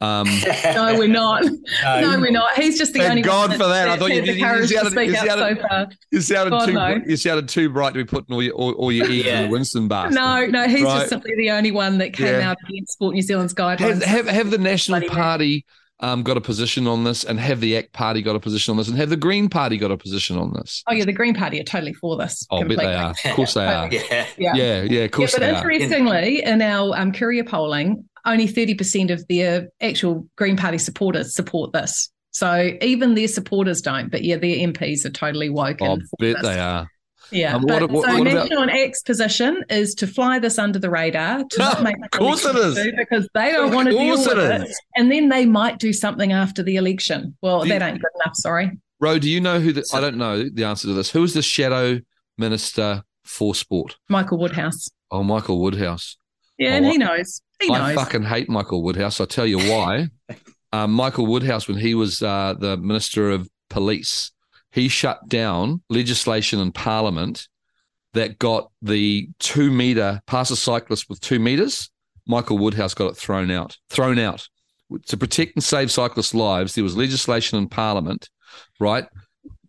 [0.00, 0.26] um,
[0.64, 1.44] No, we're not.
[1.44, 2.54] No, we're not.
[2.56, 3.88] He's just the Thank only God one for that.
[3.88, 5.86] I thought you had the did- you courage sounded- you sounded- so far.
[6.10, 7.00] you sounded God, too no.
[7.06, 9.40] you sounded too bright to be putting all your all, all your eggs Yeah.
[9.40, 10.14] in the Winston basket.
[10.14, 10.98] No, no, he's Right.
[10.98, 12.50] just simply the only one that came Yeah.
[12.50, 14.02] out against Sport New Zealand's guidelines.
[14.02, 15.14] Have, have have the National Bloody
[15.54, 15.62] man.
[16.00, 18.72] Party um, got a position on this, and have the ACT Party got a position
[18.72, 20.82] on this, and have the Green Party got a position on this?
[20.88, 22.46] oh yeah, the Green Party are totally for this.
[22.50, 22.86] Oh, I bet completely.
[22.86, 23.10] they are.
[23.10, 23.88] Of course they are.
[23.92, 24.26] yeah.
[24.36, 24.54] Yeah.
[24.54, 25.70] Yeah, yeah, of course yeah, but they are.
[25.70, 31.72] interestingly, in our um, Curia polling, only 30% of their actual Green Party supporters support
[31.72, 32.10] this.
[32.30, 35.80] So even their supporters don't, but yeah, their MPs are totally woke.
[35.80, 36.42] I bet this.
[36.42, 36.88] they are.
[37.34, 37.56] Yeah.
[37.56, 40.58] Um, but, what- what- so what about- National and X position is to fly this
[40.58, 42.74] under the radar, to not make Of course it is.
[42.96, 44.70] because they don't want to deal with it it.
[44.96, 47.36] And then they might do something after the election.
[47.42, 48.70] Well, Do you- that ain't good enough, sorry.
[49.00, 51.10] Ro, do you know who the, I don't know the answer to this.
[51.10, 52.00] Who is the shadow
[52.38, 53.96] minister for sport?
[54.08, 54.88] Michael Woodhouse.
[55.10, 56.16] Oh, Michael Woodhouse.
[56.58, 57.42] Yeah, Oh, and I- he knows.
[57.60, 57.94] He I knows.
[57.96, 59.20] fucking hate Michael Woodhouse.
[59.20, 60.08] I'll tell you why.
[60.72, 64.30] um, Michael Woodhouse, when he was uh, the Minister of Police,
[64.74, 67.46] he shut down legislation in Parliament
[68.12, 71.90] that got the two meter pass a cyclist with two meters.
[72.26, 73.78] Michael Woodhouse got it thrown out.
[73.88, 74.48] Thrown out.
[75.06, 78.28] To protect and save cyclists' lives, there was legislation in Parliament,
[78.80, 79.06] right,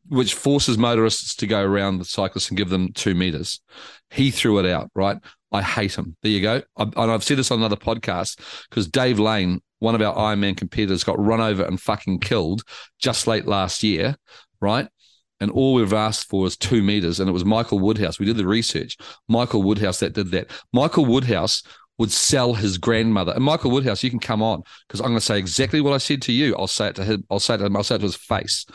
[0.10, 3.62] which forces motorists to go around the cyclists and give them two meters.
[4.10, 5.18] He threw it out, right?
[5.51, 6.16] I hate him.
[6.24, 6.64] There you go.
[6.78, 8.39] I, and I've said this on another podcast
[8.70, 12.64] because Dave Lane, one of our Ironman competitors, got run over and fucking killed
[12.99, 14.16] just late last year,
[14.60, 14.88] right?
[15.40, 18.20] And all we've asked for is two meters, and it was Michael Woodhouse.
[18.20, 18.98] We did the research.
[19.28, 20.50] Michael Woodhouse that did that.
[20.72, 21.62] Michael Woodhouse
[21.98, 23.34] would sell his grandmother.
[23.34, 25.98] And Michael Woodhouse, you can come on because I'm going to say exactly what I
[25.98, 26.56] said to you.
[26.56, 27.26] I'll say it to him.
[27.30, 27.76] I'll say it to him.
[27.76, 28.66] I'll say it to his face.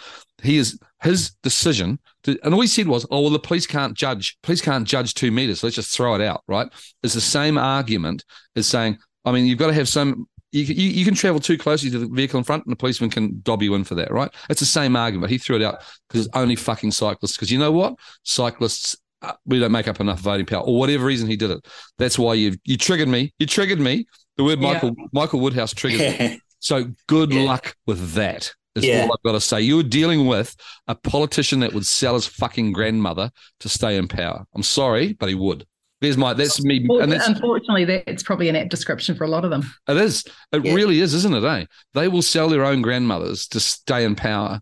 [0.42, 1.98] He is his decision.
[2.24, 4.38] To, and all he said was, "Oh well, the police can't judge.
[4.42, 5.62] Police can't judge two meters.
[5.62, 6.68] Let's just throw it out." Right?
[7.02, 8.24] It's the same argument
[8.56, 10.26] as saying, I mean, you've got to have some.
[10.52, 12.76] You, can- you, you can travel too closely to the vehicle in front, and the
[12.76, 14.30] policeman can dob you in for that, right?
[14.48, 15.30] It's the same argument.
[15.30, 17.36] He threw it out because it's only fucking cyclists.
[17.36, 17.94] Because you know what,
[18.24, 21.66] cyclists, uh, we don't make up enough voting power, or whatever reason he did it.
[21.98, 23.32] That's why you you triggered me.
[23.38, 24.06] You triggered me.
[24.36, 24.72] The word Yeah.
[24.72, 26.40] Michael Michael Woodhouse triggered me.
[26.62, 27.42] So good Yeah.
[27.44, 28.52] luck with that.
[28.74, 29.04] Is Yeah.
[29.04, 29.62] all I've got to say.
[29.62, 30.54] You're dealing with
[30.88, 33.30] a politician that would sell his fucking grandmother
[33.60, 34.44] to stay in power.
[34.54, 35.64] I'm sorry, but he would.
[36.00, 39.44] There's my that's me, and that's unfortunately, that's probably an apt description for a lot
[39.44, 39.64] of them.
[39.86, 40.24] it is.
[40.52, 40.74] It Yeah.
[40.74, 41.44] really is, isn't it?
[41.44, 41.66] Eh?
[41.94, 44.60] They will sell their own grandmothers to stay in power,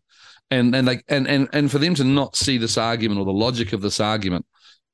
[0.51, 3.33] and and they and and and for them to not see this argument or the
[3.33, 4.47] logic of this argument,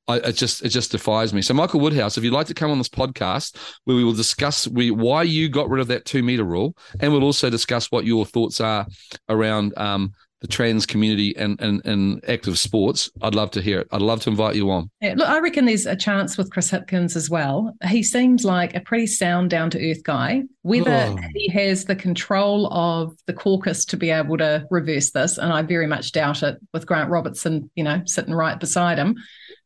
[0.07, 1.41] I, it just it just defies me.
[1.41, 4.69] So, Michael Woodhouse, if you'd like to come on this podcast, where we will discuss
[4.69, 8.05] we why you got rid of that two meter rule, and we'll also discuss what
[8.05, 8.87] your thoughts are
[9.31, 10.13] around um,
[10.45, 13.11] the trans community and and and active sports.
[13.23, 13.89] I'd love to hear it.
[13.93, 14.91] I'd love to invite you on.
[15.01, 17.75] Yeah, look, I reckon there's a chance with Chris Hipkins as well.
[17.89, 20.43] He seems like a pretty sound, down to earth guy.
[20.61, 21.17] Whether Oh.
[21.35, 25.63] he has the control of the caucus to be able to reverse this, and I
[25.63, 29.15] very much doubt it with Grant Robertson, you know, sitting right beside him.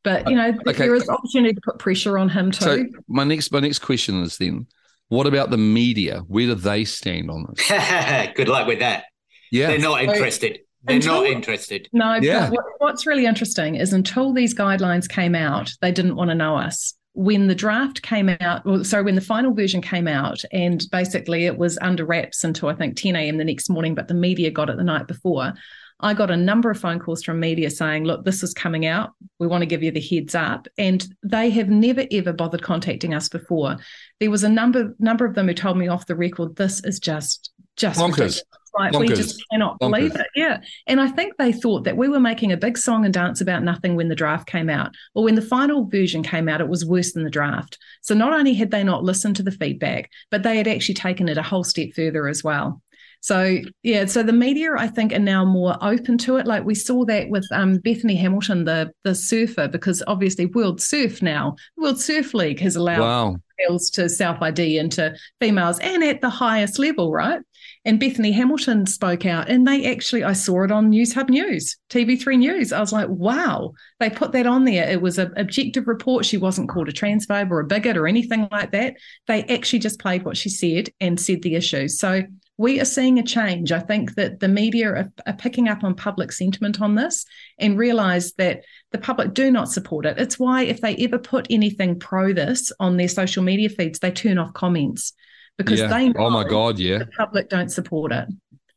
[0.05, 0.75] But you know, Okay.
[0.79, 2.65] there is opportunity to put pressure on him too.
[2.65, 4.69] So, my next my next question is then,
[5.09, 6.21] what about the media?
[6.29, 7.69] Where do they stand on this?
[8.37, 9.07] Good luck with that.
[9.51, 10.61] Yeah, They're not interested.
[10.85, 11.89] They're Until- not interested.
[11.93, 12.49] No, Yeah.
[12.49, 16.35] but what, what's really interesting is until these guidelines came out, they didn't want to
[16.35, 16.95] know us.
[17.15, 21.47] When the draft came out, well, sorry, when the final version came out, and basically
[21.47, 23.39] it was under wraps until I think 10 a.m.
[23.39, 25.53] the next morning, but the media got it the night before.
[26.01, 29.11] I got a number of phone calls from media saying, look, this is coming out.
[29.41, 30.69] We want to give you the heads up.
[30.79, 33.79] And they have never, ever bothered contacting us before.
[34.21, 37.01] There was a number, number of them who told me off the record, this is
[37.01, 38.11] just, just Bonkers.
[38.11, 38.43] ridiculous.
[38.75, 39.91] Like we just cannot Bonkers.
[39.91, 40.27] believe it.
[40.35, 40.61] Yeah.
[40.87, 43.63] And I think they thought that we were making a big song and dance about
[43.63, 44.95] nothing when the draft came out.
[45.15, 47.79] Or when the final version came out, it was worse than the draft.
[48.03, 51.29] So not only had they not listened to the feedback, but they had actually taken
[51.29, 52.83] it a whole step further as well.
[53.21, 56.47] So yeah, so the media I think are now more open to it.
[56.47, 61.21] Like we saw that with um, Bethany Hamilton, the the surfer, because obviously World Surf
[61.21, 63.37] now, World Surf League has allowed Wow.
[63.67, 67.41] girls to self ID into females and at the highest level, right?
[67.89, 72.37] And Bethany Hamilton spoke out, and they actually, I saw it on Newshub News, TV3
[72.37, 72.71] News.
[72.71, 74.87] I was like, wow, they put that on there.
[74.87, 76.27] It was an objective report.
[76.27, 78.97] She wasn't called a transphobe or a bigot or anything like that.
[79.27, 81.99] They actually just played what she said and said the issues.
[81.99, 82.25] So
[82.59, 83.73] we are seeing a change.
[83.73, 87.25] I think that the media are, are picking up on public sentiment on this
[87.59, 90.19] and realize that the public do not support it.
[90.19, 94.11] It's why if they ever put anything pro this on their social media feeds, they
[94.11, 95.15] turn off comments
[95.59, 95.89] because yeah.
[95.89, 96.99] they know oh my God, yeah.
[96.99, 98.29] the public don't support it.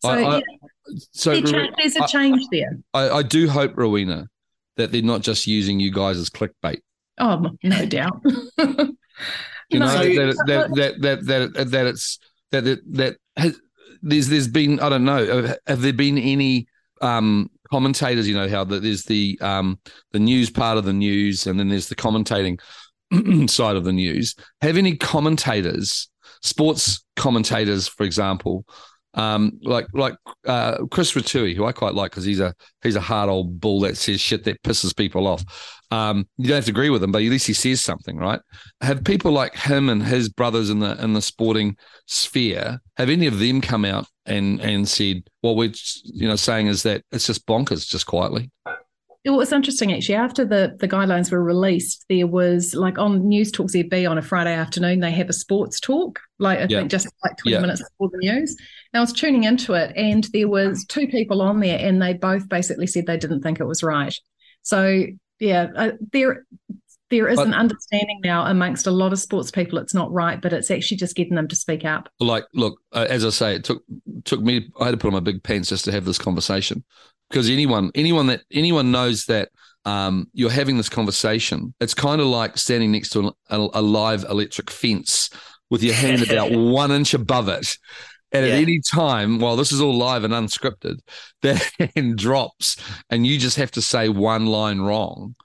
[0.01, 2.77] So I- I- yeah, So there cha- there's a change there.
[2.93, 4.27] I, I do hope, Rowena,
[4.77, 6.81] that they're not just using you guys as clickbait.
[7.19, 8.21] Oh, no doubt.
[9.69, 12.19] You know No, that, that, that that that that it's
[12.51, 13.57] that that that has,
[14.01, 16.67] there's there's been I don't know have- have there been any
[17.01, 19.79] um commentators you know how that there's the um
[20.11, 22.59] the news part of the news and then there's the commentating
[23.49, 26.09] side of the news have any commentators
[26.41, 28.65] sports commentators for example
[29.15, 30.15] um like like
[30.47, 33.81] uh Chris Rattue who I quite like because he's a he's a hard old bull
[33.81, 35.43] that says shit that pisses people off.
[35.91, 38.39] Um you don't have to agree with him but at least he says something right?
[38.79, 43.27] Have people like him and his brothers in the in the sporting sphere have any
[43.27, 45.73] of them come out and and said what we're
[46.05, 48.49] you know saying is that it's just bonkers just quietly
[49.25, 50.15] Well, was interesting actually.
[50.15, 54.53] After the, the guidelines were released, there was like on Newstalk ZB on a Friday
[54.53, 56.79] afternoon, they have a sports talk, like I Yeah.
[56.79, 57.61] think just like 20 Yeah.
[57.61, 58.55] minutes before the news.
[58.93, 62.13] And I was tuning into it and there was two people on there and they
[62.13, 64.15] both basically said they didn't think it was right.
[64.63, 65.03] So
[65.39, 66.45] yeah, uh, there
[67.11, 70.41] there is But- an understanding now amongst a lot of sports people it's not right,
[70.41, 72.09] but it's actually just getting them to speak up.
[72.21, 73.83] like look uh, as i say it took
[74.23, 76.83] took me i had to put on my big pants just to have this conversation
[77.31, 79.49] because anyone anyone that anyone knows that
[79.85, 84.23] um, you're having this conversation it's kind of like standing next to a, a live
[84.25, 85.29] electric fence
[85.71, 87.77] with your hand about one inch above it
[88.31, 88.53] and Yeah.
[88.53, 90.99] at any time while this is all live and unscripted
[91.41, 92.77] that hand drops
[93.09, 95.35] and you just have to say one line wrong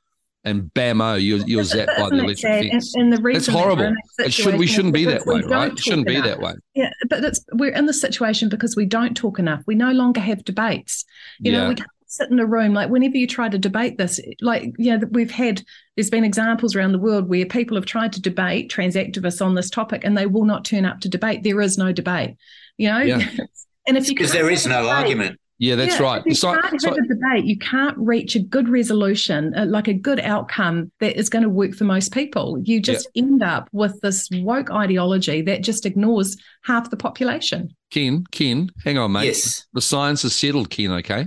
[0.47, 2.63] and bammo you're, you're zapped by the Isn't it electric sad?
[2.63, 3.95] And, fence and the reason that we're horrible.
[4.21, 6.91] it should we shouldn't be that way right it shouldn't talk be that way Yeah,
[7.11, 9.63] but it's we're in the situation because we don't talk enough.
[9.67, 11.05] We no longer have debates.
[11.41, 14.21] You know, we can't sit in a room like whenever you try to debate this,
[14.41, 15.63] like you know, we've had
[15.97, 19.55] there's been examples around the world where people have tried to debate trans activists on
[19.55, 21.43] this topic and they will not turn up to debate.
[21.43, 22.37] There is no debate.
[22.77, 23.01] You know?
[23.01, 23.27] Yeah.
[23.89, 25.41] and if you because can't there have is a no debate- argument.
[25.59, 26.19] Yeah, that's yeah, right.
[26.21, 29.65] If you So- can't so- have a debate, you can't reach a good resolution, uh,
[29.67, 32.59] like a good outcome that is going to work for most people.
[32.63, 37.75] You just end up with this woke ideology that just ignores half the population.
[37.91, 39.27] Ken, Ken, hang on, mate.
[39.27, 39.67] Yes.
[39.73, 41.27] The science is settled, Ken, okay?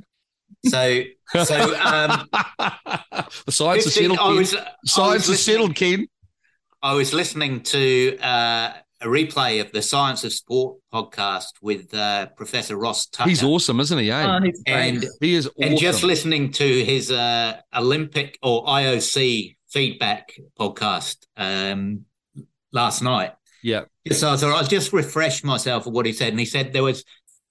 [0.68, 1.04] So,
[1.44, 2.30] so um,
[3.46, 4.36] the science is settled, I Ken.
[4.36, 6.08] was, I science was is listening- settled, Ken.
[6.82, 12.28] I was listening to uh, a replay of the Science of Sport podcast with uh,
[12.36, 13.30] Professor Ross Tucker.
[13.30, 14.12] He's awesome, isn't he?
[14.12, 14.26] Eh?
[14.26, 15.64] Oh, he's and he is awesome.
[15.64, 22.06] and just listening to his uh, Olympic or IOC feedback podcast um,
[22.72, 23.34] last night.
[23.64, 26.74] yeah, So I thought I'll just refresh myself of what he said, and he said
[26.74, 27.06] there was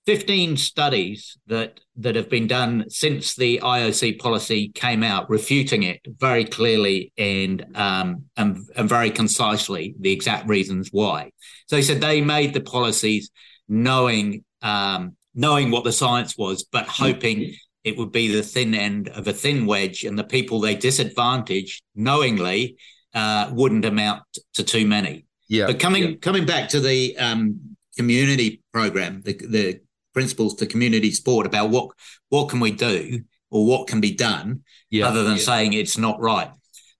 [0.06, 6.00] 15 studies that that have been done since the IOC policy came out, refuting it
[6.06, 11.30] very clearly and um, and, and very concisely the exact reasons why.
[11.66, 13.30] So he said they made the policies
[13.68, 17.54] knowing um, knowing what the science was, but hoping
[17.84, 21.82] it would be the thin end of a thin wedge, and the people they disadvantaged
[21.94, 22.76] knowingly
[23.14, 24.22] uh, wouldn't amount
[24.54, 25.26] to too many.
[25.48, 25.66] yeah.
[25.66, 26.16] But coming yeah.
[26.20, 29.80] coming back to the um, community program, the the
[30.12, 31.90] principles to community sport about what
[32.28, 35.98] what can we do or what can be done yeah, other than yeah, saying it's
[35.98, 36.50] not right.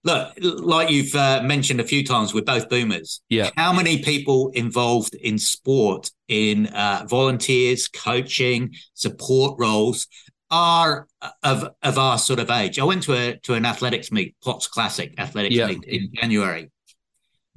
[0.03, 3.21] Look, like you've uh, mentioned a few times, we're both boomers.
[3.29, 3.49] Yeah.
[3.57, 10.07] How many people involved in sport, in uh, volunteers, coaching, support roles,
[10.49, 11.05] are
[11.43, 12.79] of of our sort of age?
[12.79, 15.67] I went to a to an athletics meet, Potts Classic athletics Yeah.
[15.67, 16.71] meet in January.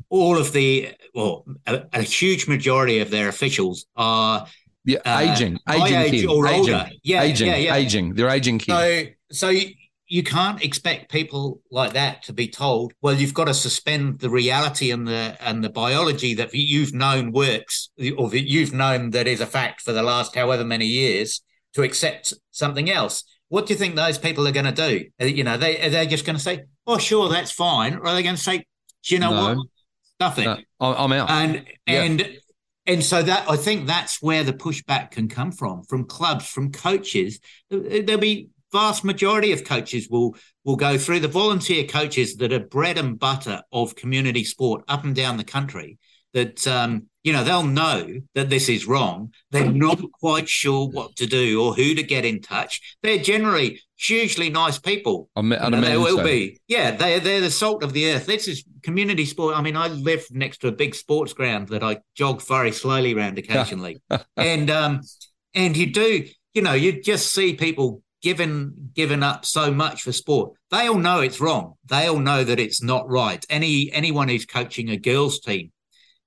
[0.09, 4.47] All of the, well, a, a huge majority of their officials are
[4.85, 6.91] Yeah, uh, aging, high aging, age or aging, older.
[7.05, 7.75] Yeah, aging, yeah, yeah.
[7.77, 8.15] aging.
[8.15, 9.15] They're aging kids.
[9.31, 9.61] So, so
[10.09, 14.29] you, can't expect people like that to be told, well, you've got to suspend the
[14.29, 19.29] reality and the and the biology that you've known works, or that you've known that
[19.29, 21.43] is a fact for the last however many years,
[21.75, 23.23] to accept something else.
[23.49, 25.07] What do you think those people are going to do?
[25.21, 28.07] Uh, You know, they are they just going to say, "Oh, sure, that's fine," or
[28.09, 28.59] are they going to say,
[29.05, 29.55] "Do you know No.
[29.55, 29.67] what?
[30.21, 30.45] Nothing.
[30.45, 31.31] No, I'm out.
[31.31, 32.03] and Yeah.
[32.03, 32.39] and
[32.87, 36.73] and so that I think that's where the pushback can come from, from clubs, from
[36.73, 37.39] coaches.
[37.71, 40.35] There'll be vast majority of coaches will
[40.65, 45.05] will go through the volunteer coaches that are bread and butter of community sport up
[45.05, 45.99] and down the country.
[46.35, 49.33] That um, you know they'll know that this is wrong.
[49.51, 52.97] They're not quite sure what to do or who to get in touch.
[53.03, 55.29] They're generally hugely nice people.
[55.37, 56.25] I'm, I'd You know, they will so.
[56.25, 56.61] be.
[56.69, 58.27] Yeah, they they're the salt of the earth.
[58.27, 59.57] This is community sport.
[59.57, 63.15] I mean, I live next to a big sports ground that I jog very slowly
[63.15, 64.03] around occasionally,
[64.37, 65.01] and um,
[65.55, 70.13] and you do, you know, you just see people giving giving up so much for
[70.13, 70.53] sport.
[70.71, 71.75] They all know it's wrong.
[71.87, 73.45] They all know that it's not right.
[73.51, 75.73] Any anyone who's coaching a girls' team,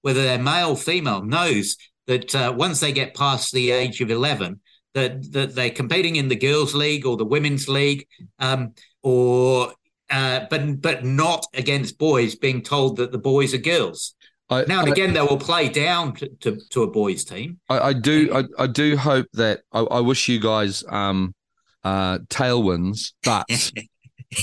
[0.01, 1.77] whether they're male or female, knows
[2.07, 4.61] that uh, once they get past the age of eleven,
[4.95, 8.07] that that they're competing in the girls' league or the women's league,
[8.39, 8.73] um,
[9.03, 9.71] or
[10.09, 14.15] uh, but but not against boys being told that the boys are girls.
[14.49, 17.59] I, Now and I- again, they will play down to, to, to a boys' team.
[17.69, 21.35] I, I do I, I do hope that I, I wish you guys um
[21.83, 23.45] uh tailwinds, but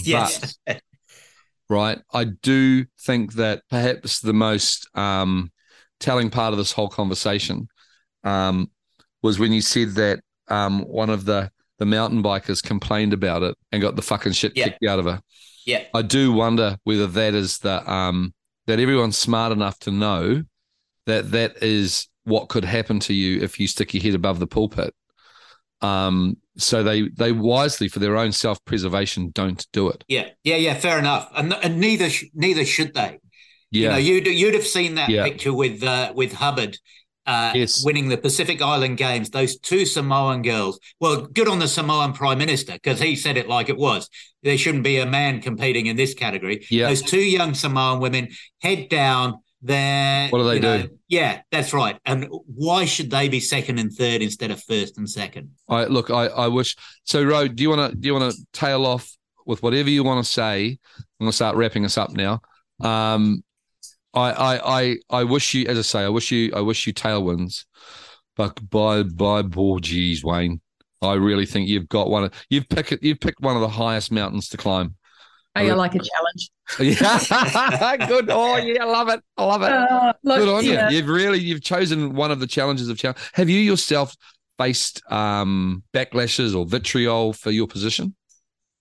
[0.05, 0.57] yes,
[1.69, 5.51] right, I do think that perhaps the most um
[5.99, 7.69] telling part of this whole conversation
[8.25, 8.71] um
[9.23, 10.21] was when you said that
[10.53, 14.53] um one of the the mountain bikers complained about it and got the fucking shit
[14.55, 14.65] Yeah.
[14.69, 15.21] kicked out of her.
[15.67, 18.33] yeah, I do wonder whether that is the um
[18.69, 20.45] that everyone's smart enough to know
[21.07, 24.47] that that is what could happen to you if you stick your head above the
[24.47, 24.95] pulpit.
[25.81, 30.05] Um, so they they wisely for their own self preservation don't do it.
[30.07, 30.75] yeah, yeah, yeah.
[30.75, 31.29] Fair enough.
[31.35, 33.19] And, and neither neither should they.
[33.73, 33.83] Yeah.
[33.83, 35.25] You know, you'd you'd have seen that Yeah.
[35.25, 36.79] picture with uh, with Hubbard.
[37.25, 37.85] Uh, Yes.
[37.85, 40.81] winning the Pacific Island Games, those two Samoan girls.
[41.01, 44.09] Well, good on the Samoan Prime Minister because he said it like it was.
[44.43, 46.67] There shouldn't be a man competing in this category.
[46.71, 46.89] Yeah.
[46.89, 48.29] Those two young Samoan women,
[48.61, 49.39] head down.
[49.65, 50.99] They're What do they you know- do?
[51.07, 51.97] Yeah, that's right.
[52.05, 55.51] And why should they be second and third instead of first and second?
[55.69, 56.11] I look.
[56.11, 56.75] I I wish.
[57.05, 59.17] So, Ro, do you want to do you want to tail off
[59.47, 60.79] with whatever you want to say?
[60.99, 62.41] I'm gonna start wrapping us up now.
[62.81, 63.45] Um,
[64.15, 66.93] I I I I wish you, as I say, I wish you I wish you
[66.93, 67.65] tailwinds,
[68.37, 70.61] but by by oh geez, Wayne,
[71.01, 74.13] I really think you've got one of you've picked you've picked one of the highest
[74.13, 74.97] mountains to climb.
[75.55, 76.51] I like a challenge.
[76.81, 78.31] Yeah, good.
[78.31, 79.21] Oh yeah, I love it.
[79.37, 79.71] I love it.
[79.71, 80.89] Uh, look, Good on yeah.
[80.89, 80.97] you.
[80.97, 83.19] You've really you've chosen one of the challenges of challenge.
[83.35, 84.17] Have you yourself
[84.59, 88.15] faced um backlashes or vitriol for your position?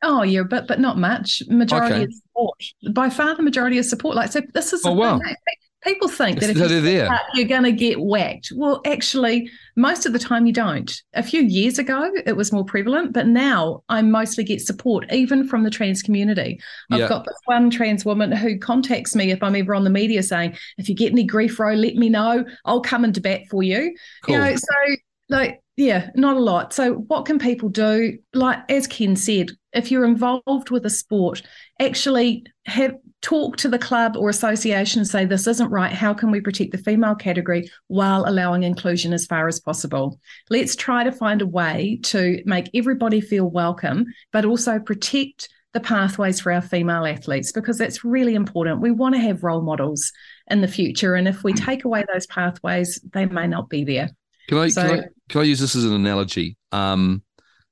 [0.03, 1.43] Oh, yeah, but but not much.
[1.47, 2.03] Majority Okay.
[2.05, 2.63] of support.
[2.91, 4.15] By far, the majority of support.
[4.15, 5.19] Like so, this is Oh, wow.
[5.19, 5.29] thing.
[5.29, 5.35] Eh?
[5.83, 8.51] People think that if So you up, you're going to get whacked.
[8.55, 10.91] Well, actually, most of the time you don't.
[11.15, 15.47] A few years ago, it was more prevalent, but now I mostly get support, even
[15.47, 16.59] from the trans community.
[16.91, 17.07] I've Yeah.
[17.09, 20.55] got this one trans woman who contacts me if I'm ever on the media saying,
[20.77, 22.45] "If you get any grief, row, let me know.
[22.63, 24.35] I'll come and debate for you." Cool.
[24.35, 24.95] You know, so
[25.29, 26.73] like, yeah, not a lot.
[26.73, 28.19] So, what can people do?
[28.35, 31.41] Like, as Ken said, if you're involved with a sport,
[31.79, 35.91] actually have talk to the club or association and say, this isn't right.
[35.91, 40.19] How can we protect the female category while allowing inclusion as far as possible?
[40.49, 45.79] Let's try to find a way to make everybody feel welcome, but also protect the
[45.79, 48.81] pathways for our female athletes because that's really important.
[48.81, 50.11] We want to have role models
[50.49, 51.15] in the future.
[51.15, 54.09] And if we take away those pathways, they may not be there.
[54.49, 56.57] Can I, So- can I can I use this as an analogy?
[56.73, 57.21] Um,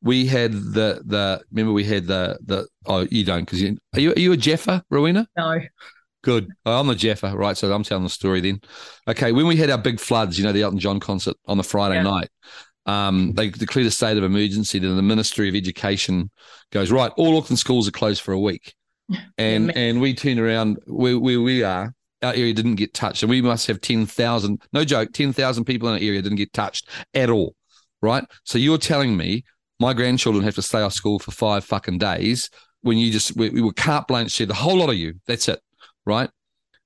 [0.02, 4.00] we had the the remember we had the the oh you don't because you are
[4.00, 5.28] you are you a JAFA Rowena?
[5.38, 5.60] No.
[6.22, 6.50] Good.
[6.66, 7.56] Oh, I'm the JAFA, right?
[7.58, 8.60] So I'm telling the story then.
[9.08, 11.64] Okay, when we had our big floods, you know, the Elton John concert on the
[11.64, 12.04] Friday Yeah.
[12.04, 12.30] night,
[12.86, 14.80] um, they declared a state of emergency.
[14.80, 16.30] Then the Ministry of Education
[16.72, 17.12] goes right.
[17.16, 18.74] All Auckland schools are closed for a week,
[19.38, 19.74] and Yeah.
[19.80, 21.94] and we turn around where where we are.
[22.22, 24.62] Our area didn't get touched, and we must have ten thousand.
[24.74, 27.56] No joke, ten thousand people in our area didn't get touched at all,
[28.02, 28.26] right?
[28.44, 29.46] So you're telling me
[29.80, 32.50] my grandchildren have to stay off school for five fucking days
[32.82, 35.16] when you just we, we were carte blanche said the whole lot of you.
[35.28, 35.60] That's it,
[36.06, 36.30] right?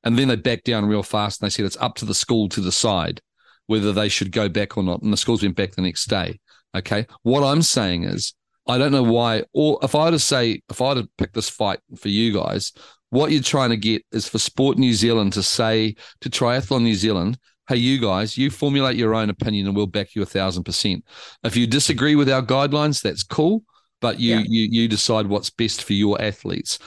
[0.04, 2.50] And then they backed down real fast and they said it's up to the school
[2.50, 3.22] to decide
[3.68, 5.02] whether they should go back or not.
[5.02, 6.40] And the schools went back the next day.
[6.76, 7.06] Okay.
[7.22, 8.34] What I'm saying is,
[8.68, 11.34] I don't know why, or if I were to say, if I were to pick
[11.34, 12.74] this fight for you guys,
[13.10, 16.96] what you're trying to get is for Sport New Zealand to say to Triathlon New
[16.96, 17.38] Zealand,
[17.68, 21.06] hey, you guys, you formulate your own opinion and we'll back you a thousand percent.
[21.44, 23.64] If you disagree with our guidelines, that's cool.
[24.02, 24.44] But you, Yeah.
[24.48, 26.78] you you decide what's best for your athletes,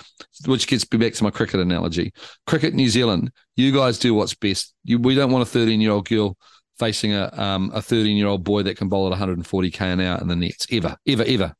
[0.44, 2.12] which gets me back to my cricket analogy.
[2.47, 4.74] Cricket New Zealand, you guys do what's best.
[4.85, 6.36] You, we don't want a 13 year old girl
[6.78, 10.01] facing a um, a 13 year old boy that can bowl at 140 k an
[10.01, 11.55] hour in the nets ever, ever, ever.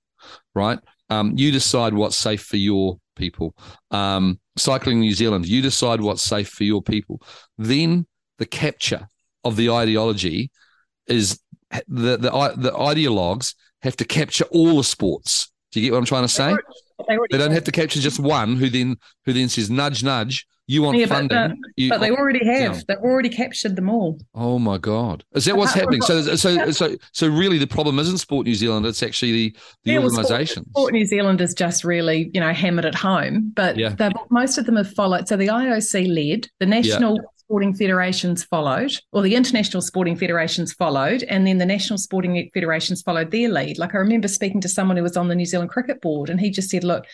[0.55, 0.79] Right?
[1.09, 3.55] Um, you decide what's safe for your people.
[3.91, 7.23] Um, Cycling New Zealand, you decide what's safe for your people.
[7.57, 8.07] Then
[8.39, 9.09] the capture
[9.45, 10.51] of the ideology
[11.07, 11.41] is
[11.89, 15.51] the the the ideologues have to capture all the sports.
[15.73, 16.55] Do you get what I'm trying to say?
[17.09, 17.65] They, They don't have.
[17.65, 20.47] to capture just one who then who then says nudge nudge.
[20.69, 21.29] You want Yeah, funding?
[21.49, 22.85] but- you, But they already have.
[22.89, 24.19] They've already captured them all.
[24.35, 25.23] Oh my god!
[25.35, 26.01] Is that what's happening?
[26.03, 28.85] So, so, so, so, really, the problem isn't Sport New Zealand.
[28.85, 30.67] It's actually the the Yeah, well, Sport- organisations.
[30.71, 33.53] Sport New Zealand is just really, you know, hammered at home.
[33.55, 33.95] But Yeah.
[34.31, 35.29] most of them have followed.
[35.29, 41.23] So the IOC led, the national sporting federations followed, or the international sporting federations followed,
[41.25, 43.79] and then the national sporting federations followed their lead.
[43.79, 46.41] Like I remember speaking to someone who was on the New Zealand Cricket Board, and
[46.41, 47.05] he just said, "Look,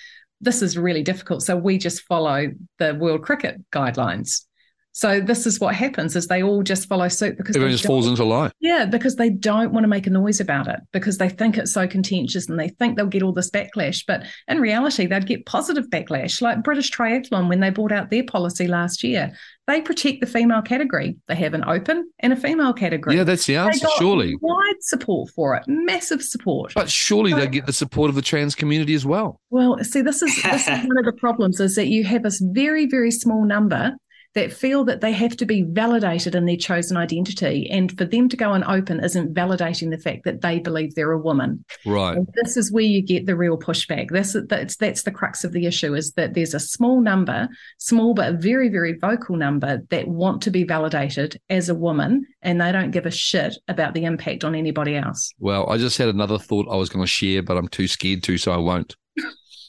[0.41, 1.43] this is really difficult.
[1.43, 2.47] So we just follow
[2.79, 4.47] the World Cricket guidelines."
[4.95, 8.07] So this is what happens: is they all just follow suit because Everyone just falls
[8.07, 8.53] into line.
[8.61, 11.73] yeah, because they don't want to make a noise about it because they think it's
[11.73, 14.05] so contentious and they think they'll get all this backlash.
[14.07, 16.43] But in reality, they'd get positive backlash.
[16.43, 19.33] Like British Triathlon, when they brought out their policy last year,
[19.67, 21.17] they protect the female category.
[21.29, 23.17] They have an open and a female category.
[23.17, 23.87] Yeah, that's the answer.
[23.99, 26.73] Surely, wide support for it, massive support.
[26.75, 29.41] but surely they get the support of the trans community as well.
[29.51, 32.41] Well, see, this is this is one of the problems is that you have this
[32.41, 33.97] very, very small number
[34.35, 37.69] that feel that they have to be validated in their chosen identity.
[37.71, 41.13] And for them to go and open isn't validating the fact that they believe they're
[41.13, 41.65] a woman.
[41.85, 42.17] Right.
[42.17, 44.11] And this is where you get the real pushback.
[44.11, 47.49] That's that's that's the crux of the issue is that there's a small number,
[47.79, 52.27] small but a very, very vocal number that want to be validated as a woman
[52.41, 55.33] and they don't give a shit about the impact on anybody else.
[55.39, 58.23] Well, I just had another thought I was going to share, but I'm too scared
[58.25, 58.97] to, so I won't.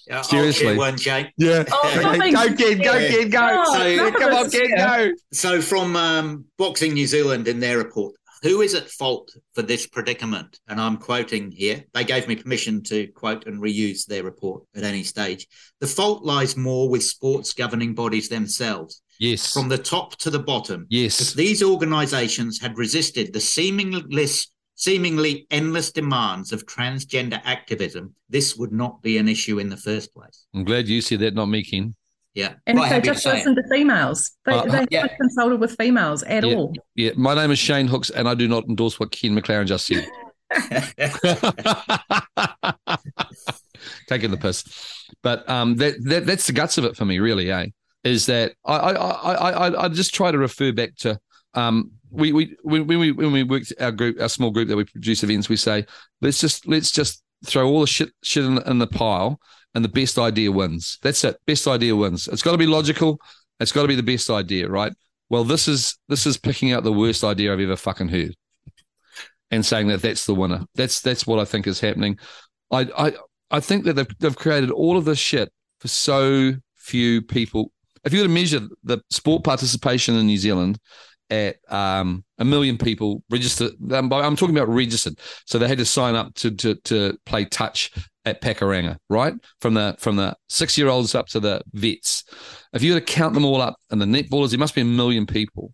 [0.08, 0.78] Yeah, I'll Seriously.
[0.78, 1.28] one, Jake.
[1.38, 1.64] Yeah.
[1.72, 2.78] Oh, Okay, go, Ken.
[2.80, 3.10] Go, Yeah.
[3.10, 3.30] Ken.
[3.30, 3.64] Go.
[3.66, 4.68] Oh, So- Come on, us Ken.
[4.68, 4.78] here.
[4.78, 5.12] Go.
[5.32, 9.88] So, from um, Boxing New Zealand in their report, who is at fault for this
[9.88, 10.60] predicament?
[10.68, 11.84] And I'm quoting here.
[11.94, 15.48] They gave me permission to quote and reuse their report at any stage.
[15.80, 19.54] The fault lies more with sports governing bodies themselves, Yes.
[19.54, 20.82] from the top to the bottom.
[20.82, 21.34] If Yes.
[21.34, 24.04] these organizations had resisted the seemingly,
[24.76, 30.14] seemingly endless demands of transgender activism, this would not be an issue in the first
[30.14, 30.46] place.
[30.54, 31.96] I'm glad you said that, not me, Ken.
[32.34, 32.54] Yeah.
[32.66, 33.34] And Quite if they happy to just it.
[33.36, 35.02] listen to females, they, Uh, they yeah.
[35.02, 36.56] haven't consulted with females at Yeah.
[36.56, 36.74] all.
[36.96, 37.12] Yeah.
[37.16, 40.08] My name is Shane Hooks, and I do not endorse what Ken McLaren just said.
[44.08, 44.64] Taking the piss.
[45.22, 47.68] But um, that, that that's the guts of it for me, really, eh?
[48.04, 51.20] Is that I I, I, I, I just try to refer back to
[51.54, 54.86] um we, we when we when we worked our group our small group that we
[54.86, 55.86] produce events we say
[56.22, 59.40] let's just let's just throw all the shit shit in, in the pile
[59.76, 61.00] and the best idea wins.
[61.02, 62.28] That's it best idea wins.
[62.28, 63.20] It's got to be logical.
[63.60, 64.94] It's got to be the best idea right?
[65.30, 68.36] Well this is this is picking out the worst idea I've ever fucking heard
[69.50, 70.66] and saying that that's the winner.
[70.76, 72.20] That's that's what I think is happening.
[72.72, 73.14] I I
[73.52, 77.72] I think that they've, they've created all of this shit for so few people.
[78.04, 80.78] If you were to measure the sport participation in New Zealand
[81.30, 85.86] at um, a million people registered, um, I'm talking about registered, so they had to
[85.86, 87.92] sign up to to, to play touch
[88.26, 89.34] at Pakuranga, right?
[89.60, 92.24] From the from the six year olds up to the vets.
[92.74, 94.86] If you were to count them all up and the netballers, there must be a
[94.86, 95.74] million people.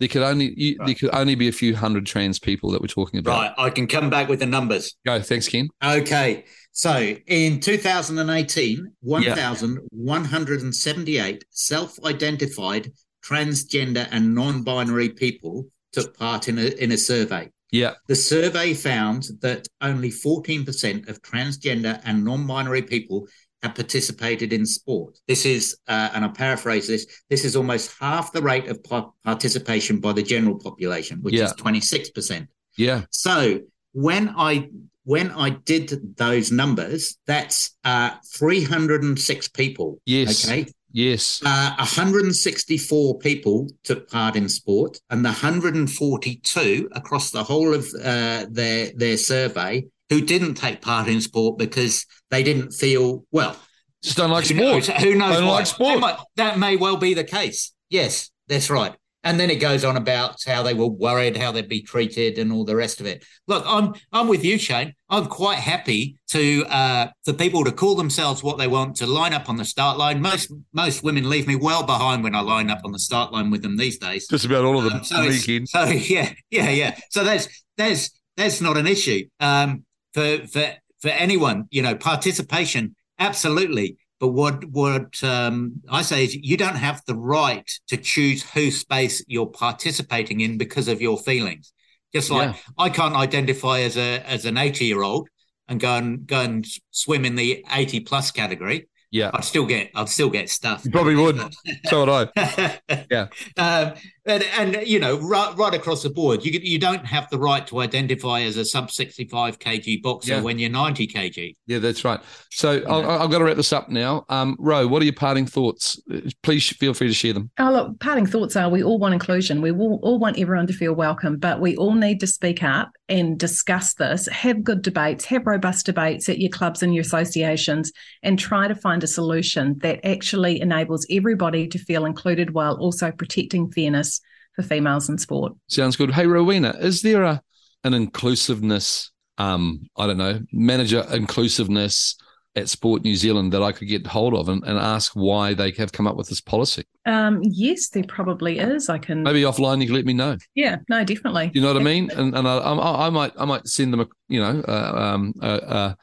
[0.00, 2.86] There could only you, there could only be a few hundred trans people that we're
[2.88, 3.40] talking about.
[3.40, 3.52] Right.
[3.56, 4.96] I can come back with the numbers.
[5.06, 5.68] Go, thanks, Ken.
[5.82, 6.44] Okay.
[6.72, 12.92] So in 2018, 1,178 self identified
[13.24, 17.50] transgender and non binary people took part in a, in a survey.
[17.70, 23.26] Yeah, The survey found that only 14% of transgender and non binary people
[23.62, 25.18] have participated in sport.
[25.26, 29.10] This is, uh, and I paraphrase this, this is almost half the rate of pa-
[29.24, 31.46] participation by the general population, which Yeah.
[31.46, 32.46] is 26%.
[32.76, 33.60] yeah, So
[33.92, 34.68] when I
[35.06, 40.00] when I did those numbers, that's uh, 306 people.
[40.06, 40.66] yes, Okay.
[40.94, 41.42] Yes.
[41.44, 48.46] Uh, 164 people took part in sport, and the 142 across the whole of uh,
[48.50, 53.56] their their survey who didn't take part in sport because they didn't feel well.
[54.02, 55.00] Just don't like who knows, sport.
[55.00, 55.52] who knows Don't why.
[55.54, 56.00] like sport.
[56.00, 57.72] Might- that may well be the case.
[57.90, 58.94] Yes, that's right.
[59.24, 62.52] And then it goes on about how they were worried how they'd be treated and
[62.52, 63.24] all the rest of it.
[63.48, 64.94] Look, I'm I'm with you, Shane.
[65.08, 69.32] I'm quite happy to uh, for people to call themselves what they want to line
[69.32, 70.20] up on the start line.
[70.20, 73.50] Most most women leave me well behind when I line up on the start line
[73.50, 74.28] with them these days.
[74.28, 74.98] Just about all of them.
[74.98, 76.98] Um, so, so yeah, yeah, yeah.
[77.10, 81.66] So that's that's that's not an issue um, for for for anyone.
[81.70, 83.96] You know, participation absolutely.
[84.20, 88.80] But what what um, I say is you don't have the right to choose whose
[88.80, 91.72] space you're participating in because of your feelings.
[92.14, 92.60] Just like yeah.
[92.78, 95.28] I can't identify as a as an 80 year old
[95.68, 98.88] and go and go and swim in the 80 plus category.
[99.10, 100.84] Yeah, I'd still get I'd still get stuff.
[100.84, 101.54] You probably wouldn't.
[101.86, 102.80] so would I.
[103.10, 103.26] yeah.
[103.56, 103.94] Um,
[104.26, 107.66] and, and you know, right, right across the board, you you don't have the right
[107.66, 110.40] to identify as a sub 65 kg boxer yeah.
[110.40, 111.56] when you're 90 kg.
[111.66, 112.20] Yeah, that's right.
[112.50, 114.24] So i have got to wrap this up now.
[114.28, 116.00] Um, Ro, what are your parting thoughts?
[116.42, 117.50] Please feel free to share them.
[117.58, 119.60] Oh, look, parting thoughts are we all want inclusion.
[119.60, 122.92] We all, all want everyone to feel welcome, but we all need to speak up
[123.08, 127.92] and discuss this, have good debates, have robust debates at your clubs and your associations,
[128.22, 133.10] and try to find a solution that actually enables everybody to feel included while also
[133.12, 134.13] protecting fairness
[134.54, 135.54] for females in sport.
[135.68, 136.12] Sounds good.
[136.12, 137.42] Hey, Rowena, is there a
[137.84, 142.16] an inclusiveness, um, I don't know, manager inclusiveness
[142.56, 145.72] at Sport New Zealand that I could get hold of and, and ask why they
[145.72, 146.84] have come up with this policy?
[147.04, 148.88] Um, yes, there probably is.
[148.88, 149.80] I can maybe offline.
[149.80, 150.38] You can let me know.
[150.54, 151.50] Yeah, no, definitely.
[151.52, 152.10] You know what I mean?
[152.12, 155.34] And and I, I, I might I might send them a you know uh, um,
[155.42, 155.96] a,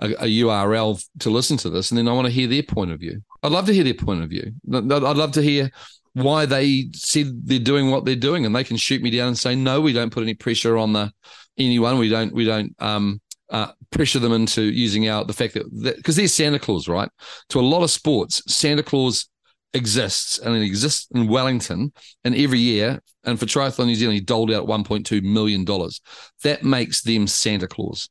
[0.00, 2.92] a, a, URL to listen to this, and then I want to hear their point
[2.92, 3.22] of view.
[3.42, 4.52] I'd love to hear their point of view.
[4.72, 5.70] I'd love to hear
[6.16, 9.38] why they said they're doing what they're doing, and they can shoot me down and
[9.38, 11.12] say, no, we don't put any pressure on the
[11.58, 11.98] anyone.
[11.98, 13.20] We don't we don't um,
[13.50, 17.10] uh, pressure them into using our the fact that because they're Santa Claus, right?
[17.50, 19.28] To a lot of sports, Santa Claus
[19.74, 21.92] exists and it exists in Wellington,
[22.24, 26.00] and every year, and for Triathlon New Zealand, he doled out 1.2 million dollars.
[26.44, 28.08] That makes them Santa Claus.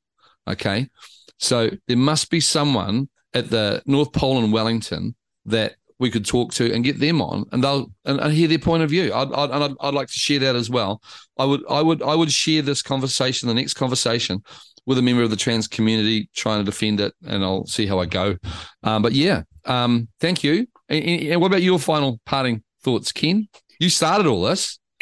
[0.48, 0.90] Okay,
[1.40, 5.16] so there must be someone at the North Pole in Wellington
[5.48, 8.60] that we could talk to and get them on, and they'll and, and hear their
[8.60, 9.14] point of view.
[9.14, 11.02] I'd, I'd, and I'd, I'd like to share that as well.
[11.38, 14.44] I would I would I would share this conversation, the next conversation,
[14.86, 18.00] with a member of the trans community trying to defend it, and I'll see how
[18.00, 18.38] I go.
[18.84, 20.68] Um, but yeah, um, thank you.
[20.90, 23.48] And, and, what about your final parting thoughts, Ken?
[23.80, 24.80] You started all this.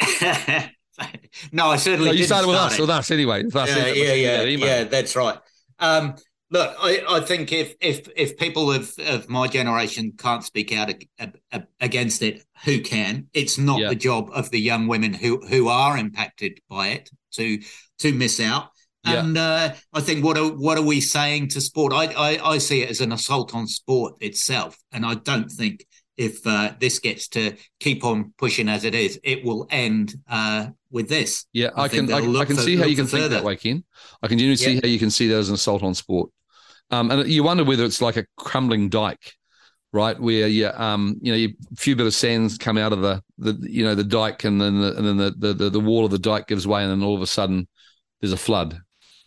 [1.52, 2.10] no, I certainly.
[2.10, 3.44] No, you started with us, with us anyway.
[3.44, 4.84] With us, yeah, yeah, yeah, yeah.
[4.84, 5.38] That's right.
[5.78, 6.14] Um,
[6.50, 10.92] Look, I, I think if if if people of, of my generation can't speak out
[11.80, 13.28] against it, who can?
[13.32, 13.88] It's not yeah.
[13.88, 17.60] the job of the young women who who are impacted by it to
[18.00, 18.68] to miss out.
[19.04, 19.20] Yeah.
[19.20, 21.92] And uh, I think what are what are we saying to sport?
[21.92, 25.84] I, I, I see it as an assault on sport itself, and I don't think
[26.16, 30.68] if uh, this gets to keep on pushing as it is, it will end uh,
[30.90, 31.46] with this.
[31.52, 33.56] Yeah, I, I can I, I, can for, see how you can think that way,
[33.56, 33.84] Ken.
[34.22, 34.80] I can genuinely yeah.
[34.80, 36.30] see how you can see that as an assault on sport.
[36.90, 39.34] Um, and you wonder whether it's like a crumbling dike,
[39.92, 40.18] right?
[40.18, 41.38] Where you um you know
[41.72, 44.60] a few bit of sands come out of the the you know the dike and
[44.60, 47.02] then the, and then the, the the wall of the dike gives way and then
[47.02, 47.66] all of a sudden
[48.20, 48.80] there's a flood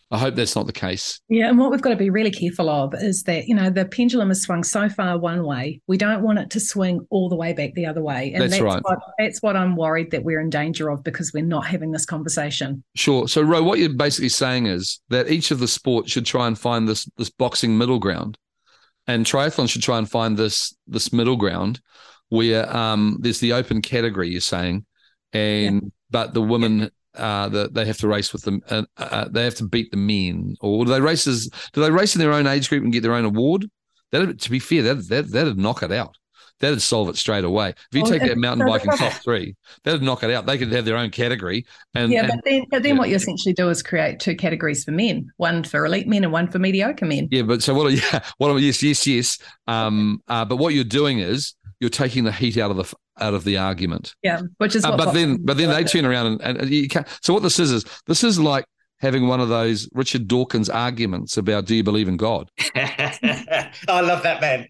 [0.10, 1.20] I hope that's not the case.
[1.28, 3.86] Yeah, and what we've got to be really careful of is that you know the
[3.86, 7.36] pendulum has swung so far one way, we don't want it to swing all the
[7.36, 8.82] way back the other way, and that's, that's right.
[8.84, 12.06] What, that's what I'm worried that we're in danger of because we're not having this
[12.06, 12.84] conversation.
[12.96, 13.28] Sure.
[13.28, 16.58] So, Ro, what you're basically saying is that each of the sports should try and
[16.58, 18.38] find this this boxing middle ground,
[19.08, 21.82] and triathlon should try and find this this middle ground
[22.30, 24.30] where um, there's the open category.
[24.30, 24.86] You're saying,
[25.34, 25.90] and yeah.
[26.12, 29.56] but the women uh, that they have to race with them, uh, uh, they have
[29.56, 32.48] to beat the men, or do they race as do they race in their own
[32.48, 33.70] age group and get their own award?
[34.12, 36.18] That, to be fair, that that that'd knock it out.
[36.60, 37.70] That'd solve it straight away.
[37.70, 40.48] If you well, take that mountain bike in top three, that'd knock it out.
[40.48, 41.68] They could have their own category.
[41.94, 43.00] And yeah, and, but then, but then yeah.
[43.00, 46.34] what you essentially do is create two categories for men: one for elite men and
[46.34, 47.28] one for mediocre men.
[47.30, 47.94] Yeah, but so what?
[47.94, 48.56] Yeah, what?
[48.56, 49.38] Yes, yes, yes.
[49.68, 53.34] Um, uh, but what you're doing is you're taking the heat out of the out
[53.34, 54.16] of the argument.
[54.24, 54.84] Yeah, which is.
[54.84, 57.08] Uh, but then, but then they turn around and, and you can't.
[57.22, 58.66] So what this is is this is like
[59.00, 62.50] having one of those Richard Dawkins arguments about do you believe in God?
[62.76, 64.68] I love that man.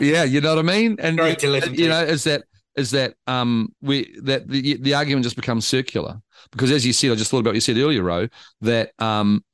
[0.00, 0.96] yeah, you know what I mean.
[0.98, 1.88] And Great to listen you to.
[1.88, 2.44] know, is that
[2.76, 6.20] is that um we that the the argument just becomes circular
[6.52, 8.28] because as you said, I just thought about what you said earlier, Ro,
[8.60, 9.44] that um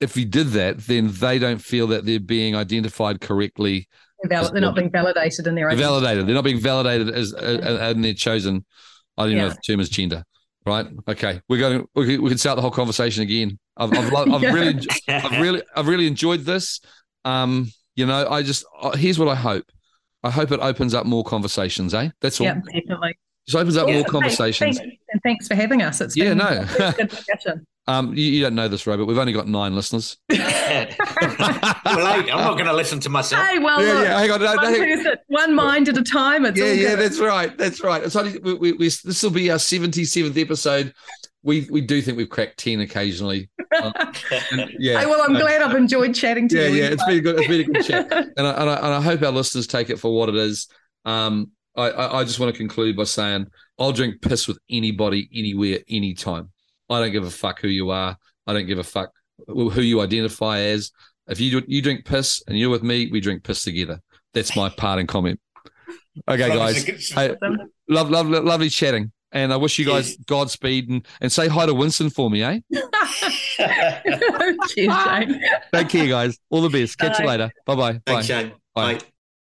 [0.00, 3.88] if we did that, then they don't feel that they're being identified correctly
[4.24, 5.76] they're, they're not being validated in their own.
[5.76, 6.26] Validated.
[6.26, 8.64] They're not being validated as uh, and they're chosen.
[9.16, 9.42] I don't yeah.
[9.42, 10.24] know if the term is gender.
[10.66, 10.86] Right.
[11.08, 11.40] Okay.
[11.48, 11.86] We're going.
[11.94, 13.58] We, we can start the whole conversation again.
[13.76, 14.52] I've, I've, I've yeah.
[14.52, 16.80] really, I've really, I've really enjoyed this.
[17.24, 19.64] Um, you know, I just uh, here's what I hope.
[20.22, 21.94] I hope it opens up more conversations.
[21.94, 22.10] Eh.
[22.20, 22.46] That's all.
[22.46, 23.18] Yeah, definitely.
[23.48, 23.94] Just opens up Yeah.
[23.94, 24.76] more conversations.
[24.78, 26.02] thanks, and thanks for having us.
[26.02, 26.66] It's Yeah, been no.
[26.80, 27.66] a good discussion.
[27.86, 29.06] Um, you, you don't know this, Robert.
[29.06, 30.18] We've only got nine listeners.
[30.28, 30.94] well, hey,
[31.86, 33.46] I'm not going to listen to myself.
[33.46, 34.18] Hey, well, yeah, look, yeah.
[34.20, 34.40] Hang on.
[34.40, 36.44] no, one, no, person, one mind at a time.
[36.44, 36.98] It's yeah, all yeah, good.
[36.98, 37.56] that's right.
[37.56, 38.02] That's right.
[38.02, 40.92] It's only, we, we, we, this will be our 77th episode.
[41.42, 43.48] We we do think we've cracked 10 occasionally.
[43.80, 43.92] Um,
[44.78, 44.98] yeah.
[45.00, 46.74] Hey, well, I'm glad I've enjoyed chatting to yeah, you.
[46.82, 48.86] yeah, it's been a good, it's been a good chat, and I, and I and
[48.94, 50.68] I hope our listeners take it for what it is.
[51.04, 53.46] Um, I, I I just want to conclude by saying
[53.78, 56.50] I'll drink piss with anybody, anywhere, anytime.
[56.90, 58.16] I don't give a fuck who you are.
[58.46, 59.10] I don't give a fuck
[59.46, 60.90] who you identify as.
[61.28, 64.00] If you you drink piss and you're with me, we drink piss together.
[64.34, 65.40] That's my parting comment.
[66.26, 66.84] Okay, guys.
[67.10, 67.36] Hey,
[67.88, 69.12] love, love, lovely chatting.
[69.30, 72.60] And I wish you guys Godspeed and, and say hi to Winston for me, eh?
[74.68, 75.42] Cheers, Jane.
[75.74, 76.38] Take care, guys.
[76.48, 76.98] All the best.
[76.98, 77.50] Catch you later.
[77.66, 78.00] Bye-bye.
[78.06, 78.22] Bye.
[78.22, 78.52] Shane.
[78.74, 78.94] Bye.
[78.94, 79.00] Bye.